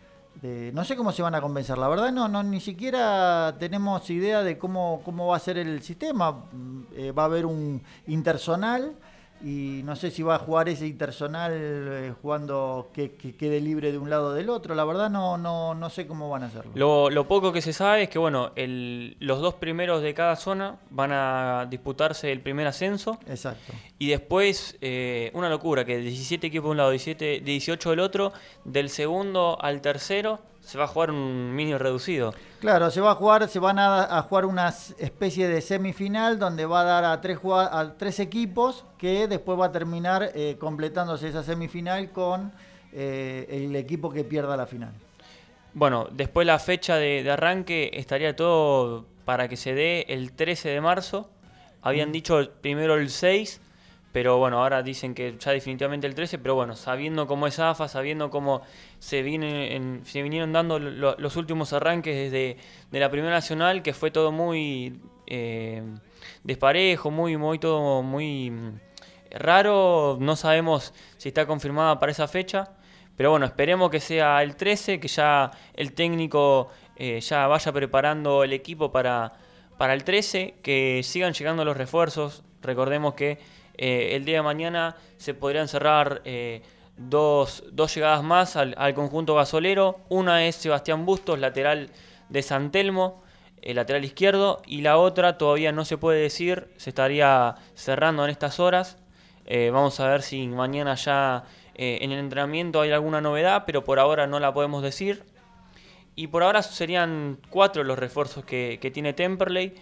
de, 0.42 0.72
no 0.74 0.84
sé 0.84 0.96
cómo 0.96 1.12
se 1.12 1.22
van 1.22 1.36
a 1.36 1.42
convencer, 1.42 1.78
la 1.78 1.88
verdad 1.88 2.12
no, 2.12 2.28
no 2.28 2.42
ni 2.42 2.60
siquiera 2.60 3.56
tenemos 3.60 4.10
idea 4.10 4.42
de 4.42 4.58
cómo, 4.58 5.02
cómo 5.06 5.28
va 5.28 5.38
a 5.38 5.40
ser 5.40 5.60
el 5.60 5.84
sistema. 5.84 6.32
Mm, 6.32 6.84
eh, 6.96 7.12
va 7.12 7.24
a 7.24 7.26
haber 7.26 7.46
un 7.46 7.84
intersonal 8.08 8.96
y 9.44 9.82
no 9.84 9.96
sé 9.96 10.10
si 10.10 10.24
va 10.24 10.36
a 10.36 10.40
jugar 10.40 10.68
ese 10.68 10.88
intersonal 10.88 11.52
eh, 11.54 12.14
jugando 12.22 12.90
que, 12.94 13.12
quede 13.12 13.62
libre 13.62 13.92
de 13.92 13.98
un 13.98 14.10
lado 14.10 14.30
o 14.30 14.34
del 14.34 14.50
otro. 14.50 14.74
La 14.74 14.84
verdad 14.84 15.10
no, 15.10 15.38
no, 15.38 15.76
no 15.76 15.90
sé 15.90 16.08
cómo 16.08 16.30
van 16.30 16.44
a 16.44 16.46
hacerlo. 16.48 17.10
Lo, 17.10 17.28
poco 17.28 17.52
que 17.52 17.62
se 17.62 17.74
sabe 17.74 18.04
es 18.04 18.10
que 18.10 18.20
bueno, 18.20 18.52
el, 18.56 19.18
los 19.20 19.42
dos 19.42 19.56
primeros 19.56 20.02
de 20.02 20.14
cada 20.14 20.36
zona 20.36 20.78
van 20.90 21.12
a 21.12 21.68
disputarse 21.70 22.32
el 22.32 22.42
primer 22.42 22.68
ascenso. 22.68 23.20
Exacto. 23.28 23.74
Y 24.00 24.08
después, 24.08 24.78
eh, 24.82 25.32
una 25.34 25.50
locura, 25.50 25.86
que 25.86 25.98
17 25.98 26.48
equipos 26.48 26.66
de 26.66 26.72
un 26.72 26.78
lado, 26.78 26.92
17, 26.92 27.42
18 27.42 27.90
del 27.92 28.00
otro, 28.00 28.34
del 28.64 28.90
segundo 28.90 29.58
al 29.62 29.82
tercero 29.82 30.40
se 30.68 30.78
va 30.78 30.84
a 30.84 30.88
jugar 30.88 31.12
un 31.12 31.56
mini 31.56 31.78
reducido. 31.78 32.34
Claro, 32.60 32.92
se 32.92 33.00
va 33.00 33.12
a 33.12 33.16
jugar, 33.16 33.48
se 33.48 33.58
van 33.58 33.80
a, 33.80 34.22
jugar 34.24 34.46
una 34.46 34.68
especie 34.68 35.48
de 35.48 35.62
semifinal 35.62 36.40
donde 36.40 36.66
va 36.66 36.82
a 36.82 36.84
dar 36.84 37.06
a 37.06 37.22
tres, 37.22 37.40
a 37.46 37.94
tres 37.98 38.20
equipos 38.20 38.84
que 38.98 39.30
después 39.30 39.58
va 39.58 39.68
a 39.68 39.72
terminar 39.72 40.30
eh, 40.36 40.58
completándose 40.60 41.30
esa 41.30 41.42
semifinal 41.42 42.12
con 42.12 42.52
eh, 42.92 43.48
el 43.50 43.78
equipo 43.78 44.12
que 44.12 44.26
pierda 44.26 44.58
la 44.58 44.66
final. 44.66 44.92
Bueno, 45.74 46.10
después 46.12 46.46
la 46.46 46.60
fecha 46.60 46.98
de, 46.98 47.24
de, 47.24 47.32
arranque 47.32 47.92
estaría 47.94 48.36
todo 48.36 49.06
para 49.24 49.48
que 49.48 49.56
se 49.56 49.74
dé 49.74 50.06
el 50.10 50.34
13 50.34 50.68
de 50.68 50.82
marzo. 50.82 51.30
Habían 51.82 52.10
mm. 52.10 52.12
dicho 52.12 52.52
primero 52.62 52.96
el 52.96 53.10
6 53.10 53.62
pero 54.18 54.40
bueno, 54.40 54.64
ahora 54.64 54.82
dicen 54.82 55.14
que 55.14 55.36
ya 55.38 55.52
definitivamente 55.52 56.08
el 56.08 56.16
13, 56.16 56.40
pero 56.40 56.56
bueno, 56.56 56.76
sabiendo 56.76 57.28
cómo 57.28 57.46
es 57.46 57.60
AFA, 57.60 57.88
sabiendo 57.88 58.32
cómo 58.32 58.64
se, 59.00 60.02
se 60.04 60.22
vinieron 60.22 60.54
dando 60.54 60.80
los 60.80 61.36
últimos 61.36 61.74
arranques 61.74 62.16
desde 62.16 62.58
de 62.92 63.00
la 63.00 63.10
Primera 63.10 63.34
Nacional, 63.34 63.84
que 63.84 63.94
fue 63.94 64.12
todo 64.12 64.32
muy 64.32 65.00
eh, 65.28 65.84
desparejo, 66.44 67.12
muy, 67.12 67.38
muy, 67.38 67.60
todo 67.60 68.02
muy 68.02 68.50
mm, 68.52 68.80
raro, 69.32 70.18
no 70.20 70.36
sabemos 70.36 70.94
si 71.18 71.30
está 71.30 71.46
confirmada 71.46 72.00
para 72.00 72.12
esa 72.12 72.28
fecha, 72.28 72.72
pero 73.16 73.32
bueno, 73.32 73.46
esperemos 73.46 73.90
que 73.90 74.00
sea 74.00 74.42
el 74.44 74.56
13, 74.56 75.00
que 75.00 75.08
ya 75.08 75.52
el 75.74 75.94
técnico 75.94 76.70
eh, 76.96 77.20
ya 77.20 77.48
vaya 77.48 77.72
preparando 77.72 78.44
el 78.44 78.54
equipo 78.54 78.92
para, 78.92 79.34
para 79.78 79.94
el 79.94 80.04
13, 80.04 80.56
que 80.64 81.02
sigan 81.04 81.34
llegando 81.34 81.66
los 81.66 81.78
refuerzos, 81.78 82.44
recordemos 82.62 83.14
que 83.16 83.40
eh, 83.78 84.16
el 84.16 84.26
día 84.26 84.38
de 84.38 84.44
mañana 84.44 84.96
se 85.18 85.34
podrían 85.34 85.68
cerrar 85.68 86.22
dos, 86.98 87.64
llegadas 87.94 88.24
más 88.24 88.56
al, 88.56 88.94
conjunto 88.94 89.36
gasolero. 89.36 90.00
Una 90.10 90.46
es 90.46 90.56
Sebastián 90.56 91.06
Bustos, 91.06 91.40
lateral 91.40 91.90
de 92.30 92.42
San 92.42 92.72
Telmo, 92.72 93.24
el 93.62 93.78
lateral 93.78 94.06
izquierdo, 94.06 94.62
y 94.66 94.82
la 94.82 94.98
otra 94.98 95.38
todavía 95.38 95.72
no 95.72 95.86
se 95.86 95.98
puede 95.98 96.22
decir, 96.22 96.70
se 96.78 96.90
estaría 96.90 97.56
cerrando 97.76 98.24
en 98.24 98.30
estas 98.30 98.60
horas. 98.60 98.98
Eh, 99.46 99.70
vamos 99.72 100.00
a 100.00 100.08
ver 100.08 100.22
si 100.22 100.48
mañana 100.48 100.96
ya 100.96 101.46
en 101.80 102.12
el 102.12 102.18
entrenamiento 102.18 102.82
hay 102.82 102.92
alguna 102.92 103.22
novedad, 103.22 103.64
pero 103.68 103.84
por 103.84 104.00
ahora 104.00 104.26
no 104.26 104.40
la 104.40 104.52
podemos 104.52 104.82
decir. 104.82 105.24
Y 106.16 106.28
por 106.28 106.42
ahora 106.42 106.64
serían 106.64 107.38
cuatro 107.52 107.84
los 107.84 108.00
refuerzos 108.00 108.44
que, 108.44 108.80
que 108.82 108.90
tiene 108.90 109.14
Temperley. 109.14 109.76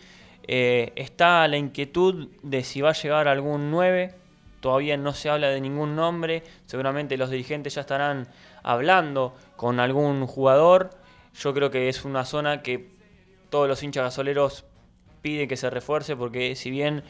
Eh, 0.47 0.93
está 0.95 1.47
la 1.47 1.57
inquietud 1.57 2.27
de 2.43 2.63
si 2.63 2.81
va 2.81 2.89
a 2.89 2.93
llegar 2.93 3.27
algún 3.27 3.71
9. 3.71 4.13
Todavía 4.65 4.97
no 4.97 5.13
se 5.13 5.29
habla 5.29 5.49
de 5.49 5.61
ningún 5.61 5.95
nombre. 5.95 6.41
Seguramente 6.65 7.17
los 7.17 7.29
dirigentes 7.29 7.75
ya 7.75 7.81
estarán 7.81 8.27
hablando 8.63 9.35
con 9.57 9.79
algún 9.79 10.25
jugador. 10.25 10.89
Yo 11.35 11.53
creo 11.53 11.69
que 11.69 11.87
es 11.87 12.03
una 12.03 12.25
zona 12.25 12.63
que 12.63 12.89
todos 13.51 13.67
los 13.67 13.83
hinchas 13.83 14.05
gasoleros 14.05 14.65
piden 15.21 15.47
que 15.47 15.55
se 15.55 15.69
refuerce 15.69 16.15
porque 16.15 16.55
si 16.55 16.71
bien 16.71 17.03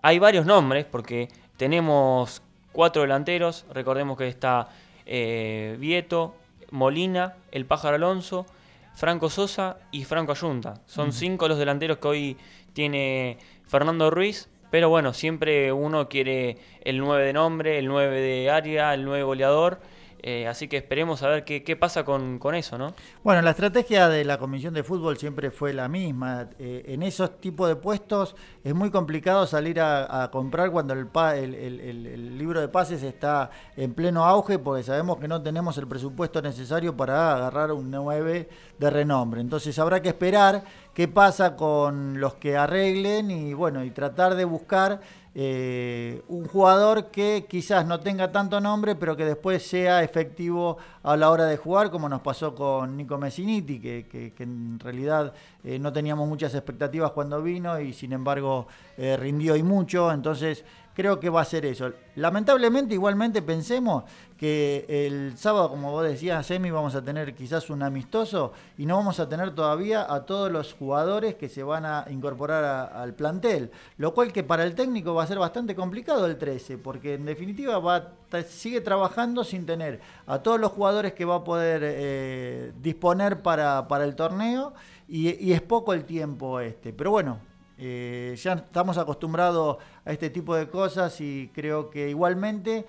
hay 0.00 0.18
varios 0.20 0.46
nombres, 0.46 0.86
porque 0.86 1.28
tenemos 1.58 2.40
cuatro 2.72 3.02
delanteros, 3.02 3.66
recordemos 3.74 4.16
que 4.16 4.28
está 4.28 4.70
eh, 5.04 5.76
Vieto, 5.78 6.34
Molina, 6.70 7.34
el 7.50 7.66
Pájaro 7.66 7.96
Alonso, 7.96 8.46
Franco 8.94 9.28
Sosa 9.28 9.76
y 9.90 10.04
Franco 10.04 10.32
Ayunta. 10.32 10.80
Son 10.86 11.12
cinco 11.12 11.46
los 11.46 11.58
delanteros 11.58 11.98
que 11.98 12.08
hoy 12.08 12.36
tiene 12.72 13.36
Fernando 13.66 14.10
Ruiz, 14.10 14.48
pero 14.72 14.88
bueno, 14.88 15.12
siempre 15.12 15.70
uno 15.70 16.08
quiere 16.08 16.56
el 16.82 16.96
9 16.96 17.26
de 17.26 17.32
nombre, 17.34 17.78
el 17.78 17.88
9 17.88 18.18
de 18.22 18.48
área, 18.48 18.94
el 18.94 19.04
9 19.04 19.22
goleador. 19.22 19.80
Eh, 20.24 20.46
así 20.46 20.68
que 20.68 20.76
esperemos 20.76 21.22
a 21.24 21.28
ver 21.28 21.44
qué, 21.44 21.76
pasa 21.76 22.04
con, 22.04 22.38
eso, 22.54 22.78
¿no? 22.78 22.94
Bueno, 23.24 23.42
la 23.42 23.50
estrategia 23.50 24.08
de 24.08 24.24
la 24.24 24.38
Comisión 24.38 24.72
de 24.72 24.84
Fútbol 24.84 25.18
siempre 25.18 25.50
fue 25.50 25.72
la 25.72 25.88
misma. 25.88 26.48
Eh, 26.60 26.84
en 26.86 27.02
esos 27.02 27.40
tipos 27.40 27.68
de 27.68 27.74
puestos 27.74 28.36
es 28.62 28.72
muy 28.72 28.90
complicado 28.90 29.46
salir 29.48 29.80
a, 29.80 30.30
comprar 30.30 30.70
cuando 30.70 30.94
el, 30.94 31.08
el, 31.34 32.38
libro 32.38 32.60
de 32.60 32.68
pases 32.68 33.02
está 33.02 33.50
en 33.76 33.94
pleno 33.94 34.24
auge, 34.24 34.60
porque 34.60 34.84
sabemos 34.84 35.18
que 35.18 35.26
no 35.26 35.42
tenemos 35.42 35.76
el 35.78 35.88
presupuesto 35.88 36.40
necesario 36.40 36.96
para 36.96 37.34
agarrar 37.34 37.72
un 37.72 37.90
9 37.90 38.48
de 38.78 38.90
renombre. 38.90 39.40
Entonces 39.40 39.76
habrá 39.80 40.00
que 40.00 40.10
esperar 40.10 40.62
qué 40.94 41.08
pasa 41.08 41.56
con 41.56 42.20
los 42.20 42.34
que 42.34 42.56
arreglen 42.56 43.30
y 43.30 43.54
bueno, 43.54 43.84
y 43.84 43.90
tratar 43.90 44.36
de 44.36 44.44
buscar 44.44 45.00
eh, 45.34 46.22
un 46.28 46.46
jugador 46.46 47.06
que 47.06 47.46
quizás 47.48 47.86
no 47.86 48.00
tenga 48.00 48.30
tanto 48.30 48.60
nombre, 48.60 48.94
pero 48.96 49.16
que 49.16 49.24
después 49.24 49.66
sea 49.66 50.02
efectivo 50.02 50.76
a 51.02 51.16
la 51.16 51.30
hora 51.30 51.46
de 51.46 51.56
jugar, 51.56 51.90
como 51.90 52.06
nos 52.08 52.20
pasó 52.20 52.54
con 52.54 52.96
Nico 52.98 53.16
Messiniti, 53.16 53.80
que, 53.80 54.32
en 54.38 54.78
realidad 54.78 55.32
eh, 55.64 55.78
no 55.78 55.90
teníamos 55.90 56.28
muchas 56.28 56.54
expectativas 56.54 57.12
cuando 57.12 57.42
vino 57.42 57.80
y 57.80 57.94
sin 57.94 58.12
embargo 58.12 58.66
eh, 58.98 59.16
rindió 59.16 59.56
y 59.56 59.62
mucho. 59.62 60.12
Entonces 60.12 60.64
creo 60.94 61.18
que 61.18 61.30
va 61.30 61.40
a 61.40 61.46
ser 61.46 61.64
eso. 61.64 61.90
Lamentablemente, 62.16 62.92
igualmente 62.92 63.40
pensemos 63.40 64.04
que 64.42 64.86
el 64.88 65.38
sábado, 65.38 65.70
como 65.70 65.92
vos 65.92 66.02
decías, 66.02 66.44
Semi, 66.44 66.72
vamos 66.72 66.96
a 66.96 67.04
tener 67.04 67.32
quizás 67.32 67.70
un 67.70 67.80
amistoso 67.80 68.52
y 68.76 68.86
no 68.86 68.96
vamos 68.96 69.20
a 69.20 69.28
tener 69.28 69.54
todavía 69.54 70.12
a 70.12 70.26
todos 70.26 70.50
los 70.50 70.72
jugadores 70.72 71.36
que 71.36 71.48
se 71.48 71.62
van 71.62 71.84
a 71.86 72.06
incorporar 72.10 72.90
al 72.92 73.14
plantel, 73.14 73.70
lo 73.98 74.12
cual 74.14 74.32
que 74.32 74.42
para 74.42 74.64
el 74.64 74.74
técnico 74.74 75.14
va 75.14 75.22
a 75.22 75.28
ser 75.28 75.38
bastante 75.38 75.76
complicado 75.76 76.26
el 76.26 76.38
13, 76.38 76.76
porque 76.78 77.14
en 77.14 77.24
definitiva 77.24 77.78
va 77.78 78.14
sigue 78.48 78.80
trabajando 78.80 79.44
sin 79.44 79.64
tener 79.64 80.00
a 80.26 80.40
todos 80.40 80.58
los 80.58 80.72
jugadores 80.72 81.12
que 81.12 81.24
va 81.24 81.36
a 81.36 81.44
poder 81.44 81.82
eh, 81.84 82.72
disponer 82.82 83.42
para, 83.42 83.86
el 84.02 84.16
torneo 84.16 84.74
y, 85.06 85.38
y 85.40 85.52
es 85.52 85.62
poco 85.62 85.92
el 85.92 86.04
tiempo 86.04 86.58
este. 86.58 86.92
Pero 86.92 87.12
bueno, 87.12 87.38
eh, 87.78 88.34
ya 88.42 88.54
estamos 88.54 88.98
acostumbrados 88.98 89.76
a 90.04 90.10
este 90.10 90.30
tipo 90.30 90.56
de 90.56 90.68
cosas 90.68 91.20
y 91.20 91.48
creo 91.54 91.90
que 91.90 92.10
igualmente 92.10 92.86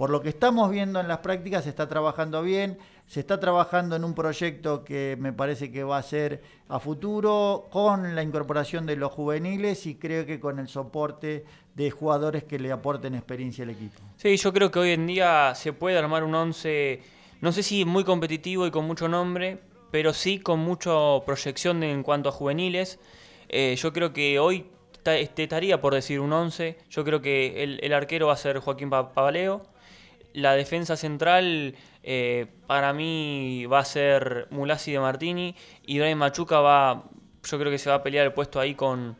por 0.00 0.08
lo 0.08 0.22
que 0.22 0.30
estamos 0.30 0.70
viendo 0.70 0.98
en 0.98 1.08
las 1.08 1.18
prácticas, 1.18 1.64
se 1.64 1.68
está 1.68 1.86
trabajando 1.86 2.40
bien, 2.40 2.78
se 3.06 3.20
está 3.20 3.38
trabajando 3.38 3.96
en 3.96 4.04
un 4.04 4.14
proyecto 4.14 4.82
que 4.82 5.14
me 5.20 5.34
parece 5.34 5.70
que 5.70 5.84
va 5.84 5.98
a 5.98 6.02
ser 6.02 6.40
a 6.70 6.80
futuro, 6.80 7.68
con 7.70 8.14
la 8.14 8.22
incorporación 8.22 8.86
de 8.86 8.96
los 8.96 9.12
juveniles 9.12 9.84
y 9.84 9.96
creo 9.96 10.24
que 10.24 10.40
con 10.40 10.58
el 10.58 10.68
soporte 10.68 11.44
de 11.74 11.90
jugadores 11.90 12.44
que 12.44 12.58
le 12.58 12.72
aporten 12.72 13.14
experiencia 13.14 13.62
al 13.62 13.68
equipo. 13.68 14.00
Sí, 14.16 14.38
yo 14.38 14.54
creo 14.54 14.70
que 14.70 14.78
hoy 14.78 14.92
en 14.92 15.06
día 15.06 15.54
se 15.54 15.74
puede 15.74 15.98
armar 15.98 16.24
un 16.24 16.34
11, 16.34 17.02
no 17.42 17.52
sé 17.52 17.62
si 17.62 17.84
muy 17.84 18.02
competitivo 18.02 18.66
y 18.66 18.70
con 18.70 18.86
mucho 18.86 19.06
nombre, 19.06 19.58
pero 19.90 20.14
sí 20.14 20.38
con 20.38 20.60
mucha 20.60 20.92
proyección 21.26 21.82
en 21.82 22.02
cuanto 22.02 22.30
a 22.30 22.32
juveniles. 22.32 22.98
Eh, 23.50 23.76
yo 23.76 23.92
creo 23.92 24.14
que 24.14 24.38
hoy 24.38 24.64
este, 25.04 25.42
estaría 25.42 25.80
por 25.80 25.94
decir 25.94 26.20
un 26.20 26.32
11. 26.32 26.78
Yo 26.88 27.04
creo 27.04 27.20
que 27.20 27.62
el, 27.62 27.92
arquero 27.92 28.28
va 28.28 28.34
a 28.34 28.36
ser 28.36 28.58
Joaquín 28.60 28.90
Pavaleo. 28.90 29.66
La 30.32 30.54
defensa 30.54 30.96
central 30.96 31.74
eh, 32.02 32.46
para 32.66 32.92
mí 32.92 33.66
va 33.66 33.80
a 33.80 33.84
ser 33.84 34.46
Mulasi 34.50 34.92
de 34.92 35.00
Martini. 35.00 35.54
Y 35.84 35.98
Brian 35.98 36.18
Machuca 36.18 36.60
va, 36.60 37.04
yo 37.42 37.58
creo 37.58 37.70
que 37.70 37.78
se 37.78 37.90
va 37.90 37.96
a 37.96 38.02
pelear 38.02 38.26
el 38.26 38.32
puesto 38.32 38.60
ahí 38.60 38.74
con, 38.74 39.16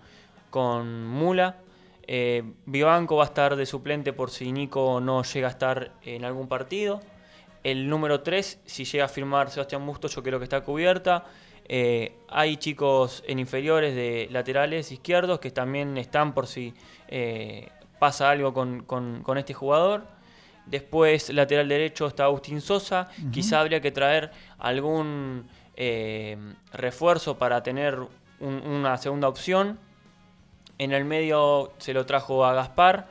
con 0.51 1.07
Mula. 1.07 1.59
Eh, 2.07 2.43
Vivanco 2.67 3.17
va 3.17 3.25
a 3.25 3.27
estar 3.27 3.57
de 3.57 3.67
suplente 3.67 4.13
por 4.13 4.31
si 4.31 4.51
Nico 4.53 5.01
no 5.01 5.23
llega 5.23 5.49
a 5.49 5.51
estar 5.51 5.93
en 6.03 6.25
algún 6.25 6.49
partido. 6.49 7.01
El 7.63 7.89
número 7.89 8.23
3, 8.23 8.61
si 8.65 8.85
llega 8.85 9.05
a 9.05 9.09
firmar 9.09 9.51
Sebastián 9.51 9.85
Bustos, 9.87 10.15
yo 10.15 10.23
creo 10.23 10.39
que 10.39 10.45
está 10.45 10.63
cubierta. 10.63 11.25
Eh, 11.73 12.17
hay 12.29 12.57
chicos 12.57 13.23
en 13.27 13.39
inferiores 13.39 13.95
de 13.95 14.29
laterales 14.31 14.91
izquierdos 14.91 15.39
que 15.39 15.51
también 15.51 15.99
están 15.99 16.35
por 16.35 16.47
si 16.47 16.75
pasa 18.01 18.31
algo 18.31 18.53
con, 18.53 19.37
este 19.37 19.55
jugador. 19.55 20.03
Después, 20.67 21.31
lateral 21.31 21.69
derecho 21.69 22.07
está 22.07 22.25
Agustín 22.25 22.61
Sosa. 22.61 23.09
Quizá 23.33 23.61
habría 23.61 23.81
que 23.81 23.91
traer 23.91 24.31
algún 24.59 25.49
eh, 25.77 26.37
refuerzo 26.73 27.39
para 27.39 27.63
tener 27.63 27.99
una 28.41 28.97
segunda 28.99 29.29
opción. 29.29 29.79
En 30.79 30.93
el 30.93 31.05
medio 31.05 31.73
se 31.79 31.93
lo 31.93 32.07
trajo 32.07 32.45
a 32.45 32.55
Gaspar. 32.55 33.09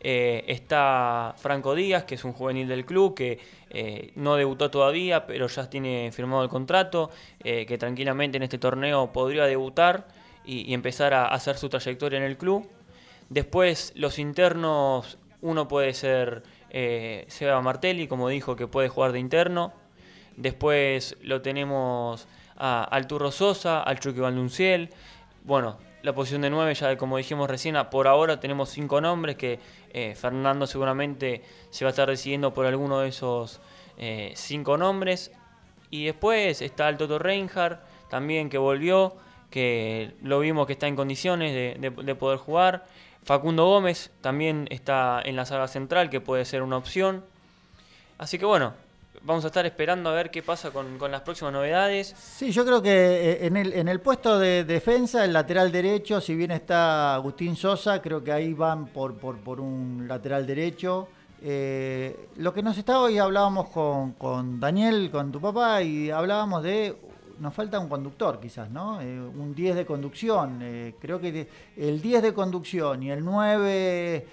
está 0.00 1.34
Franco 1.38 1.74
Díaz, 1.74 2.04
que 2.04 2.14
es 2.14 2.24
un 2.24 2.32
juvenil 2.32 2.68
del 2.68 2.84
club, 2.84 3.14
que 3.14 3.40
eh, 3.70 4.12
no 4.14 4.36
debutó 4.36 4.70
todavía, 4.70 5.26
pero 5.26 5.46
ya 5.46 5.68
tiene 5.68 6.10
firmado 6.12 6.42
el 6.42 6.48
contrato, 6.48 7.10
eh, 7.44 7.66
que 7.66 7.76
tranquilamente 7.76 8.36
en 8.36 8.42
este 8.42 8.58
torneo 8.58 9.12
podría 9.12 9.44
debutar 9.44 10.08
y, 10.44 10.72
empezar 10.72 11.12
a 11.12 11.26
hacer 11.26 11.56
su 11.58 11.68
trayectoria 11.68 12.18
en 12.18 12.24
el 12.24 12.38
club. 12.38 12.66
Después 13.28 13.92
los 13.94 14.18
internos, 14.18 15.18
uno 15.42 15.68
puede 15.68 15.92
ser 15.92 16.42
eh, 16.70 17.24
Seba 17.28 17.60
Martelli, 17.60 18.08
como 18.08 18.28
dijo, 18.28 18.56
que 18.56 18.66
puede 18.66 18.88
jugar 18.88 19.12
de 19.12 19.20
interno. 19.20 19.72
Después 20.36 21.16
lo 21.22 21.42
tenemos 21.42 22.28
a, 22.56 22.84
al 22.84 23.06
Turro 23.06 23.30
Sosa, 23.30 23.82
al 23.82 24.00
Chucky 24.00 24.20
Valdunciel. 24.20 24.90
Bueno, 25.44 25.78
la 26.02 26.14
posición 26.14 26.42
de 26.42 26.50
9, 26.50 26.74
ya 26.74 26.96
como 26.96 27.16
dijimos 27.16 27.50
recién, 27.50 27.76
por 27.90 28.06
ahora 28.06 28.38
tenemos 28.38 28.68
cinco 28.70 29.00
nombres 29.00 29.36
que 29.36 29.58
eh, 29.92 30.14
Fernando 30.14 30.66
seguramente 30.66 31.42
se 31.70 31.84
va 31.84 31.88
a 31.88 31.90
estar 31.90 32.08
decidiendo 32.08 32.54
por 32.54 32.66
alguno 32.66 33.00
de 33.00 33.08
esos 33.08 33.60
eh, 33.96 34.32
cinco 34.36 34.76
nombres. 34.76 35.32
Y 35.90 36.04
después 36.04 36.62
está 36.62 36.88
el 36.88 36.96
Toto 36.96 37.18
Reinhardt, 37.18 37.80
también 38.08 38.48
que 38.48 38.58
volvió, 38.58 39.16
que 39.50 40.12
lo 40.22 40.38
vimos 40.40 40.66
que 40.66 40.74
está 40.74 40.86
en 40.86 40.96
condiciones 40.96 41.80
de, 41.80 42.14
poder 42.14 42.38
jugar. 42.38 42.86
Facundo 43.28 43.66
Gómez 43.66 44.10
también 44.22 44.66
está 44.70 45.20
en 45.22 45.36
la 45.36 45.44
saga 45.44 45.68
central, 45.68 46.08
que 46.08 46.18
puede 46.18 46.46
ser 46.46 46.62
una 46.62 46.78
opción. 46.78 47.22
Así 48.16 48.38
que 48.38 48.46
bueno, 48.46 48.72
vamos 49.20 49.44
a 49.44 49.48
estar 49.48 49.66
esperando 49.66 50.08
a 50.08 50.14
ver 50.14 50.30
qué 50.30 50.42
pasa 50.42 50.70
con, 50.70 50.98
las 51.10 51.20
próximas 51.20 51.52
novedades. 51.52 52.14
Sí, 52.18 52.52
yo 52.52 52.64
creo 52.64 52.80
que 52.80 52.88
eh, 52.90 53.46
en 53.46 53.58
el, 53.58 53.74
en 53.74 53.88
el 53.88 54.00
puesto 54.00 54.38
de 54.38 54.64
defensa, 54.64 55.26
el 55.26 55.34
lateral 55.34 55.70
derecho, 55.70 56.22
si 56.22 56.34
bien 56.34 56.52
está 56.52 57.16
Agustín 57.16 57.54
Sosa, 57.54 58.00
creo 58.00 58.24
que 58.24 58.32
ahí 58.32 58.54
van 58.54 58.86
por, 58.86 59.18
por, 59.18 59.60
un 59.60 60.06
lateral 60.08 60.46
derecho. 60.46 61.08
Eh, 61.42 62.30
lo 62.38 62.54
que 62.54 62.62
nos 62.62 62.78
está 62.78 62.98
hoy 62.98 63.18
hablábamos 63.18 63.68
con, 63.68 64.58
Daniel, 64.58 65.10
con 65.10 65.30
tu 65.30 65.38
papá, 65.38 65.82
y 65.82 66.10
hablábamos 66.10 66.62
de 66.62 66.96
nos 67.40 67.54
falta 67.54 67.78
un 67.78 67.88
conductor 67.88 68.40
quizás, 68.40 68.70
¿no? 68.70 69.00
Eh, 69.00 69.20
un 69.20 69.54
10 69.54 69.76
de 69.76 69.86
conducción. 69.86 70.58
creo 71.00 71.20
que 71.20 71.48
el 71.76 72.00
10 72.00 72.22
de 72.22 72.34
conducción 72.34 73.02
y 73.02 73.10
el 73.10 73.24
9 73.24 74.26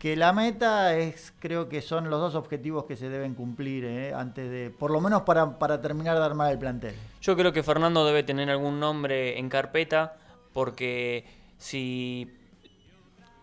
que 0.00 0.16
la 0.16 0.32
meta 0.32 0.96
es, 0.96 1.30
creo 1.40 1.68
que 1.68 1.82
son 1.82 2.08
los 2.08 2.20
dos 2.20 2.34
objetivos 2.34 2.86
que 2.86 2.96
se 2.96 3.10
deben 3.10 3.34
cumplir 3.34 3.84
eh, 3.84 4.14
antes 4.14 4.50
de, 4.50 4.70
por 4.70 4.90
lo 4.90 4.98
menos 4.98 5.22
para, 5.22 5.58
para, 5.58 5.82
terminar 5.82 6.16
de 6.16 6.24
armar 6.24 6.50
el 6.50 6.58
plantel. 6.58 6.94
Yo 7.20 7.36
creo 7.36 7.52
que 7.52 7.62
Fernando 7.62 8.06
debe 8.06 8.22
tener 8.22 8.48
algún 8.48 8.80
nombre 8.80 9.38
en 9.38 9.50
carpeta, 9.50 10.16
porque 10.54 11.26
si, 11.58 12.32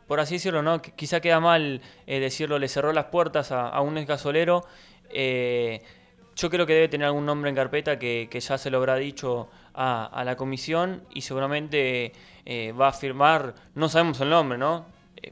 por 0.07 0.19
así 0.19 0.35
decirlo, 0.35 0.63
no, 0.63 0.81
quizá 0.81 1.19
queda 1.19 1.39
mal 1.39 1.79
eh, 2.07 2.19
decirlo, 2.19 2.57
le 2.57 2.67
cerró 2.69 2.91
las 2.91 3.05
puertas 3.05 3.51
a, 3.51 3.79
un 3.81 3.99
ex 3.99 4.07
gasolero. 4.07 4.65
Eh, 5.11 5.83
yo 6.37 6.49
creo 6.49 6.65
que 6.65 6.73
debe 6.73 6.87
tener 6.87 7.07
algún 7.07 7.25
nombre 7.25 7.49
en 7.49 7.55
carpeta 7.55 7.99
que, 7.99 8.29
ya 8.31 8.57
se 8.57 8.69
lo 8.69 8.77
habrá 8.77 8.95
dicho 8.95 9.49
a, 9.73 10.05
a 10.05 10.23
la 10.23 10.37
comisión 10.37 11.03
y 11.13 11.21
seguramente 11.21 12.13
va 12.79 12.87
a 12.87 12.93
firmar, 12.93 13.55
no 13.75 13.89
sabemos 13.89 14.21
el 14.21 14.29
nombre, 14.29 14.57
¿no? 14.57 14.85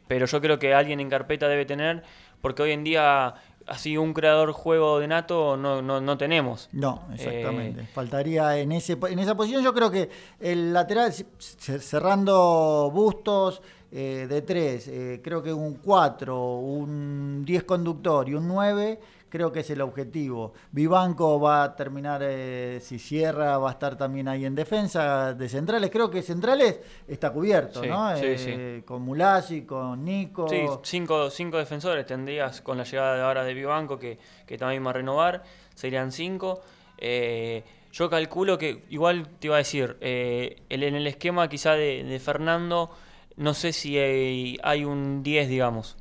pero 0.08 0.26
yo 0.26 0.42
creo 0.42 0.60
que 0.60 0.74
alguien 0.74 1.00
en 1.00 1.10
carpeta 1.10 1.48
debe 1.48 1.66
tener, 1.66 2.04
porque 2.42 2.64
hoy 2.64 2.72
en 2.72 2.84
día 2.84 3.36
así 3.68 3.98
un 3.98 4.14
creador 4.14 4.52
juego 4.52 5.00
de 5.00 5.08
nato 5.08 5.58
no, 5.58 5.82
no, 5.82 6.02
no 6.02 6.18
tenemos. 6.18 6.70
No, 6.72 7.04
exactamente. 7.14 7.82
Eh, 7.82 7.88
Faltaría 7.94 8.58
en, 8.58 8.72
ese, 8.72 8.98
en 9.10 9.20
esa 9.20 9.36
posición, 9.36 9.64
yo 9.64 9.74
creo 9.74 9.90
que 9.90 10.10
el 10.40 10.74
lateral, 10.74 11.14
cerrando 11.58 12.92
bustos 12.94 13.62
eh, 13.92 14.28
de 14.30 14.42
tres, 14.42 14.88
eh, 14.88 15.22
creo 15.24 15.42
que 15.42 15.54
un 15.54 15.76
4, 15.76 16.58
un 16.58 17.44
10 17.46 17.64
conductor 17.64 18.30
y 18.30 18.36
un 18.36 18.48
9 18.48 19.00
creo 19.30 19.52
que 19.52 19.62
es 19.62 19.70
el 19.70 19.82
objetivo. 19.82 20.54
Vivanco 20.72 21.40
va 21.40 21.64
a 21.64 21.76
terminar, 21.76 22.22
eh, 22.24 22.80
si 22.82 23.00
cierra, 23.00 23.58
va 23.58 23.70
a 23.70 23.74
estar 23.74 23.98
también 23.98 24.28
ahí 24.28 24.46
en 24.46 24.56
defensa 24.56 25.34
de 25.34 25.50
centrales. 25.50 25.90
Creo 25.92 26.10
que 26.10 26.22
centrales 26.22 26.80
está 27.08 27.32
cubierto, 27.32 27.84
¿no? 27.86 28.16
Sí, 28.18 28.24
eh, 28.26 28.84
Con 28.86 29.02
Mulasi, 29.02 29.64
con 29.64 30.04
Nico. 30.04 30.48
Sí, 30.48 30.66
cinco, 30.84 31.30
cinco 31.30 31.58
defensores 31.58 32.06
tendrías 32.06 32.62
con 32.62 32.78
la 32.78 32.84
llegada 32.84 33.16
de 33.16 33.22
ahora 33.24 33.44
de 33.44 33.54
Vivanco, 33.54 34.00
que, 34.00 34.18
que 34.46 34.58
también 34.58 34.86
va 34.86 34.92
a 34.92 34.94
renovar. 34.94 35.44
Serían 35.74 36.12
cinco. 36.12 36.62
Eh, 36.98 37.64
yo 37.92 38.10
calculo 38.10 38.58
que, 38.58 38.84
igual 38.90 39.28
te 39.40 39.48
iba 39.48 39.56
a 39.56 39.60
decir, 39.60 39.98
en 40.02 40.96
el 40.96 41.08
esquema 41.08 41.48
quizá 41.48 41.74
de, 41.74 42.04
de 42.04 42.20
Fernando, 42.20 42.92
no 43.38 43.54
sé 43.54 43.74
si 43.74 43.98
hay, 43.98 44.58
hay 44.64 44.84
un 44.86 45.24
10, 45.24 45.50
digamos. 45.50 45.98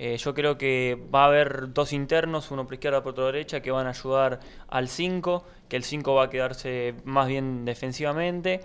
Eh, 0.00 0.16
yo 0.16 0.32
creo 0.32 0.56
que 0.56 0.96
va 1.12 1.24
a 1.24 1.26
haber 1.26 1.74
dos 1.74 1.92
internos, 1.92 2.52
uno 2.52 2.64
por 2.64 2.74
izquierda 2.74 2.98
y 2.98 3.00
por 3.00 3.16
derecha, 3.16 3.60
que 3.60 3.72
van 3.72 3.88
a 3.88 3.90
ayudar 3.90 4.38
al 4.68 4.88
5, 4.88 5.44
que 5.68 5.74
el 5.74 5.82
5 5.82 6.14
va 6.14 6.24
a 6.24 6.30
quedarse 6.30 6.94
más 7.04 7.26
bien 7.26 7.64
defensivamente. 7.64 8.60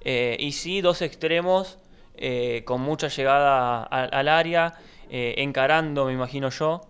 Eh, 0.00 0.36
y 0.40 0.50
sí, 0.50 0.80
dos 0.80 1.00
extremos 1.00 1.78
eh, 2.16 2.62
con 2.64 2.80
mucha 2.80 3.06
llegada 3.06 3.84
al 3.84 4.28
área, 4.28 4.74
encarando, 5.08 6.06
me 6.06 6.12
imagino 6.12 6.50
yo, 6.50 6.80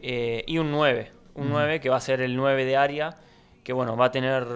y 0.00 0.58
un 0.58 0.70
9, 0.70 1.10
un 1.34 1.50
9 1.50 1.80
que 1.80 1.88
va 1.88 1.96
a 1.96 2.00
ser 2.00 2.20
el 2.20 2.36
9 2.36 2.64
de 2.64 2.76
área, 2.76 3.16
que 3.64 3.72
bueno, 3.72 3.96
va 3.96 4.06
a 4.06 4.10
tener, 4.12 4.46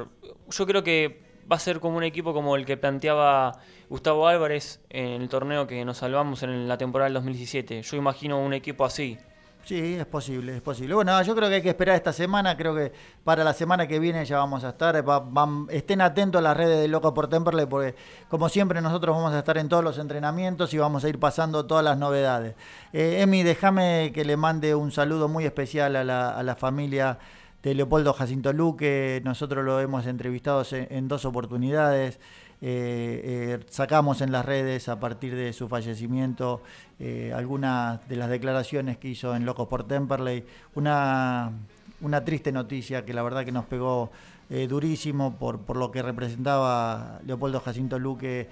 yo 0.49 0.67
creo 0.67 0.85
que 0.85 1.30
va 1.51 1.57
a 1.57 1.59
ser 1.59 1.81
como 1.81 1.97
un 1.97 2.05
equipo 2.05 2.33
como 2.33 2.57
el 2.57 2.65
que 2.65 2.77
planteaba 2.77 3.59
Gustavo 3.89 4.29
Álvarez 4.29 4.81
en 4.89 5.23
el 5.23 5.29
torneo 5.29 5.67
que 5.67 5.85
nos 5.85 5.99
salvamos 5.99 6.43
en 6.43 6.69
la 6.69 6.79
temporada 6.79 7.07
del 7.07 7.15
2017. 7.15 7.83
Yo 7.83 7.97
imagino 7.97 8.39
un 8.39 8.53
equipo 8.53 8.85
así. 8.85 9.19
Sí, 9.65 9.95
es 9.95 10.07
posible, 10.07 10.57
es 10.57 10.63
posible. 10.63 10.95
Bueno, 10.95 11.21
yo 11.23 11.35
creo 11.37 11.49
que 11.49 11.57
hay 11.57 11.63
que 11.63 11.69
esperar 11.69 11.95
esta 11.95 12.13
semana. 12.13 12.57
Creo 12.57 12.75
que 12.75 12.93
para 13.25 13.45
la 13.45 13.53
semana 13.53 13.87
que 13.87 13.99
viene 13.99 14.25
ya 14.25 14.39
vamos 14.39 14.65
a 14.65 14.71
estar. 14.71 15.05
estén 15.69 16.01
atentos 16.01 16.39
a 16.39 16.43
las 16.43 16.57
redes 16.57 16.81
de 16.81 16.89
Loco 16.89 17.13
por 17.13 17.29
Temperley 17.29 17.67
porque, 17.67 17.95
como 18.29 18.49
siempre, 18.49 18.81
nosotros 18.81 19.15
vamos 19.15 19.33
a 19.35 19.39
estar 19.39 19.59
en 19.59 19.69
todos 19.69 19.85
los 19.85 19.99
entrenamientos 19.99 20.73
y 20.73 20.79
vamos 20.79 21.05
a 21.05 21.09
ir 21.09 21.19
pasando 21.19 21.67
todas 21.67 21.85
las 21.85 21.99
novedades. 21.99 22.55
Eh, 22.93 23.21
Emi, 23.21 23.43
déjame 23.43 24.13
que 24.15 24.25
le 24.25 24.37
mande 24.37 24.75
un 24.75 24.93
saludo 24.93 25.29
muy 25.29 25.45
especial 25.45 25.95
a 25.97 26.43
la 26.43 26.57
familia 26.57 27.19
de 27.63 27.75
Leopoldo 27.75 28.13
Jacinto 28.13 28.53
Luque. 28.53 29.21
Nosotros 29.25 29.65
lo 29.65 29.81
hemos 29.81 30.07
entrevistado 30.07 30.65
en, 30.73 31.09
dos 31.09 31.25
oportunidades. 31.25 32.19
Eh, 32.63 33.59
eh, 33.63 33.65
sacamos 33.71 34.21
en 34.21 34.33
las 34.33 34.45
redes 34.45 34.89
a 34.89 35.01
partir 35.01 35.35
de 35.35 35.53
su 35.55 35.67
fallecimiento 35.67 36.61
eh, 36.99 37.33
algunas 37.35 38.07
de 38.07 38.17
las 38.17 38.29
declaraciones 38.29 38.99
que 38.99 39.09
hizo 39.09 39.35
en 39.35 39.45
Locos 39.45 39.69
por 39.69 39.85
Temperley. 39.85 40.45
Una, 40.75 41.53
una 42.01 42.25
triste 42.25 42.53
noticia 42.53 43.05
que 43.05 43.15
la 43.15 43.23
verdad 43.23 43.45
que 43.45 43.53
nos 43.53 43.67
pegó 43.67 44.11
durísimo 44.69 45.37
por, 45.39 45.61
por 45.61 45.77
lo 45.77 45.93
que 45.93 46.03
representaba 46.03 47.21
Leopoldo 47.25 47.61
Jacinto 47.61 48.01
Luque 48.01 48.49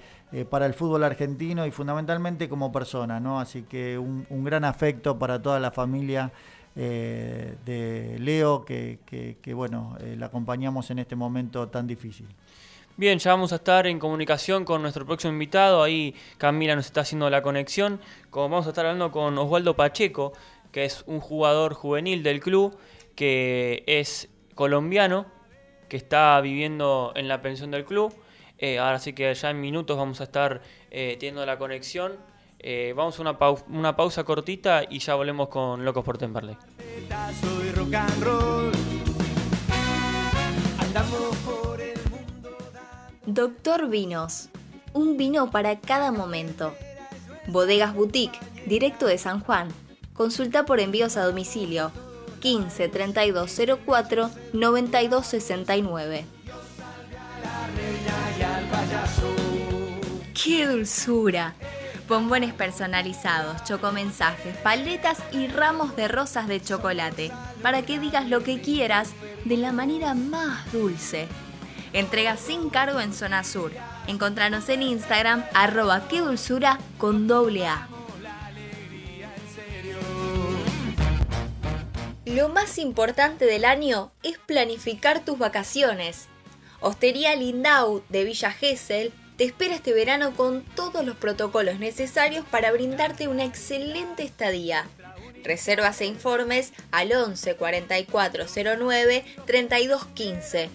para 0.49 0.65
el 0.65 0.73
fútbol 0.73 1.03
argentino 1.03 1.65
y 1.65 1.71
fundamentalmente 1.71 2.47
como 2.47 2.71
persona, 2.71 3.19
¿no? 3.19 3.37
Así 3.37 3.63
que 3.63 3.97
un, 3.97 4.25
un 4.29 4.45
gran 4.45 4.63
afecto 4.63 5.19
para 5.19 5.41
toda 5.41 5.59
la 5.59 5.71
familia 5.71 6.31
eh, 6.81 7.57
de 7.65 8.17
Leo, 8.19 8.63
que, 8.63 8.99
que, 9.05 9.53
bueno, 9.53 9.97
eh, 9.99 10.15
la 10.17 10.27
acompañamos 10.27 10.89
en 10.91 10.99
este 10.99 11.13
momento 11.13 11.67
tan 11.67 11.85
difícil. 11.85 12.25
Bien, 12.95 13.19
ya 13.19 13.31
vamos 13.31 13.51
a 13.51 13.55
estar 13.55 13.85
en 13.85 13.99
comunicación 13.99 14.63
con 14.63 14.81
nuestro 14.81 15.05
próximo 15.05 15.33
invitado. 15.33 15.83
Ahí 15.83 16.15
Camila 16.37 16.77
nos 16.77 16.85
está 16.85 17.01
haciendo 17.01 17.29
la 17.29 17.41
conexión. 17.41 17.99
Como 18.29 18.47
vamos 18.47 18.65
a 18.65 18.69
estar 18.69 18.85
hablando 18.85 19.11
con 19.11 19.37
Osvaldo 19.37 19.75
Pacheco, 19.75 20.31
que 20.71 20.85
es 20.85 21.03
un 21.05 21.19
jugador 21.19 21.73
juvenil 21.73 22.23
del 22.23 22.39
club, 22.39 22.77
que 23.13 23.83
es 23.85 24.29
colombiano, 24.55 25.25
que 25.89 25.97
está 25.97 26.39
viviendo 26.39 27.11
en 27.17 27.27
la 27.27 27.41
pensión 27.41 27.71
del 27.71 27.83
club. 27.83 28.15
Eh, 28.57 28.79
ahora 28.79 28.99
sí 28.99 29.11
que 29.11 29.33
ya 29.33 29.49
en 29.49 29.59
minutos 29.59 29.97
vamos 29.97 30.21
a 30.21 30.23
estar 30.23 30.61
eh, 30.91 31.17
teniendo 31.19 31.45
la 31.45 31.57
conexión. 31.57 32.13
Eh, 32.59 32.93
vamos 32.95 33.17
a 33.17 33.21
una, 33.21 33.37
pau- 33.37 33.63
una 33.69 33.95
pausa 33.95 34.23
cortita 34.23 34.83
y 34.89 34.99
ya 34.99 35.15
volvemos 35.15 35.47
con 35.49 35.85
Locos 35.85 36.03
por 36.03 36.17
Temperley. 36.17 36.57
Doctor 43.25 43.89
Vinos, 43.89 44.49
un 44.93 45.17
vino 45.17 45.51
para 45.51 45.79
cada 45.79 46.11
momento. 46.11 46.73
Bodegas 47.47 47.93
Boutique, 47.93 48.39
directo 48.65 49.05
de 49.07 49.17
San 49.17 49.39
Juan. 49.41 49.69
Consulta 50.13 50.65
por 50.65 50.79
envíos 50.79 51.15
a 51.17 51.23
domicilio 51.25 51.91
15 52.41 52.89
3204 52.89 54.29
9269. 54.53 56.25
¡Qué 60.33 60.65
dulzura! 60.67 61.53
Bombones 62.09 62.55
personalizados, 62.55 63.63
chocomensajes, 63.65 64.57
paletas 64.57 65.19
y 65.31 65.45
ramos 65.47 65.95
de 65.95 66.07
rosas 66.07 66.47
de 66.47 66.59
chocolate 66.59 67.31
para 67.61 67.83
que 67.83 67.99
digas 67.99 68.27
lo 68.27 68.41
que 68.41 68.61
quieras 68.61 69.11
de 69.45 69.57
la 69.57 69.71
manera 69.71 70.15
más 70.15 70.71
dulce. 70.71 71.27
Entrega 71.93 72.35
sin 72.35 72.71
cargo 72.71 72.99
en 72.99 73.13
Zona 73.13 73.43
Sur. 73.43 73.71
Encontranos 74.07 74.69
en 74.69 74.81
Instagram 74.81 75.45
arroba 75.53 76.07
qué 76.07 76.21
dulzura 76.21 76.79
con 76.97 77.27
doble 77.27 77.67
A. 77.67 77.87
Lo 82.25 82.49
más 82.49 82.79
importante 82.79 83.45
del 83.45 83.65
año 83.65 84.11
es 84.23 84.39
planificar 84.39 85.23
tus 85.23 85.37
vacaciones. 85.37 86.27
Hostería 86.79 87.35
Lindau 87.35 88.01
de 88.09 88.23
Villa 88.23 88.51
Gesell 88.51 89.13
te 89.39 89.45
espera 89.45 89.73
este 89.73 89.93
verano 89.93 90.33
con 90.35 90.63
todos 90.75 91.05
los 91.05 91.15
protocolos 91.15 91.79
necesarios 91.79 92.43
para 92.51 92.73
brindarte 92.73 93.29
una 93.29 93.45
excelente 93.45 94.21
estadía. 94.21 94.85
Reservas 95.45 96.01
e 96.01 96.07
informes 96.07 96.73
al 96.91 97.13
11 97.13 97.55
44 97.55 98.43
09 98.77 99.23
32 99.45 100.05
15. 100.07 100.69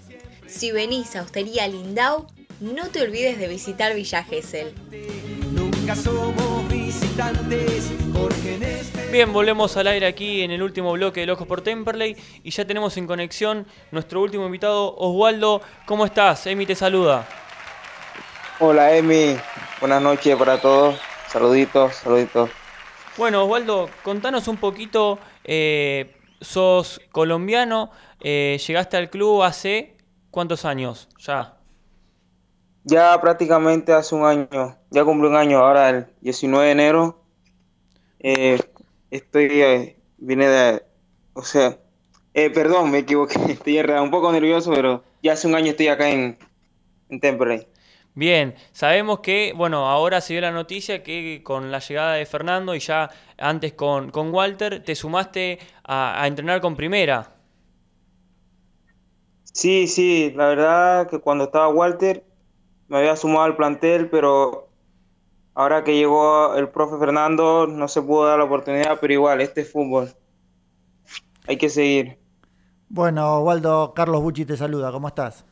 Si 0.46 0.72
venís 0.72 1.14
a 1.14 1.20
Hostería 1.20 1.68
Lindau, 1.68 2.26
no 2.60 2.88
te 2.88 3.02
olvides 3.02 3.38
de 3.38 3.48
visitar 3.48 3.94
Villa 3.94 4.24
Gesell. 4.24 4.72
Nunca 5.52 5.94
somos 5.94 6.66
visitantes 6.70 7.92
porque 8.14 8.54
en 8.54 8.62
este 8.62 9.10
Bien, 9.12 9.30
volvemos 9.30 9.76
al 9.76 9.88
aire 9.88 10.06
aquí 10.06 10.40
en 10.40 10.50
el 10.50 10.62
último 10.62 10.92
bloque 10.92 11.20
de 11.20 11.26
Locos 11.26 11.46
por 11.46 11.60
Temperley 11.60 12.16
y 12.42 12.50
ya 12.50 12.66
tenemos 12.66 12.96
en 12.96 13.06
conexión 13.06 13.66
nuestro 13.90 14.22
último 14.22 14.46
invitado, 14.46 14.96
Oswaldo. 14.96 15.60
¿Cómo 15.84 16.06
estás? 16.06 16.46
Emi 16.46 16.64
te 16.64 16.74
saluda. 16.74 17.28
Hola 18.58 18.96
Emi, 18.96 19.36
buenas 19.80 20.02
noches 20.02 20.36
para 20.36 20.60
todos. 20.60 21.00
Saluditos, 21.26 21.96
saluditos. 21.96 22.50
Bueno, 23.16 23.44
Oswaldo, 23.44 23.90
contanos 24.02 24.48
un 24.48 24.56
poquito, 24.58 25.20
eh, 25.44 26.16
sos 26.40 27.00
colombiano, 27.12 27.90
eh, 28.20 28.58
llegaste 28.66 28.96
al 28.96 29.10
club 29.10 29.42
hace 29.42 29.96
cuántos 30.30 30.64
años 30.64 31.08
ya. 31.18 31.58
Ya 32.84 33.18
prácticamente 33.20 33.92
hace 33.92 34.14
un 34.14 34.24
año, 34.26 34.78
ya 34.90 35.04
cumplí 35.04 35.28
un 35.28 35.36
año, 35.36 35.58
ahora 35.58 35.88
el 35.90 36.06
19 36.20 36.66
de 36.66 36.72
enero. 36.72 37.20
eh, 38.20 38.58
estoy, 39.10 39.62
eh, 39.62 39.96
vine 40.18 40.48
de, 40.48 40.82
o 41.34 41.42
sea, 41.44 41.78
eh, 42.34 42.50
perdón, 42.50 42.90
me 42.90 42.98
equivoqué, 42.98 43.34
estoy 43.52 43.78
un 43.80 44.10
poco 44.10 44.32
nervioso, 44.32 44.72
pero 44.72 45.04
ya 45.22 45.32
hace 45.34 45.46
un 45.46 45.54
año 45.54 45.70
estoy 45.72 45.88
acá 45.88 46.08
en, 46.10 46.38
en 47.08 47.20
Temperley. 47.20 47.68
Bien, 48.14 48.54
sabemos 48.72 49.20
que, 49.20 49.52
bueno, 49.56 49.88
ahora 49.88 50.20
se 50.20 50.34
dio 50.34 50.40
la 50.42 50.52
noticia 50.52 51.02
que 51.02 51.42
con 51.44 51.70
la 51.72 51.80
llegada 51.80 52.14
de 52.14 52.26
Fernando 52.26 52.74
y 52.74 52.78
ya 52.80 53.10
antes 53.38 53.72
con, 53.74 54.10
con 54.10 54.32
Walter, 54.32 54.82
te 54.84 54.94
sumaste 54.94 55.58
a, 55.84 56.22
a 56.22 56.26
entrenar 56.26 56.60
con 56.60 56.76
primera. 56.76 57.32
Sí, 59.44 59.86
sí, 59.88 60.32
la 60.36 60.48
verdad 60.48 61.08
que 61.08 61.18
cuando 61.20 61.44
estaba 61.44 61.68
Walter 61.68 62.24
me 62.88 62.98
había 62.98 63.16
sumado 63.16 63.44
al 63.44 63.56
plantel, 63.56 64.10
pero 64.10 64.68
ahora 65.54 65.84
que 65.84 65.96
llegó 65.96 66.54
el 66.56 66.70
profe 66.70 66.98
Fernando 66.98 67.66
no 67.66 67.88
se 67.88 68.02
pudo 68.02 68.26
dar 68.26 68.38
la 68.38 68.44
oportunidad, 68.46 69.00
pero 69.00 69.14
igual, 69.14 69.40
este 69.40 69.62
es 69.62 69.72
fútbol. 69.72 70.14
Hay 71.46 71.56
que 71.58 71.68
seguir. 71.70 72.18
Bueno, 72.88 73.40
Waldo, 73.40 73.92
Carlos 73.94 74.22
Bucci 74.22 74.46
te 74.46 74.56
saluda, 74.56 74.90
¿cómo 74.92 75.08
estás? 75.08 75.44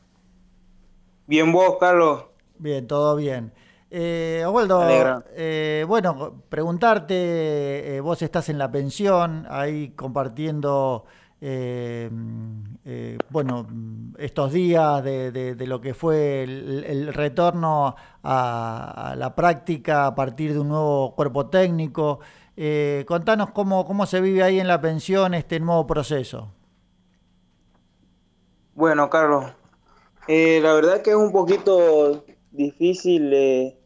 Bien 1.26 1.50
vos, 1.50 1.78
Carlos. 1.80 2.31
Bien, 2.62 2.86
todo 2.86 3.16
bien. 3.16 3.52
Eh, 3.90 4.44
Osvaldo, 4.46 5.24
eh, 5.34 5.84
bueno, 5.88 6.42
preguntarte, 6.48 7.96
eh, 7.96 8.00
vos 8.00 8.22
estás 8.22 8.48
en 8.48 8.58
la 8.58 8.70
pensión, 8.70 9.46
ahí 9.50 9.90
compartiendo, 9.96 11.04
eh, 11.40 12.08
bueno, 13.28 13.66
estos 14.18 14.52
días 14.52 15.02
de, 15.04 15.32
de- 15.32 15.54
de 15.56 15.66
lo 15.66 15.80
que 15.80 15.92
fue 15.94 16.44
el, 16.44 16.84
el 16.84 17.12
retorno 17.14 17.96
a, 18.22 19.10
a 19.12 19.16
la 19.16 19.34
práctica 19.34 20.06
a 20.06 20.14
partir 20.14 20.52
de 20.52 20.60
un 20.60 20.68
nuevo 20.68 21.14
cuerpo 21.16 21.46
técnico. 21.48 22.20
Contanos 23.06 23.50
cómo, 23.50 23.84
cómo 23.86 24.06
se 24.06 24.20
vive 24.20 24.42
ahí 24.44 24.60
en 24.60 24.68
la 24.68 24.80
pensión 24.80 25.34
este 25.34 25.58
nuevo 25.60 25.86
proceso. 25.86 26.52
Bueno, 28.74 29.08
Carlos, 29.10 29.46
la 30.28 30.74
verdad 30.74 31.02
que 31.02 31.10
es 31.10 31.16
un 31.16 31.32
poquito 31.32 32.24
difícil 32.52 33.32
eh, 33.32 33.78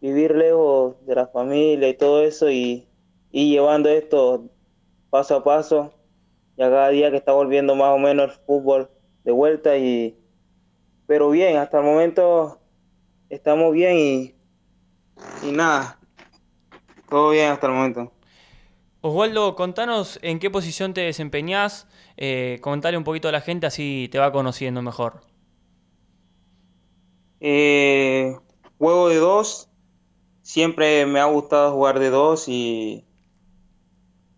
vivir 0.00 0.34
lejos 0.34 0.96
de 1.06 1.14
la 1.14 1.26
familia 1.26 1.88
y 1.88 1.94
todo 1.96 2.22
eso 2.22 2.50
y, 2.50 2.88
y 3.30 3.50
llevando 3.50 3.88
esto 3.88 4.48
paso 5.10 5.36
a 5.36 5.44
paso. 5.44 5.92
Ya 6.56 6.68
cada 6.70 6.88
día 6.88 7.10
que 7.10 7.16
está 7.16 7.32
volviendo 7.32 7.74
más 7.74 7.94
o 7.94 7.98
menos 7.98 8.30
el 8.30 8.44
fútbol 8.46 8.90
de 9.24 9.32
vuelta 9.32 9.76
y 9.76 10.18
pero 11.06 11.30
bien, 11.30 11.56
hasta 11.56 11.78
el 11.78 11.84
momento 11.84 12.58
estamos 13.28 13.72
bien 13.72 13.98
y, 13.98 14.34
y 15.46 15.52
nada, 15.52 15.98
todo 17.08 17.30
bien 17.30 17.50
hasta 17.50 17.66
el 17.66 17.72
momento. 17.74 18.12
Oswaldo, 19.02 19.56
contanos 19.56 20.18
en 20.22 20.38
qué 20.38 20.48
posición 20.48 20.94
te 20.94 21.00
desempeñás, 21.00 21.88
eh, 22.16 22.58
contale 22.62 22.96
un 22.96 23.04
poquito 23.04 23.28
a 23.28 23.32
la 23.32 23.40
gente 23.40 23.66
así 23.66 24.08
te 24.12 24.18
va 24.18 24.32
conociendo 24.32 24.80
mejor. 24.80 25.20
Eh, 27.44 28.38
juego 28.78 29.08
de 29.08 29.16
dos. 29.16 29.68
Siempre 30.42 31.06
me 31.06 31.20
ha 31.20 31.24
gustado 31.24 31.72
jugar 31.72 31.98
de 31.98 32.10
dos 32.10 32.48
y, 32.48 33.04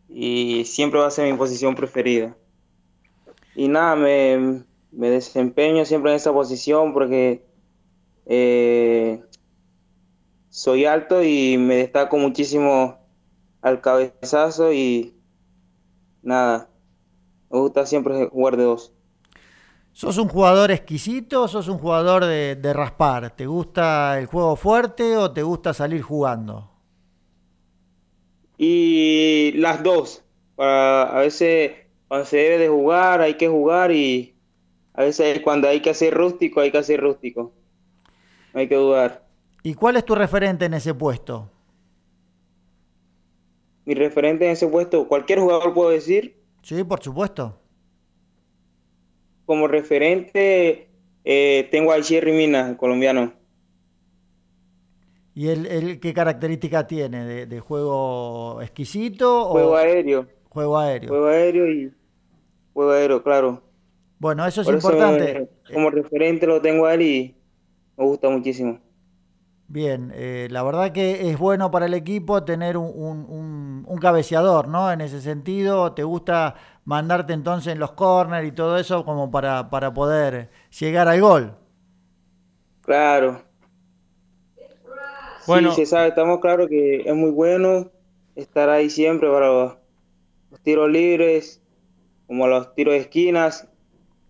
y 0.08 0.64
siempre 0.64 1.00
va 1.00 1.08
a 1.08 1.10
ser 1.10 1.30
mi 1.30 1.36
posición 1.36 1.74
preferida. 1.74 2.34
Y 3.54 3.68
nada, 3.68 3.94
me, 3.94 4.64
me 4.90 5.10
desempeño 5.10 5.84
siempre 5.84 6.12
en 6.12 6.16
esa 6.16 6.32
posición 6.32 6.94
porque 6.94 7.44
eh, 8.26 9.22
soy 10.48 10.86
alto 10.86 11.22
y 11.22 11.58
me 11.58 11.76
destaco 11.76 12.16
muchísimo 12.16 12.98
al 13.60 13.82
cabezazo 13.82 14.72
y 14.72 15.14
nada, 16.22 16.70
me 17.50 17.60
gusta 17.60 17.86
siempre 17.86 18.28
jugar 18.28 18.56
de 18.56 18.64
dos. 18.64 18.93
¿Sos 19.94 20.18
un 20.18 20.28
jugador 20.28 20.72
exquisito 20.72 21.44
o 21.44 21.48
sos 21.48 21.68
un 21.68 21.78
jugador 21.78 22.24
de, 22.24 22.56
de 22.56 22.72
raspar? 22.72 23.30
¿Te 23.36 23.46
gusta 23.46 24.18
el 24.18 24.26
juego 24.26 24.56
fuerte 24.56 25.16
o 25.16 25.30
te 25.30 25.44
gusta 25.44 25.72
salir 25.72 26.02
jugando? 26.02 26.68
Y 28.58 29.52
las 29.54 29.84
dos. 29.84 30.24
Para, 30.56 31.04
a 31.04 31.20
veces 31.20 31.72
cuando 32.08 32.26
se 32.26 32.38
debe 32.38 32.58
de 32.58 32.68
jugar 32.68 33.20
hay 33.20 33.34
que 33.34 33.46
jugar 33.48 33.92
y 33.92 34.34
a 34.94 35.04
veces 35.04 35.40
cuando 35.40 35.68
hay 35.68 35.80
que 35.80 35.90
hacer 35.90 36.12
rústico 36.12 36.60
hay 36.60 36.72
que 36.72 36.78
hacer 36.78 37.00
rústico. 37.00 37.52
No 38.52 38.60
hay 38.60 38.68
que 38.68 38.74
dudar. 38.74 39.24
¿Y 39.62 39.74
cuál 39.74 39.94
es 39.96 40.04
tu 40.04 40.16
referente 40.16 40.64
en 40.64 40.74
ese 40.74 40.92
puesto? 40.92 41.50
Mi 43.84 43.94
referente 43.94 44.44
en 44.46 44.50
ese 44.52 44.66
puesto, 44.66 45.06
cualquier 45.06 45.38
jugador 45.38 45.72
puedo 45.72 45.90
decir, 45.90 46.42
Sí, 46.62 46.82
por 46.82 47.02
supuesto. 47.02 47.60
Como 49.44 49.68
referente 49.68 50.90
Eh, 51.26 51.68
tengo 51.70 51.92
a 51.92 52.02
Jerry 52.02 52.32
Mina, 52.32 52.68
el 52.70 52.76
colombiano. 52.76 53.32
¿Y 55.34 55.48
él, 55.48 55.66
él 55.66 56.00
qué 56.00 56.14
característica 56.14 56.86
tiene? 56.86 57.24
¿De, 57.24 57.46
de 57.46 57.60
juego 57.60 58.60
exquisito? 58.62 59.26
Juego 59.50 59.72
o 59.72 59.76
aéreo. 59.76 60.28
Juego 60.48 60.78
aéreo. 60.78 61.18
Juego 61.18 61.26
aéreo 61.28 61.70
y 61.70 61.94
juego 62.74 62.92
aéreo, 62.92 63.22
claro. 63.22 63.62
Bueno, 64.18 64.46
eso 64.46 64.62
es 64.62 64.70
Por 64.70 64.74
eso, 64.76 64.92
importante. 64.94 65.48
como 65.72 65.90
referente 65.90 66.46
lo 66.46 66.60
tengo 66.62 66.86
a 66.86 66.94
él 66.94 67.02
y 67.02 67.36
me 67.96 68.04
gusta 68.06 68.28
muchísimo. 68.30 68.80
Bien, 69.66 70.12
eh, 70.14 70.46
la 70.50 70.62
verdad 70.62 70.92
que 70.92 71.30
es 71.30 71.38
bueno 71.38 71.70
para 71.70 71.86
el 71.86 71.94
equipo 71.94 72.44
tener 72.44 72.76
un, 72.76 72.86
un- 72.94 73.24
un- 73.28 73.84
un 73.88 73.98
cabeceador, 73.98 74.68
¿no? 74.68 74.92
En 74.92 75.00
ese 75.00 75.20
sentido, 75.22 75.94
¿te 75.94 76.02
gusta 76.04 76.54
mandarte 76.84 77.32
entonces 77.32 77.72
en 77.72 77.78
los 77.78 77.92
corners 77.92 78.46
y 78.46 78.52
todo 78.52 78.78
eso 78.78 79.04
como 79.04 79.30
para, 79.30 79.70
para 79.70 79.92
poder 79.92 80.50
llegar 80.78 81.08
al 81.08 81.20
gol? 81.20 81.56
Claro. 82.82 83.42
Bueno. 85.46 85.70
Sí, 85.70 85.84
se 85.84 85.86
sabe, 85.86 86.08
estamos 86.08 86.40
claros 86.40 86.68
que 86.68 87.02
es 87.04 87.14
muy 87.14 87.30
bueno 87.30 87.90
estar 88.34 88.68
ahí 88.68 88.88
siempre 88.90 89.28
para 89.30 89.48
los, 89.48 89.76
los 90.50 90.60
tiros 90.60 90.90
libres, 90.90 91.62
como 92.26 92.46
los 92.46 92.74
tiros 92.74 92.94
de 92.94 93.00
esquinas, 93.00 93.68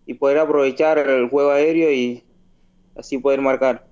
y 0.06 0.14
poder 0.14 0.38
aprovechar 0.38 0.98
el 0.98 1.28
juego 1.28 1.50
aéreo 1.50 1.90
y 1.90 2.24
así 2.96 3.18
poder 3.18 3.40
marcar. 3.40 3.83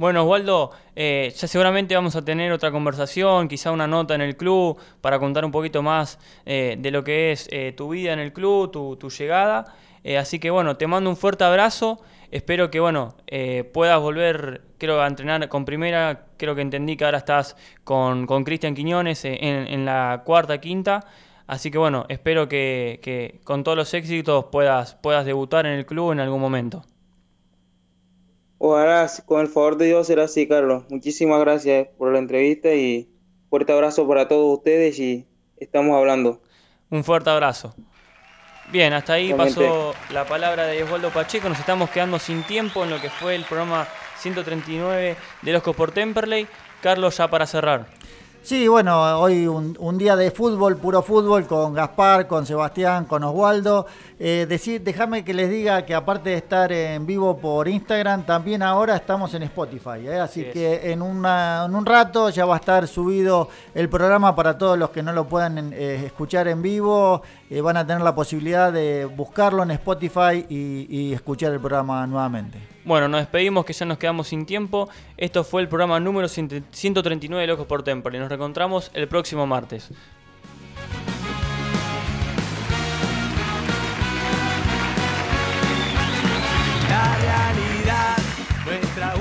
Bueno, 0.00 0.22
Osvaldo, 0.22 0.70
eh, 0.96 1.30
ya 1.36 1.46
seguramente 1.46 1.94
vamos 1.94 2.16
a 2.16 2.24
tener 2.24 2.52
otra 2.52 2.70
conversación, 2.70 3.48
quizá 3.48 3.70
una 3.70 3.86
nota 3.86 4.14
en 4.14 4.22
el 4.22 4.34
club 4.34 4.78
para 5.02 5.18
contar 5.18 5.44
un 5.44 5.50
poquito 5.50 5.82
más 5.82 6.18
eh, 6.46 6.76
de 6.78 6.90
lo 6.90 7.04
que 7.04 7.32
es 7.32 7.46
eh, 7.52 7.74
tu 7.76 7.90
vida 7.90 8.14
en 8.14 8.18
el 8.18 8.32
club, 8.32 8.70
tu, 8.70 9.10
llegada. 9.10 9.74
Eh, 10.02 10.16
así 10.16 10.38
que 10.38 10.48
bueno, 10.48 10.78
te 10.78 10.86
mando 10.86 11.10
un 11.10 11.18
fuerte 11.18 11.44
abrazo. 11.44 12.00
Espero 12.30 12.70
que 12.70 12.80
bueno 12.80 13.14
eh, 13.26 13.64
puedas 13.74 14.00
volver, 14.00 14.62
creo, 14.78 15.02
a 15.02 15.06
entrenar 15.06 15.46
con 15.50 15.66
primera. 15.66 16.28
Creo 16.38 16.54
que 16.54 16.62
entendí 16.62 16.96
que 16.96 17.04
ahora 17.04 17.18
estás 17.18 17.54
con 17.84 18.26
Cristian 18.42 18.74
Quiñones 18.74 19.26
en, 19.26 19.34
en 19.36 19.84
la 19.84 20.22
cuarta, 20.24 20.62
quinta. 20.62 21.04
Así 21.46 21.70
que 21.70 21.76
bueno, 21.76 22.06
espero 22.08 22.48
que, 22.48 23.00
que 23.02 23.42
con 23.44 23.64
todos 23.64 23.76
los 23.76 23.92
éxitos 23.92 24.46
puedas, 24.50 24.94
puedas 24.94 25.26
debutar 25.26 25.66
en 25.66 25.72
el 25.72 25.84
club 25.84 26.12
en 26.12 26.20
algún 26.20 26.40
momento. 26.40 26.86
Ojalá, 28.62 29.10
con 29.24 29.40
el 29.40 29.48
favor 29.48 29.78
de 29.78 29.86
Dios, 29.86 30.06
será 30.06 30.24
así, 30.24 30.46
Carlos. 30.46 30.84
Muchísimas 30.90 31.40
gracias 31.40 31.88
por 31.96 32.12
la 32.12 32.18
entrevista 32.18 32.74
y 32.74 33.08
fuerte 33.48 33.72
abrazo 33.72 34.06
para 34.06 34.28
todos 34.28 34.58
ustedes 34.58 34.98
y 34.98 35.26
estamos 35.56 35.96
hablando. 35.96 36.42
Un 36.90 37.02
fuerte 37.02 37.30
abrazo. 37.30 37.74
Bien, 38.70 38.92
hasta 38.92 39.14
ahí 39.14 39.32
pasó 39.32 39.94
la 40.10 40.26
palabra 40.26 40.66
de 40.66 40.82
Osvaldo 40.82 41.08
Pacheco. 41.08 41.48
Nos 41.48 41.58
estamos 41.58 41.88
quedando 41.88 42.18
sin 42.18 42.42
tiempo 42.42 42.84
en 42.84 42.90
lo 42.90 43.00
que 43.00 43.08
fue 43.08 43.34
el 43.34 43.44
programa 43.44 43.88
139 44.18 45.16
de 45.40 45.52
Loscos 45.52 45.74
por 45.74 45.92
Temperley. 45.92 46.46
Carlos, 46.82 47.16
ya 47.16 47.28
para 47.28 47.46
cerrar. 47.46 47.86
Sí, 48.42 48.66
bueno, 48.68 49.20
hoy 49.20 49.46
un, 49.46 49.76
un 49.78 49.98
día 49.98 50.16
de 50.16 50.30
fútbol, 50.30 50.76
puro 50.78 51.02
fútbol, 51.02 51.46
con 51.46 51.74
Gaspar, 51.74 52.26
con 52.26 52.46
Sebastián, 52.46 53.04
con 53.04 53.22
Oswaldo. 53.22 53.86
Eh, 54.18 54.46
déjame 54.82 55.24
que 55.24 55.34
les 55.34 55.50
diga 55.50 55.84
que 55.84 55.94
aparte 55.94 56.30
de 56.30 56.36
estar 56.36 56.72
en 56.72 57.04
vivo 57.06 57.36
por 57.36 57.68
Instagram, 57.68 58.24
también 58.24 58.62
ahora 58.62 58.96
estamos 58.96 59.34
en 59.34 59.42
Spotify. 59.44 60.06
¿eh? 60.08 60.18
Así 60.20 60.40
es. 60.40 60.52
que 60.54 60.90
en, 60.90 61.02
una- 61.02 61.66
en 61.66 61.74
un 61.74 61.84
rato 61.84 62.30
ya 62.30 62.46
va 62.46 62.54
a 62.54 62.58
estar 62.58 62.88
subido 62.88 63.48
el 63.74 63.88
programa 63.90 64.34
para 64.34 64.56
todos 64.56 64.78
los 64.78 64.88
que 64.90 65.02
no 65.02 65.12
lo 65.12 65.28
puedan 65.28 65.72
eh, 65.74 66.02
escuchar 66.06 66.48
en 66.48 66.62
vivo. 66.62 67.22
eh, 67.50 67.60
van 67.60 67.76
a 67.76 67.86
tener 67.86 68.02
la 68.02 68.14
posibilidad 68.14 68.72
de 68.72 69.04
buscarlo 69.04 69.62
en 69.62 69.72
Spotify 69.72 70.46
y, 70.48 70.86
y 70.88 71.12
escuchar 71.12 71.52
el 71.52 71.60
programa 71.60 72.06
nuevamente. 72.06 72.58
Bueno, 72.84 73.08
nos 73.08 73.20
despedimos 73.20 73.64
que 73.64 73.72
ya 73.72 73.84
nos 73.84 73.98
quedamos 73.98 74.28
sin 74.28 74.46
tiempo. 74.46 74.88
Esto 75.16 75.44
fue 75.44 75.60
el 75.62 75.68
programa 75.68 76.00
número 76.00 76.28
139 76.28 77.42
de 77.42 77.46
Locos 77.46 77.66
por 77.66 77.82
Temple. 77.82 78.18
Nos 78.18 78.28
reencontramos 78.28 78.90
el 78.94 79.06
próximo 79.06 79.46
martes. 79.46 79.90
La 86.88 87.18
realidad, 87.18 88.16
nuestra 88.64 89.14